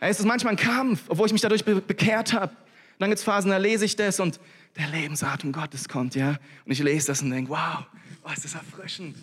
Es 0.00 0.18
ist 0.18 0.26
manchmal 0.26 0.54
ein 0.54 0.56
Kampf, 0.56 1.04
obwohl 1.06 1.26
ich 1.26 1.32
mich 1.32 1.42
dadurch 1.42 1.64
be 1.64 1.80
bekehrt 1.80 2.32
habe. 2.32 2.50
Dann 2.98 3.10
gibt 3.10 3.20
es 3.20 3.24
Phasen, 3.24 3.52
da 3.52 3.58
lese 3.58 3.84
ich 3.84 3.94
das 3.94 4.18
und 4.18 4.40
der 4.76 4.88
Lebensatem 4.88 5.52
Gottes 5.52 5.88
kommt, 5.88 6.14
ja? 6.14 6.38
Und 6.64 6.72
ich 6.72 6.82
lese 6.82 7.08
das 7.08 7.22
und 7.22 7.30
denke, 7.30 7.50
wow, 7.50 7.84
was 8.22 8.38
ist 8.38 8.46
das 8.46 8.54
erfrischend. 8.54 9.16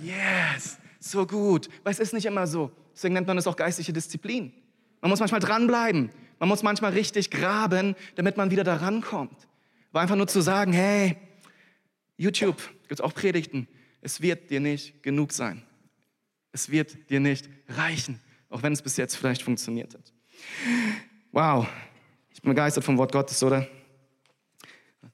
Yes, 0.00 0.78
so 0.98 1.26
gut. 1.26 1.68
Weil 1.82 1.92
es 1.92 1.98
ist 1.98 2.12
nicht 2.12 2.26
immer 2.26 2.46
so. 2.46 2.70
Deswegen 2.94 3.14
nennt 3.14 3.26
man 3.26 3.38
es 3.38 3.46
auch 3.46 3.56
geistliche 3.56 3.92
Disziplin. 3.92 4.52
Man 5.00 5.10
muss 5.10 5.20
manchmal 5.20 5.40
dranbleiben. 5.40 6.10
Man 6.38 6.48
muss 6.48 6.62
manchmal 6.62 6.92
richtig 6.92 7.30
graben, 7.30 7.94
damit 8.14 8.36
man 8.36 8.50
wieder 8.50 8.64
da 8.64 8.76
rankommt. 8.76 9.36
Aber 9.90 10.00
einfach 10.00 10.16
nur 10.16 10.28
zu 10.28 10.40
sagen, 10.40 10.72
hey, 10.72 11.16
YouTube, 12.16 12.56
gibt 12.82 12.92
es 12.92 13.00
auch 13.00 13.14
Predigten, 13.14 13.66
es 14.02 14.20
wird 14.20 14.50
dir 14.50 14.60
nicht 14.60 15.02
genug 15.02 15.32
sein. 15.32 15.62
Es 16.52 16.70
wird 16.70 17.10
dir 17.10 17.20
nicht 17.20 17.48
reichen, 17.68 18.20
auch 18.48 18.62
wenn 18.62 18.72
es 18.72 18.82
bis 18.82 18.96
jetzt 18.96 19.16
vielleicht 19.16 19.42
funktioniert 19.42 19.94
hat. 19.94 20.12
Wow, 21.32 21.66
ich 22.32 22.42
bin 22.42 22.50
begeistert 22.50 22.84
vom 22.84 22.98
Wort 22.98 23.12
Gottes, 23.12 23.42
oder? 23.42 23.68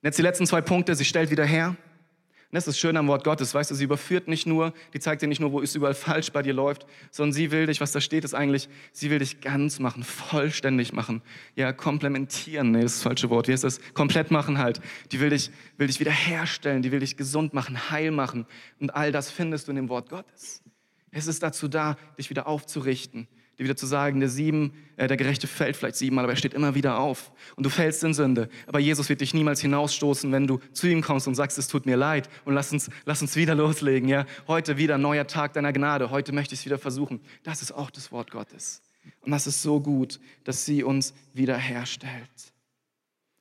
Jetzt 0.06 0.18
die 0.18 0.22
letzten 0.22 0.46
zwei 0.46 0.60
Punkte, 0.60 0.94
sie 0.94 1.04
stellt 1.04 1.32
wieder 1.32 1.44
her. 1.44 1.70
Und 1.70 2.52
das 2.52 2.68
ist 2.68 2.78
schön 2.78 2.96
am 2.96 3.08
Wort 3.08 3.24
Gottes, 3.24 3.52
weißt 3.52 3.72
du, 3.72 3.74
sie 3.74 3.82
überführt 3.82 4.28
nicht 4.28 4.46
nur, 4.46 4.72
die 4.94 5.00
zeigt 5.00 5.20
dir 5.20 5.26
nicht 5.26 5.40
nur, 5.40 5.50
wo 5.50 5.60
es 5.60 5.74
überall 5.74 5.94
falsch 5.94 6.30
bei 6.30 6.42
dir 6.42 6.52
läuft, 6.52 6.86
sondern 7.10 7.32
sie 7.32 7.50
will 7.50 7.66
dich, 7.66 7.80
was 7.80 7.90
da 7.90 8.00
steht, 8.00 8.22
ist 8.24 8.32
eigentlich, 8.32 8.68
sie 8.92 9.10
will 9.10 9.18
dich 9.18 9.40
ganz 9.40 9.80
machen, 9.80 10.04
vollständig 10.04 10.92
machen. 10.92 11.22
Ja, 11.56 11.72
komplementieren, 11.72 12.70
nee, 12.70 12.82
das 12.82 12.92
ist 12.92 12.98
das 12.98 13.02
falsche 13.02 13.30
Wort, 13.30 13.48
wie 13.48 13.52
heißt 13.52 13.64
das? 13.64 13.80
Komplett 13.94 14.30
machen 14.30 14.58
halt. 14.58 14.80
Die 15.10 15.18
will 15.18 15.30
dich, 15.30 15.50
will 15.76 15.88
dich 15.88 15.98
wiederherstellen, 15.98 16.82
die 16.82 16.92
will 16.92 17.00
dich 17.00 17.16
gesund 17.16 17.52
machen, 17.52 17.90
heil 17.90 18.12
machen. 18.12 18.46
Und 18.78 18.94
all 18.94 19.10
das 19.10 19.32
findest 19.32 19.66
du 19.66 19.72
in 19.72 19.76
dem 19.76 19.88
Wort 19.88 20.08
Gottes. 20.08 20.62
Es 21.10 21.26
ist 21.26 21.42
dazu 21.42 21.66
da, 21.66 21.96
dich 22.16 22.30
wieder 22.30 22.46
aufzurichten, 22.46 23.26
dir 23.58 23.64
wieder 23.64 23.76
zu 23.76 23.86
sagen, 23.86 24.20
der 24.20 24.28
sieben, 24.28 24.72
äh, 24.96 25.06
der 25.06 25.16
Gerechte 25.16 25.46
fällt 25.46 25.76
vielleicht 25.76 25.96
siebenmal, 25.96 26.24
aber 26.24 26.34
er 26.34 26.36
steht 26.36 26.54
immer 26.54 26.74
wieder 26.74 26.98
auf. 26.98 27.32
Und 27.56 27.64
du 27.64 27.70
fällst 27.70 28.04
in 28.04 28.12
Sünde. 28.12 28.48
Aber 28.66 28.78
Jesus 28.78 29.08
wird 29.08 29.20
dich 29.20 29.32
niemals 29.32 29.60
hinausstoßen, 29.60 30.30
wenn 30.32 30.46
du 30.46 30.60
zu 30.72 30.86
ihm 30.86 31.02
kommst 31.02 31.26
und 31.26 31.34
sagst, 31.34 31.56
es 31.56 31.68
tut 31.68 31.86
mir 31.86 31.96
leid 31.96 32.28
und 32.44 32.54
lass 32.54 32.72
uns, 32.72 32.90
lass 33.04 33.22
uns 33.22 33.34
wieder 33.36 33.54
loslegen. 33.54 34.08
Ja? 34.08 34.26
Heute 34.46 34.76
wieder 34.76 34.98
neuer 34.98 35.26
Tag 35.26 35.54
deiner 35.54 35.72
Gnade. 35.72 36.10
Heute 36.10 36.32
möchte 36.32 36.54
ich 36.54 36.60
es 36.60 36.66
wieder 36.66 36.78
versuchen. 36.78 37.20
Das 37.44 37.62
ist 37.62 37.72
auch 37.72 37.90
das 37.90 38.12
Wort 38.12 38.30
Gottes. 38.30 38.82
Und 39.20 39.30
das 39.32 39.46
ist 39.46 39.62
so 39.62 39.80
gut, 39.80 40.20
dass 40.44 40.64
sie 40.64 40.82
uns 40.82 41.14
wiederherstellt. 41.32 42.52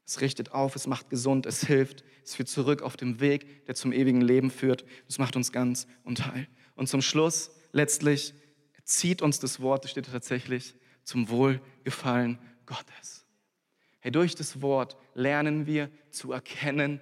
Es 0.05 0.21
richtet 0.21 0.51
auf, 0.51 0.75
es 0.75 0.87
macht 0.87 1.09
gesund, 1.09 1.45
es 1.45 1.65
hilft, 1.65 2.03
es 2.23 2.35
führt 2.35 2.47
zurück 2.47 2.83
auf 2.83 2.95
dem 2.95 3.19
Weg, 3.19 3.65
der 3.65 3.75
zum 3.75 3.91
ewigen 3.91 4.21
Leben 4.21 4.51
führt. 4.51 4.85
Es 5.09 5.17
macht 5.17 5.35
uns 5.35 5.51
ganz 5.51 5.87
und 6.03 6.25
heil. 6.27 6.47
Und 6.75 6.87
zum 6.87 7.01
Schluss, 7.01 7.51
letztlich, 7.71 8.33
zieht 8.85 9.21
uns 9.21 9.39
das 9.39 9.59
Wort, 9.59 9.83
das 9.83 9.91
steht 9.91 10.05
tatsächlich, 10.05 10.75
zum 11.03 11.29
Wohlgefallen 11.29 12.39
Gottes. 12.65 13.25
Hey, 13.99 14.11
durch 14.11 14.35
das 14.35 14.61
Wort 14.61 14.95
lernen 15.13 15.65
wir 15.65 15.89
zu 16.11 16.31
erkennen, 16.31 17.01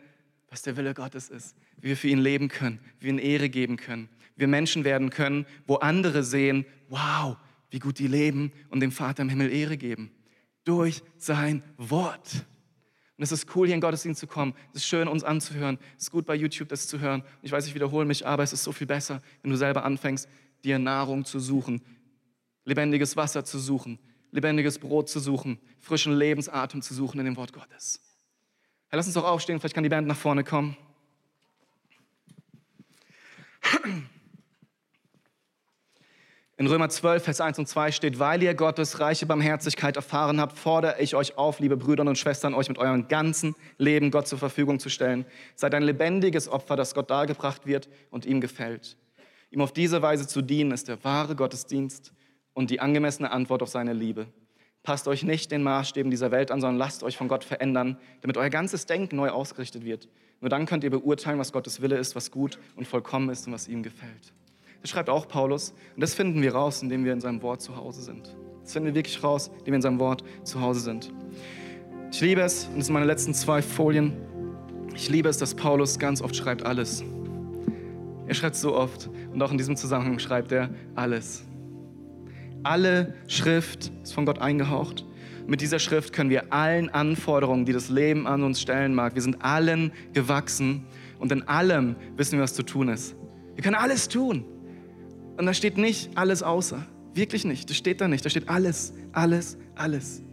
was 0.50 0.62
der 0.62 0.78
Wille 0.78 0.94
Gottes 0.94 1.30
ist, 1.30 1.56
wie 1.78 1.90
wir 1.90 1.98
für 1.98 2.08
ihn 2.08 2.20
leben 2.20 2.48
können, 2.48 2.80
wie 3.00 3.06
wir 3.06 3.14
ihn 3.14 3.20
Ehre 3.20 3.50
geben 3.50 3.78
können, 3.78 4.10
wie 4.36 4.42
wir 4.42 4.48
Menschen 4.48 4.84
werden 4.84 5.10
können, 5.10 5.46
wo 5.68 5.76
andere 5.76 6.24
sehen, 6.24 6.66
wow, 6.90 7.38
wie 7.72 7.80
gut 7.80 8.00
die 8.00 8.08
leben 8.08 8.52
und 8.70 8.80
dem 8.80 8.92
Vater 8.92 9.24
im 9.24 9.30
Himmel 9.30 9.52
Ehre 9.52 9.78
geben. 9.78 10.12
Durch 10.64 11.02
sein 11.18 11.64
Wort. 11.78 12.46
Und 13.18 13.24
es 13.24 13.32
ist 13.32 13.54
cool, 13.56 13.68
hier 13.68 13.76
in 13.76 13.82
Gottesdienst 13.82 14.20
zu 14.20 14.28
kommen. 14.28 14.54
Es 14.72 14.78
ist 14.78 14.88
schön, 14.88 15.08
uns 15.08 15.24
anzuhören. 15.24 15.78
Es 15.98 16.04
ist 16.04 16.12
gut, 16.12 16.26
bei 16.26 16.36
YouTube 16.36 16.70
das 16.70 16.88
zu 16.88 17.00
hören. 17.00 17.24
Ich 17.42 17.52
weiß, 17.52 17.68
ich 17.68 17.76
wiederhole 17.76 18.06
mich, 18.06 18.26
aber 18.26 18.44
es 18.44 18.54
ist 18.54 18.64
so 18.64 18.72
viel 18.72 18.88
besser, 18.88 19.22
wenn 19.42 19.52
du 19.52 19.58
selber 19.58 19.84
anfängst, 19.84 20.30
dir 20.64 20.80
Nahrung 20.80 21.26
zu 21.26 21.40
suchen, 21.40 21.82
lebendiges 22.66 23.18
Wasser 23.18 23.44
zu 23.46 23.60
suchen, 23.60 24.00
lebendiges 24.32 24.80
Brot 24.80 25.10
zu 25.10 25.20
suchen, 25.20 25.60
frischen 25.80 26.14
Lebensatem 26.14 26.82
zu 26.82 26.94
suchen 26.94 27.20
in 27.20 27.26
dem 27.26 27.38
Wort 27.38 27.54
Gottes. 27.54 28.02
Herr, 28.90 28.98
lass 28.98 29.06
uns 29.06 29.16
doch 29.16 29.26
aufstehen, 29.26 29.60
vielleicht 29.60 29.76
kann 29.76 29.84
die 29.84 29.90
Band 29.90 30.08
nach 30.08 30.18
vorne 30.18 30.44
kommen. 30.44 30.78
In 36.56 36.68
Römer 36.68 36.88
12, 36.88 37.24
Vers 37.24 37.42
1 37.42 37.60
und 37.60 37.68
2 37.68 37.92
steht, 37.92 38.20
weil 38.20 38.44
ihr 38.44 38.54
Gottes 38.54 39.00
reiche 39.00 39.26
Barmherzigkeit 39.26 39.96
erfahren 39.96 40.40
habt, 40.40 40.58
fordere 40.58 41.02
ich 41.02 41.16
euch 41.16 41.38
auf, 41.38 41.60
liebe 41.60 41.76
Brüder 41.76 42.06
und 42.06 42.18
Schwestern, 42.18 42.54
euch 42.54 42.70
mit 42.70 42.78
eurem 42.78 43.08
ganzen 43.08 43.56
Leben 43.78 44.12
Gott 44.12 44.28
zur 44.28 44.38
Verfügung 44.38 44.80
zu 44.80 44.90
stellen. 44.90 45.26
Seid 45.56 45.74
ein 45.74 45.84
lebendiges 45.84 46.48
Opfer, 46.48 46.76
das 46.76 46.94
Gott 46.94 47.10
dargebracht 47.10 47.66
wird 47.66 47.90
und 48.12 48.26
ihm 48.26 48.40
gefällt. 48.40 48.96
Ihm 49.54 49.62
auf 49.62 49.72
diese 49.72 50.02
Weise 50.02 50.28
zu 50.28 50.42
dienen, 50.42 50.72
ist 50.72 50.88
der 50.88 51.04
wahre 51.04 51.36
Gottesdienst 51.36 52.12
und 52.56 52.72
die 52.72 52.80
angemessene 52.80 53.30
Antwort 53.30 53.62
auf 53.62 53.70
seine 53.70 53.94
Liebe. 53.94 54.26
Passt 54.82 55.08
euch 55.08 55.22
nicht 55.22 55.52
den 55.52 55.62
Maßstäben 55.62 56.10
dieser 56.10 56.32
Welt 56.32 56.50
an, 56.50 56.60
sondern 56.60 56.80
lasst 56.80 57.04
euch 57.04 57.18
von 57.18 57.28
Gott 57.28 57.44
verändern, 57.44 58.00
damit 58.22 58.36
euer 58.36 58.50
ganzes 58.50 58.88
Denken 58.88 59.16
neu 59.16 59.30
ausgerichtet 59.30 59.86
wird. 59.86 60.10
Nur 60.42 60.50
dann 60.50 60.66
könnt 60.66 60.84
ihr 60.84 60.90
beurteilen, 60.90 61.38
was 61.38 61.52
Gottes 61.52 61.84
Wille 61.84 61.98
ist, 61.98 62.16
was 62.16 62.32
gut 62.32 62.58
und 62.76 62.88
vollkommen 62.88 63.30
ist 63.30 63.46
und 63.46 63.54
was 63.54 63.68
ihm 63.68 63.84
gefällt. 63.84 64.34
Das 64.82 64.90
schreibt 64.90 65.08
auch 65.08 65.28
Paulus 65.28 65.76
und 65.94 66.02
das 66.02 66.16
finden 66.16 66.42
wir 66.42 66.56
raus, 66.56 66.82
indem 66.82 67.06
wir 67.06 67.14
in 67.14 67.22
seinem 67.22 67.44
Wort 67.44 67.62
zu 67.62 67.78
Hause 67.78 68.02
sind. 68.02 68.36
Das 68.64 68.74
finden 68.74 68.88
wir 68.88 68.96
wirklich 68.96 69.24
raus, 69.24 69.52
indem 69.60 69.74
wir 69.74 69.76
in 69.76 69.82
seinem 69.84 70.00
Wort 70.00 70.24
zu 70.44 70.62
Hause 70.62 70.80
sind. 70.80 71.14
Ich 72.12 72.22
liebe 72.22 72.42
es, 72.42 72.66
und 72.66 72.80
das 72.80 72.88
sind 72.88 72.94
meine 72.94 73.06
letzten 73.06 73.36
zwei 73.36 73.62
Folien, 73.62 74.14
ich 74.96 75.10
liebe 75.10 75.30
es, 75.30 75.38
dass 75.38 75.54
Paulus 75.54 76.00
ganz 76.00 76.24
oft 76.24 76.36
schreibt 76.36 76.66
alles 76.66 77.04
Er 78.28 78.34
schreibt 78.34 78.56
so 78.56 78.76
oft 78.76 79.10
und 79.32 79.42
auch 79.42 79.52
in 79.52 79.58
diesem 79.58 79.76
Zusammenhang 79.76 80.20
schreibt 80.20 80.52
er 80.52 80.70
alles. 80.96 81.44
Alle 82.64 83.14
Schrift 83.28 83.92
ist 84.04 84.14
von 84.14 84.26
Gott 84.26 84.40
eingehaucht. 84.40 85.06
Mit 85.46 85.60
dieser 85.60 85.80
Schrift 85.80 86.14
können 86.14 86.30
wir 86.30 86.54
allen 86.54 86.90
Anforderungen, 86.90 87.66
die 87.66 87.74
das 87.74 87.90
Leben 87.90 88.28
an 88.28 88.44
uns 88.44 88.62
stellen 88.62 88.96
mag, 88.96 89.16
wir 89.16 89.22
sind 89.22 89.44
allen 89.44 89.92
gewachsen 90.14 90.86
und 91.20 91.32
in 91.32 91.48
allem 91.48 91.98
wissen 92.16 92.38
wir, 92.38 92.44
was 92.44 92.54
zu 92.54 92.64
tun 92.64 92.88
ist. 92.88 93.16
Wir 93.56 93.64
können 93.64 93.76
alles 93.76 94.08
tun. 94.08 94.46
Und 95.38 95.46
da 95.46 95.54
steht 95.54 95.78
nicht 95.78 96.18
alles 96.18 96.44
außer. 96.44 96.86
Wirklich 97.14 97.44
nicht. 97.44 97.70
Das 97.70 97.78
steht 97.78 98.02
da 98.02 98.08
nicht. 98.08 98.24
Da 98.24 98.30
steht 98.30 98.50
alles, 98.50 98.94
alles, 99.12 99.58
alles. 99.76 100.24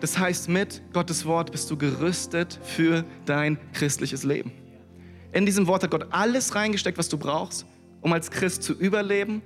Das 0.00 0.18
heißt, 0.18 0.48
mit 0.48 0.82
Gottes 0.92 1.24
Wort 1.24 1.52
bist 1.52 1.70
du 1.70 1.76
gerüstet 1.76 2.58
für 2.62 3.04
dein 3.24 3.58
christliches 3.72 4.24
Leben. 4.24 4.52
In 5.34 5.44
diesem 5.44 5.66
Wort 5.66 5.82
hat 5.82 5.90
Gott 5.90 6.06
alles 6.10 6.54
reingesteckt, 6.54 6.96
was 6.96 7.08
du 7.08 7.18
brauchst, 7.18 7.66
um 8.00 8.12
als 8.12 8.30
Christ 8.30 8.62
zu 8.62 8.72
überleben, 8.72 9.42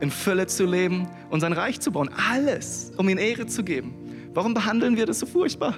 in 0.00 0.10
Fülle 0.10 0.48
zu 0.48 0.66
leben 0.66 1.08
und 1.30 1.40
sein 1.40 1.52
Reich 1.52 1.78
zu 1.80 1.92
bauen. 1.92 2.10
Alles, 2.30 2.90
um 2.96 3.08
ihm 3.08 3.18
Ehre 3.18 3.46
zu 3.46 3.62
geben. 3.62 3.94
Warum 4.34 4.52
behandeln 4.52 4.96
wir 4.96 5.06
das 5.06 5.20
so 5.20 5.26
furchtbar? 5.26 5.76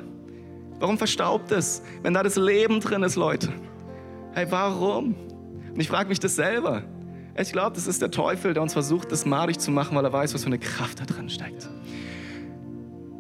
Warum 0.79 0.97
verstaubt 0.97 1.53
es, 1.53 1.83
wenn 2.03 2.15
da 2.15 2.23
das 2.23 2.37
Leben 2.37 2.81
drin 2.81 3.03
ist, 3.03 3.17
Leute? 3.17 3.53
Hey, 4.33 4.47
warum? 4.49 5.15
Und 5.75 5.79
ich 5.79 5.89
frage 5.89 6.09
mich 6.09 6.21
das 6.21 6.37
selber. 6.37 6.83
Ich 7.37 7.53
glaube, 7.53 7.75
das 7.75 7.87
ist 7.87 8.01
der 8.01 8.11
Teufel, 8.11 8.55
der 8.55 8.63
uns 8.63 8.73
versucht, 8.73 9.13
das 9.13 9.27
madig 9.27 9.61
zu 9.61 9.71
machen, 9.71 9.95
weil 9.95 10.05
er 10.05 10.13
weiß, 10.13 10.33
was 10.33 10.43
für 10.43 10.47
eine 10.47 10.59
Kraft 10.59 11.01
da 11.01 11.05
drin 11.05 11.29
steckt. 11.29 11.69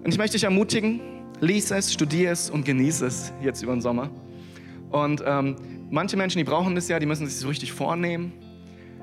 Und 0.03 0.11
ich 0.11 0.17
möchte 0.17 0.37
dich 0.37 0.45
ermutigen, 0.45 1.01
lies 1.41 1.71
es, 1.71 1.93
studier 1.93 2.33
es 2.33 2.49
und 2.49 2.65
genieße 2.65 3.07
es 3.07 3.31
jetzt 3.43 3.63
über 3.63 3.73
den 3.73 3.83
Sommer. 3.83 4.09
Und 4.91 5.23
ähm, 5.27 5.57
manche 5.91 6.17
Menschen, 6.17 6.39
die 6.39 6.45
brauchen 6.45 6.75
das 6.75 6.89
ja, 6.89 6.99
die 6.99 7.07
müssen 7.07 7.27
sich 7.27 7.37
so 7.37 7.49
richtig 7.49 7.73
vornehmen. 7.73 8.33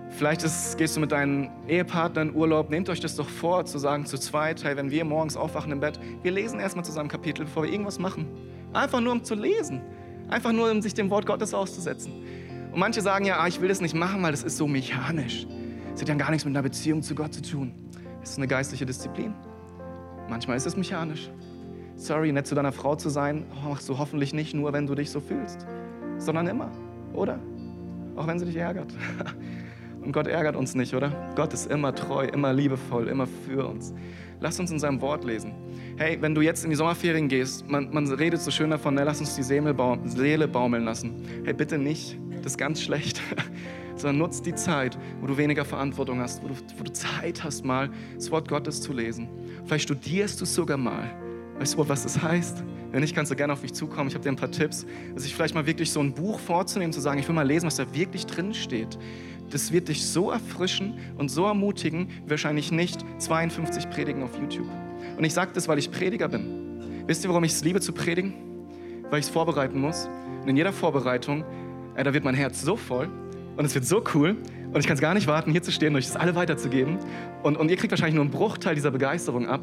Vielleicht 0.09 0.43
ist, 0.43 0.77
gehst 0.77 0.95
du 0.95 1.01
mit 1.01 1.11
deinen 1.11 1.49
Ehepartnern 1.67 2.29
in 2.29 2.35
Urlaub, 2.35 2.69
nehmt 2.69 2.89
euch 2.89 2.99
das 2.99 3.15
doch 3.15 3.29
vor, 3.29 3.65
zu 3.65 3.77
sagen 3.77 4.05
zu 4.05 4.17
zweit, 4.17 4.63
hey, 4.63 4.75
wenn 4.77 4.89
wir 4.89 5.03
morgens 5.03 5.35
aufwachen 5.35 5.71
im 5.71 5.79
Bett, 5.79 5.99
wir 6.23 6.31
lesen 6.31 6.59
erstmal 6.59 6.85
zusammen 6.85 7.09
Kapitel, 7.09 7.45
bevor 7.45 7.63
wir 7.63 7.71
irgendwas 7.71 7.99
machen. 7.99 8.25
Einfach 8.73 9.01
nur, 9.01 9.11
um 9.11 9.23
zu 9.23 9.35
lesen. 9.35 9.81
Einfach 10.29 10.53
nur, 10.53 10.71
um 10.71 10.81
sich 10.81 10.93
dem 10.93 11.09
Wort 11.09 11.25
Gottes 11.25 11.53
auszusetzen. 11.53 12.13
Und 12.71 12.79
manche 12.79 13.01
sagen 13.01 13.25
ja, 13.25 13.39
ah, 13.39 13.47
ich 13.47 13.61
will 13.61 13.67
das 13.67 13.81
nicht 13.81 13.95
machen, 13.95 14.23
weil 14.23 14.31
das 14.31 14.43
ist 14.43 14.57
so 14.57 14.67
mechanisch. 14.67 15.45
Das 15.91 16.01
hat 16.01 16.09
ja 16.09 16.15
gar 16.15 16.31
nichts 16.31 16.45
mit 16.45 16.55
einer 16.55 16.63
Beziehung 16.63 17.01
zu 17.01 17.15
Gott 17.15 17.33
zu 17.33 17.41
tun. 17.41 17.73
Es 18.23 18.31
ist 18.31 18.37
eine 18.37 18.47
geistliche 18.47 18.85
Disziplin. 18.85 19.33
Manchmal 20.29 20.57
ist 20.57 20.65
es 20.65 20.75
mechanisch. 20.75 21.29
Sorry, 21.95 22.31
nett 22.31 22.45
zu 22.45 22.55
deiner 22.55 22.71
Frau 22.71 22.95
zu 22.95 23.09
sein, 23.09 23.45
machst 23.63 23.89
du 23.89 23.97
hoffentlich 23.97 24.33
nicht 24.33 24.53
nur, 24.53 24.73
wenn 24.73 24.85
du 24.85 24.95
dich 24.95 25.09
so 25.09 25.19
fühlst, 25.19 25.65
sondern 26.17 26.47
immer, 26.47 26.71
oder? 27.13 27.39
Auch 28.15 28.27
wenn 28.27 28.39
sie 28.39 28.45
dich 28.45 28.57
ärgert. 28.57 28.93
Und 30.01 30.13
Gott 30.13 30.27
ärgert 30.27 30.55
uns 30.55 30.73
nicht, 30.73 30.93
oder? 30.93 31.11
Gott 31.35 31.53
ist 31.53 31.69
immer 31.69 31.93
treu, 31.93 32.25
immer 32.25 32.53
liebevoll, 32.53 33.07
immer 33.09 33.27
für 33.27 33.67
uns. 33.67 33.93
Lass 34.39 34.59
uns 34.59 34.71
in 34.71 34.79
seinem 34.79 35.01
Wort 35.01 35.25
lesen. 35.25 35.53
Hey, 35.97 36.17
wenn 36.21 36.33
du 36.33 36.41
jetzt 36.41 36.63
in 36.63 36.69
die 36.69 36.75
Sommerferien 36.75 37.27
gehst, 37.27 37.67
man, 37.67 37.91
man 37.91 38.07
redet 38.07 38.39
so 38.39 38.51
schön 38.51 38.69
davon, 38.69 38.93
ne, 38.93 39.03
lass 39.03 39.19
uns 39.19 39.35
die 39.35 39.43
Seele, 39.43 39.73
baumeln 39.73 40.85
lassen. 40.85 41.23
Hey, 41.43 41.53
bitte 41.53 41.77
nicht, 41.77 42.17
das 42.37 42.53
ist 42.53 42.57
ganz 42.57 42.81
schlecht. 42.81 43.21
Sondern 43.95 44.19
nutz 44.19 44.41
die 44.43 44.53
Zeit, 44.53 44.97
wo 45.21 45.27
du 45.27 45.35
weniger 45.37 45.65
Verantwortung 45.65 46.19
hast, 46.19 46.43
wo 46.43 46.47
du, 46.47 46.53
wo 46.77 46.83
du 46.83 46.93
Zeit 46.93 47.43
hast, 47.43 47.65
mal 47.65 47.89
das 48.15 48.29
Wort 48.31 48.47
Gottes 48.47 48.81
zu 48.81 48.93
lesen. 48.93 49.27
Vielleicht 49.65 49.85
studierst 49.85 50.39
du 50.39 50.43
es 50.43 50.53
sogar 50.53 50.77
mal. 50.77 51.09
Weißt 51.59 51.75
du, 51.75 51.89
was 51.89 52.03
das 52.03 52.21
heißt? 52.21 52.63
Wenn 52.91 53.01
nicht, 53.01 53.15
kannst 53.15 53.31
du 53.31 53.35
gerne 53.35 53.53
auf 53.53 53.61
mich 53.61 53.73
zukommen. 53.73 54.07
Ich 54.07 54.13
habe 54.13 54.23
dir 54.23 54.29
ein 54.29 54.37
paar 54.37 54.51
Tipps, 54.51 54.85
dass 55.13 55.25
ich 55.25 55.35
vielleicht 55.35 55.55
mal 55.55 55.65
wirklich 55.65 55.91
so 55.91 55.99
ein 55.99 56.13
Buch 56.13 56.39
vorzunehmen, 56.39 56.93
zu 56.93 57.01
sagen, 57.01 57.19
ich 57.19 57.27
will 57.27 57.35
mal 57.35 57.45
lesen, 57.45 57.65
was 57.65 57.75
da 57.75 57.93
wirklich 57.93 58.25
drin 58.25 58.53
steht 58.53 58.97
das 59.49 59.71
wird 59.71 59.87
dich 59.87 60.05
so 60.05 60.31
erfrischen 60.31 60.97
und 61.17 61.29
so 61.29 61.45
ermutigen, 61.45 62.09
wie 62.25 62.31
wahrscheinlich 62.31 62.71
nicht 62.71 62.99
52 63.19 63.89
Predigen 63.89 64.23
auf 64.23 64.37
YouTube. 64.39 64.67
Und 65.17 65.23
ich 65.23 65.33
sage 65.33 65.51
das, 65.53 65.67
weil 65.67 65.79
ich 65.79 65.91
Prediger 65.91 66.27
bin. 66.27 67.03
Wisst 67.07 67.23
ihr, 67.23 67.29
warum 67.29 67.43
ich 67.43 67.53
es 67.53 67.63
liebe 67.63 67.79
zu 67.79 67.93
predigen? 67.93 68.33
Weil 69.09 69.19
ich 69.19 69.25
es 69.25 69.31
vorbereiten 69.31 69.79
muss. 69.79 70.09
Und 70.41 70.49
in 70.49 70.57
jeder 70.57 70.73
Vorbereitung, 70.73 71.45
äh, 71.95 72.03
da 72.03 72.13
wird 72.13 72.23
mein 72.23 72.35
Herz 72.35 72.61
so 72.61 72.75
voll 72.75 73.09
und 73.55 73.65
es 73.65 73.73
wird 73.73 73.85
so 73.85 74.03
cool. 74.13 74.35
Und 74.73 74.79
ich 74.79 74.85
kann 74.85 74.95
es 74.95 75.01
gar 75.01 75.13
nicht 75.13 75.27
warten, 75.27 75.51
hier 75.51 75.63
zu 75.63 75.71
stehen 75.71 75.93
und 75.93 75.97
euch 75.97 76.07
das 76.07 76.17
alle 76.17 76.35
weiterzugeben. 76.35 76.97
Und, 77.41 77.57
und 77.57 77.71
ihr 77.71 77.77
kriegt 77.77 77.91
wahrscheinlich 77.91 78.15
nur 78.15 78.25
einen 78.25 78.31
Bruchteil 78.31 78.75
dieser 78.75 78.91
Begeisterung 78.91 79.47
ab, 79.47 79.61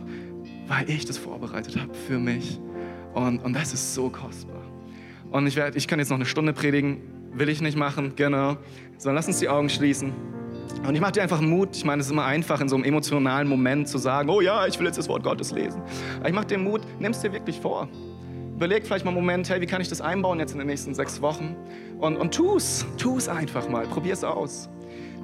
weil 0.67 0.89
ich 0.89 1.05
das 1.05 1.19
vorbereitet 1.19 1.81
habe 1.81 1.95
für 1.95 2.19
mich. 2.19 2.61
Und, 3.15 3.45
und 3.45 3.55
das 3.55 3.73
ist 3.73 3.95
so 3.95 4.11
kostbar. 4.11 4.63
Und 5.31 5.47
ich, 5.47 5.57
werd, 5.57 5.77
ich 5.77 5.89
kann 5.89 5.99
jetzt 5.99 6.11
noch 6.11 6.17
eine 6.17 6.27
Stunde 6.27 6.53
predigen, 6.53 7.01
will 7.33 7.49
ich 7.49 7.61
nicht 7.61 7.77
machen, 7.77 8.13
genau. 8.17 8.57
Sondern 8.99 9.17
lass 9.17 9.27
uns 9.27 9.39
die 9.39 9.49
Augen 9.49 9.69
schließen. 9.69 10.13
Und 10.87 10.95
ich 10.95 11.01
mache 11.01 11.13
dir 11.13 11.23
einfach 11.23 11.41
Mut. 11.41 11.77
Ich 11.77 11.85
meine, 11.85 12.01
es 12.01 12.07
ist 12.07 12.13
immer 12.13 12.25
einfach, 12.25 12.61
in 12.61 12.69
so 12.69 12.77
einem 12.77 12.85
emotionalen 12.85 13.49
Moment 13.49 13.89
zu 13.89 13.99
sagen, 13.99 14.29
oh 14.29 14.41
ja, 14.41 14.67
ich 14.67 14.79
will 14.79 14.87
jetzt 14.87 14.99
das 14.99 15.09
Wort 15.09 15.23
Gottes 15.23 15.53
lesen. 15.53 15.81
Aber 16.19 16.29
ich 16.29 16.35
mache 16.35 16.47
dir 16.47 16.59
Mut, 16.59 16.83
nimm 16.99 17.13
es 17.13 17.21
dir 17.21 17.33
wirklich 17.33 17.61
vor. 17.61 17.89
Überleg 18.55 18.87
vielleicht 18.87 19.05
mal 19.05 19.11
einen 19.11 19.21
Moment, 19.21 19.49
hey, 19.51 19.61
wie 19.61 19.67
kann 19.67 19.81
ich 19.81 19.89
das 19.89 20.01
einbauen 20.01 20.39
jetzt 20.39 20.53
in 20.53 20.59
den 20.59 20.69
nächsten 20.69 20.95
sechs 20.95 21.21
Wochen? 21.21 21.57
Und, 21.99 22.17
und 22.17 22.35
tu's, 22.35 22.87
tu's 22.99 23.29
einfach 23.29 23.69
mal, 23.69 23.87
probier's 23.87 24.23
aus. 24.23 24.69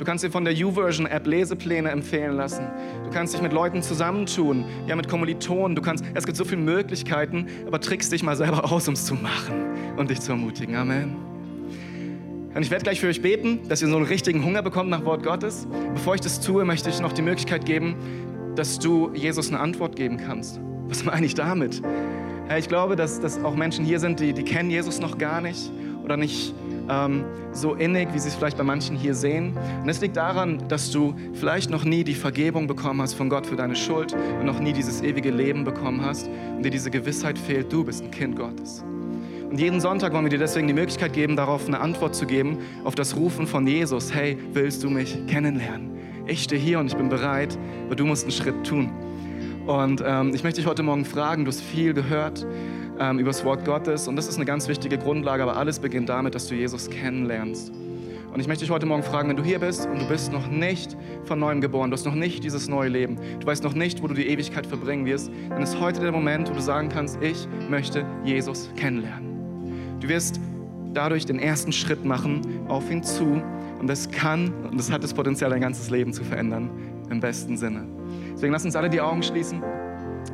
Du 0.00 0.06
kannst 0.06 0.24
dir 0.24 0.30
von 0.30 0.44
der 0.46 0.54
YouVersion-App 0.54 1.26
Lesepläne 1.26 1.90
empfehlen 1.90 2.34
lassen. 2.34 2.66
Du 3.04 3.10
kannst 3.10 3.34
dich 3.34 3.42
mit 3.42 3.52
Leuten 3.52 3.82
zusammentun, 3.82 4.64
ja, 4.86 4.96
mit 4.96 5.08
Kommilitonen. 5.08 5.76
Du 5.76 5.82
kannst, 5.82 6.02
es 6.14 6.24
gibt 6.24 6.38
so 6.38 6.46
viele 6.46 6.62
Möglichkeiten, 6.62 7.46
aber 7.66 7.80
trickst 7.80 8.10
dich 8.10 8.22
mal 8.22 8.34
selber 8.34 8.72
aus, 8.72 8.88
um 8.88 8.94
es 8.94 9.04
zu 9.04 9.14
machen 9.14 9.98
und 9.98 10.08
dich 10.08 10.22
zu 10.22 10.32
ermutigen. 10.32 10.74
Amen. 10.74 11.16
Und 12.54 12.62
ich 12.62 12.70
werde 12.70 12.82
gleich 12.82 12.98
für 12.98 13.08
euch 13.08 13.20
beten, 13.20 13.68
dass 13.68 13.82
ihr 13.82 13.88
so 13.88 13.96
einen 13.96 14.06
richtigen 14.06 14.42
Hunger 14.42 14.62
bekommt 14.62 14.88
nach 14.88 15.04
Wort 15.04 15.22
Gottes. 15.22 15.68
Bevor 15.92 16.14
ich 16.14 16.22
das 16.22 16.40
tue, 16.40 16.64
möchte 16.64 16.88
ich 16.88 17.00
noch 17.00 17.12
die 17.12 17.20
Möglichkeit 17.20 17.66
geben, 17.66 17.96
dass 18.56 18.78
du 18.78 19.10
Jesus 19.12 19.48
eine 19.48 19.60
Antwort 19.60 19.96
geben 19.96 20.16
kannst. 20.16 20.62
Was 20.88 21.04
meine 21.04 21.26
ich 21.26 21.34
damit? 21.34 21.82
Ich 22.58 22.68
glaube, 22.68 22.96
dass, 22.96 23.20
dass 23.20 23.44
auch 23.44 23.54
Menschen 23.54 23.84
hier 23.84 24.00
sind, 24.00 24.18
die, 24.18 24.32
die 24.32 24.44
kennen 24.44 24.70
Jesus 24.70 24.98
noch 24.98 25.18
gar 25.18 25.42
nicht 25.42 25.70
oder 26.02 26.16
nicht 26.16 26.54
ähm, 26.90 27.24
so 27.52 27.74
innig, 27.74 28.12
wie 28.12 28.18
sie 28.18 28.28
es 28.28 28.34
vielleicht 28.34 28.58
bei 28.58 28.64
manchen 28.64 28.96
hier 28.96 29.14
sehen. 29.14 29.56
Und 29.82 29.88
es 29.88 30.00
liegt 30.00 30.16
daran, 30.16 30.62
dass 30.68 30.90
du 30.90 31.14
vielleicht 31.34 31.70
noch 31.70 31.84
nie 31.84 32.04
die 32.04 32.14
Vergebung 32.14 32.66
bekommen 32.66 33.00
hast 33.00 33.14
von 33.14 33.28
Gott 33.28 33.46
für 33.46 33.56
deine 33.56 33.76
Schuld 33.76 34.14
und 34.38 34.44
noch 34.44 34.60
nie 34.60 34.72
dieses 34.72 35.00
ewige 35.02 35.30
Leben 35.30 35.64
bekommen 35.64 36.04
hast 36.04 36.28
und 36.56 36.62
dir 36.64 36.70
diese 36.70 36.90
Gewissheit 36.90 37.38
fehlt, 37.38 37.72
du 37.72 37.84
bist 37.84 38.02
ein 38.02 38.10
Kind 38.10 38.36
Gottes. 38.36 38.84
Und 39.50 39.58
jeden 39.58 39.80
Sonntag 39.80 40.12
wollen 40.12 40.24
wir 40.24 40.30
dir 40.30 40.38
deswegen 40.38 40.68
die 40.68 40.74
Möglichkeit 40.74 41.12
geben, 41.12 41.34
darauf 41.34 41.66
eine 41.66 41.80
Antwort 41.80 42.14
zu 42.14 42.24
geben, 42.24 42.58
auf 42.84 42.94
das 42.94 43.16
Rufen 43.16 43.46
von 43.46 43.66
Jesus. 43.66 44.14
Hey, 44.14 44.38
willst 44.52 44.84
du 44.84 44.90
mich 44.90 45.26
kennenlernen? 45.26 45.90
Ich 46.26 46.44
stehe 46.44 46.60
hier 46.60 46.78
und 46.78 46.86
ich 46.86 46.96
bin 46.96 47.08
bereit, 47.08 47.58
aber 47.86 47.96
du 47.96 48.06
musst 48.06 48.22
einen 48.22 48.32
Schritt 48.32 48.64
tun. 48.64 48.90
Und 49.66 50.02
ähm, 50.06 50.32
ich 50.34 50.44
möchte 50.44 50.60
dich 50.60 50.68
heute 50.68 50.84
Morgen 50.84 51.04
fragen, 51.04 51.44
du 51.44 51.48
hast 51.50 51.60
viel 51.60 51.94
gehört 51.94 52.46
ähm, 53.00 53.18
über 53.18 53.30
das 53.30 53.44
Wort 53.44 53.64
Gottes 53.64 54.06
und 54.06 54.14
das 54.14 54.28
ist 54.28 54.36
eine 54.36 54.44
ganz 54.44 54.68
wichtige 54.68 54.98
Grundlage, 54.98 55.42
aber 55.42 55.56
alles 55.56 55.80
beginnt 55.80 56.08
damit, 56.08 56.34
dass 56.34 56.46
du 56.46 56.54
Jesus 56.54 56.88
kennenlernst. 56.88 57.72
Und 58.32 58.38
ich 58.38 58.46
möchte 58.46 58.62
dich 58.62 58.70
heute 58.70 58.86
Morgen 58.86 59.02
fragen, 59.02 59.28
wenn 59.28 59.36
du 59.36 59.42
hier 59.42 59.58
bist 59.58 59.88
und 59.88 60.00
du 60.00 60.06
bist 60.06 60.32
noch 60.32 60.46
nicht 60.46 60.96
von 61.24 61.40
neuem 61.40 61.60
geboren, 61.60 61.90
du 61.90 61.96
hast 61.96 62.04
noch 62.04 62.14
nicht 62.14 62.44
dieses 62.44 62.68
neue 62.68 62.88
Leben, 62.88 63.18
du 63.40 63.46
weißt 63.46 63.64
noch 63.64 63.74
nicht, 63.74 64.02
wo 64.02 64.06
du 64.06 64.14
die 64.14 64.28
Ewigkeit 64.28 64.66
verbringen 64.66 65.04
wirst, 65.04 65.32
dann 65.48 65.62
ist 65.62 65.80
heute 65.80 66.00
der 66.00 66.12
Moment, 66.12 66.48
wo 66.48 66.54
du 66.54 66.60
sagen 66.60 66.88
kannst, 66.88 67.20
ich 67.20 67.48
möchte 67.68 68.06
Jesus 68.24 68.70
kennenlernen. 68.76 69.98
Du 69.98 70.08
wirst 70.08 70.38
dadurch 70.94 71.26
den 71.26 71.38
ersten 71.38 71.72
Schritt 71.72 72.04
machen 72.04 72.42
auf 72.68 72.90
ihn 72.90 73.02
zu. 73.02 73.42
Und 73.78 73.86
das 73.86 74.10
kann 74.10 74.52
und 74.70 74.78
das 74.78 74.90
hat 74.92 75.02
das 75.02 75.14
Potenzial, 75.14 75.50
dein 75.50 75.60
ganzes 75.60 75.90
Leben 75.90 76.12
zu 76.12 76.22
verändern, 76.22 76.70
im 77.10 77.20
besten 77.20 77.56
Sinne. 77.56 77.86
Deswegen 78.32 78.52
lass 78.52 78.64
uns 78.64 78.76
alle 78.76 78.90
die 78.90 79.00
Augen 79.00 79.22
schließen. 79.22 79.62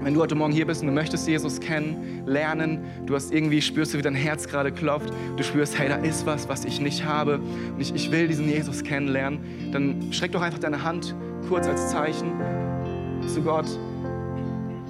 Wenn 0.01 0.15
du 0.15 0.21
heute 0.21 0.35
Morgen 0.35 0.53
hier 0.53 0.67
bist 0.67 0.83
und 0.83 0.89
du 0.89 0.93
möchtest 0.93 1.27
Jesus 1.27 1.61
kennen, 1.61 2.23
lernen, 2.27 2.85
du 3.07 3.15
hast 3.15 3.33
irgendwie, 3.33 3.61
spürst 3.61 3.95
du, 3.95 3.99
wie 3.99 4.03
dein 4.03 4.15
Herz 4.15 4.47
gerade 4.47 4.71
klopft, 4.71 5.13
du 5.37 5.43
spürst, 5.43 5.79
hey, 5.79 5.89
da 5.89 5.97
ist 5.97 6.27
was, 6.27 6.49
was 6.49 6.65
ich 6.65 6.81
nicht 6.81 7.05
habe 7.05 7.39
und 7.39 7.81
ich, 7.81 7.95
ich 7.95 8.11
will 8.13 8.29
diesen 8.29 8.49
Jesus 8.49 8.85
kennenlernen, 8.85 9.71
dann 9.73 10.13
streck 10.13 10.33
doch 10.33 10.43
einfach 10.43 10.59
deine 10.59 10.83
Hand 10.83 11.15
kurz 11.49 11.67
als 11.67 11.91
Zeichen 11.91 12.33
zu 13.27 13.43
Gott, 13.43 13.67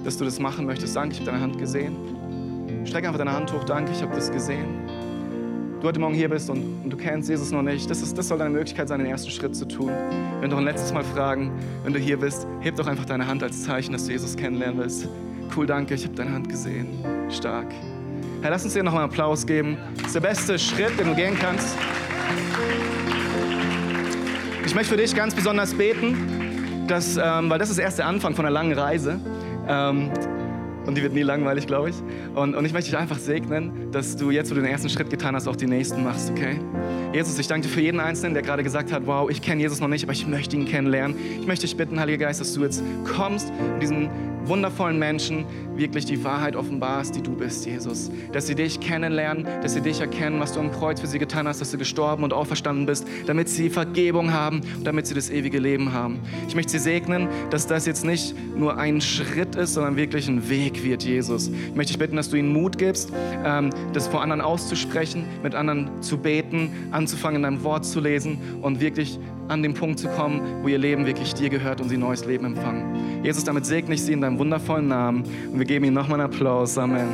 dass 0.03 0.17
du 0.17 0.25
das 0.25 0.39
machen 0.39 0.65
möchtest. 0.65 0.95
Danke, 0.95 1.13
ich 1.13 1.19
habe 1.21 1.31
deine 1.31 1.41
Hand 1.41 1.57
gesehen. 1.57 1.95
Streck 2.85 3.05
einfach 3.05 3.17
deine 3.17 3.33
Hand 3.33 3.51
hoch, 3.53 3.63
danke, 3.63 3.91
ich 3.91 4.01
habe 4.01 4.13
das 4.15 4.31
gesehen. 4.31 4.86
Du 5.79 5.87
heute 5.87 5.99
Morgen 5.99 6.15
hier 6.15 6.27
bist 6.27 6.49
und, 6.49 6.83
und, 6.83 6.89
du 6.89 6.97
kennst 6.97 7.29
Jesus 7.29 7.51
noch 7.51 7.61
nicht, 7.61 7.87
das, 7.87 8.01
ist, 8.01 8.17
das 8.17 8.27
soll 8.27 8.39
deine 8.39 8.49
Möglichkeit 8.49 8.87
sein, 8.87 8.97
den 8.97 9.07
ersten 9.07 9.29
Schritt 9.29 9.55
zu 9.55 9.67
tun. 9.67 9.91
Wenn 10.39 10.49
du 10.49 10.57
ein 10.57 10.63
letztes 10.63 10.91
Mal 10.91 11.03
fragen, 11.03 11.51
wenn 11.83 11.93
du 11.93 11.99
hier 11.99 12.17
bist, 12.17 12.47
heb 12.61 12.77
doch 12.77 12.87
einfach 12.87 13.05
deine 13.05 13.27
Hand 13.27 13.43
als 13.43 13.63
Zeichen, 13.63 13.91
dass 13.91 14.05
du 14.05 14.11
Jesus 14.11 14.35
kennenlernen 14.35 14.79
willst. 14.79 15.07
Cool, 15.55 15.67
danke, 15.67 15.93
ich 15.93 16.03
habe 16.03 16.15
deine 16.15 16.33
Hand 16.33 16.49
gesehen. 16.49 16.87
Stark. 17.29 17.67
Herr, 18.41 18.49
lass 18.49 18.63
uns 18.63 18.73
dir 18.73 18.81
nochmal 18.81 19.03
einen 19.03 19.11
Applaus 19.11 19.45
geben. 19.45 19.77
Das 19.97 20.07
ist 20.07 20.15
der 20.15 20.21
beste 20.21 20.57
Schritt, 20.57 20.99
den 20.99 21.09
du 21.09 21.15
gehen 21.15 21.37
kannst. 21.39 21.77
Ich 24.65 24.73
möchte 24.73 24.95
für 24.95 24.97
dich 24.97 25.15
ganz 25.15 25.35
besonders 25.35 25.75
beten, 25.75 26.85
dass, 26.87 27.17
ähm, 27.17 27.51
weil 27.51 27.59
das 27.59 27.69
ist 27.69 27.77
erst 27.77 27.99
der 27.99 28.07
Anfang 28.07 28.33
von 28.33 28.47
einer 28.47 28.53
langen 28.53 28.73
Reise. 28.73 29.19
Ähm, 29.67 30.09
und 30.87 30.95
die 30.95 31.03
wird 31.03 31.13
nie 31.13 31.21
langweilig, 31.21 31.67
glaube 31.67 31.89
ich. 31.89 31.95
Und, 32.33 32.55
und 32.55 32.65
ich 32.65 32.73
möchte 32.73 32.89
dich 32.89 32.97
einfach 32.97 33.19
segnen, 33.19 33.91
dass 33.91 34.15
du 34.15 34.31
jetzt, 34.31 34.49
wo 34.49 34.55
du 34.55 34.61
den 34.61 34.71
ersten 34.71 34.89
Schritt 34.89 35.09
getan 35.09 35.35
hast, 35.35 35.47
auch 35.47 35.55
die 35.55 35.67
nächsten 35.67 36.03
machst, 36.03 36.31
okay? 36.31 36.59
Jesus, 37.13 37.37
ich 37.37 37.47
danke 37.47 37.67
dir 37.67 37.73
für 37.73 37.81
jeden 37.81 37.99
Einzelnen, 37.99 38.33
der 38.33 38.43
gerade 38.43 38.63
gesagt 38.63 38.91
hat, 38.91 39.05
wow, 39.05 39.29
ich 39.29 39.41
kenne 39.41 39.61
Jesus 39.61 39.79
noch 39.79 39.89
nicht, 39.89 40.03
aber 40.03 40.13
ich 40.13 40.25
möchte 40.25 40.55
ihn 40.55 40.65
kennenlernen. 40.65 41.15
Ich 41.39 41.45
möchte 41.45 41.67
dich 41.67 41.75
bitten, 41.77 41.99
Heiliger 41.99 42.25
Geist, 42.25 42.39
dass 42.39 42.53
du 42.53 42.63
jetzt 42.63 42.81
kommst 43.05 43.51
und 43.73 43.81
diesen 43.81 44.09
wundervollen 44.47 44.99
Menschen 44.99 45.45
wirklich 45.75 46.05
die 46.05 46.23
Wahrheit 46.23 46.55
offenbarst, 46.55 47.15
die 47.15 47.21
du 47.21 47.35
bist, 47.35 47.65
Jesus. 47.65 48.11
Dass 48.31 48.47
sie 48.47 48.55
dich 48.55 48.79
kennenlernen, 48.79 49.45
dass 49.61 49.73
sie 49.73 49.81
dich 49.81 50.01
erkennen, 50.01 50.39
was 50.39 50.53
du 50.53 50.59
am 50.59 50.71
Kreuz 50.71 50.99
für 50.99 51.07
sie 51.07 51.19
getan 51.19 51.47
hast, 51.47 51.61
dass 51.61 51.71
du 51.71 51.77
gestorben 51.77 52.23
und 52.23 52.33
auferstanden 52.33 52.85
bist, 52.85 53.07
damit 53.25 53.49
sie 53.49 53.69
Vergebung 53.69 54.33
haben 54.33 54.61
und 54.77 54.85
damit 54.85 55.07
sie 55.07 55.13
das 55.13 55.29
ewige 55.29 55.59
Leben 55.59 55.93
haben. 55.93 56.19
Ich 56.47 56.55
möchte 56.55 56.71
sie 56.71 56.79
segnen, 56.79 57.27
dass 57.49 57.67
das 57.67 57.85
jetzt 57.85 58.05
nicht 58.05 58.35
nur 58.55 58.77
ein 58.77 59.01
Schritt 59.01 59.55
ist, 59.55 59.73
sondern 59.73 59.95
wirklich 59.95 60.27
ein 60.27 60.49
Weg 60.49 60.83
wird, 60.83 61.03
Jesus. 61.03 61.49
Ich 61.49 61.75
möchte 61.75 61.93
dich 61.93 61.99
bitten, 61.99 62.15
dass 62.15 62.29
du 62.29 62.37
ihnen 62.37 62.51
Mut 62.51 62.77
gibst, 62.77 63.11
ähm, 63.45 63.69
das 63.93 64.07
vor 64.07 64.21
anderen 64.21 64.41
auszusprechen, 64.41 65.25
mit 65.43 65.55
anderen 65.55 66.01
zu 66.01 66.17
beten, 66.17 66.69
anzufangen, 66.91 67.37
in 67.37 67.43
deinem 67.43 67.63
Wort 67.63 67.85
zu 67.85 67.99
lesen 67.99 68.39
und 68.61 68.79
wirklich 68.79 69.19
an 69.47 69.63
den 69.63 69.73
Punkt 69.73 69.99
zu 69.99 70.07
kommen, 70.09 70.41
wo 70.61 70.67
ihr 70.67 70.77
Leben 70.77 71.05
wirklich 71.05 71.33
dir 71.33 71.49
gehört 71.49 71.81
und 71.81 71.89
sie 71.89 71.97
neues 71.97 72.25
Leben 72.25 72.45
empfangen. 72.45 73.23
Jesus, 73.23 73.43
damit 73.43 73.65
segne 73.65 73.95
ich 73.95 74.03
sie 74.03 74.13
in 74.13 74.21
deinem 74.21 74.36
wundervollen 74.37 74.87
Namen. 74.87 75.23
Und 75.51 75.59
wir 75.59 75.65
geben 75.65 75.85
ihm 75.85 75.93
nochmal 75.93 76.19
einen 76.19 76.31
Applaus. 76.31 76.77
Amen. 76.77 77.07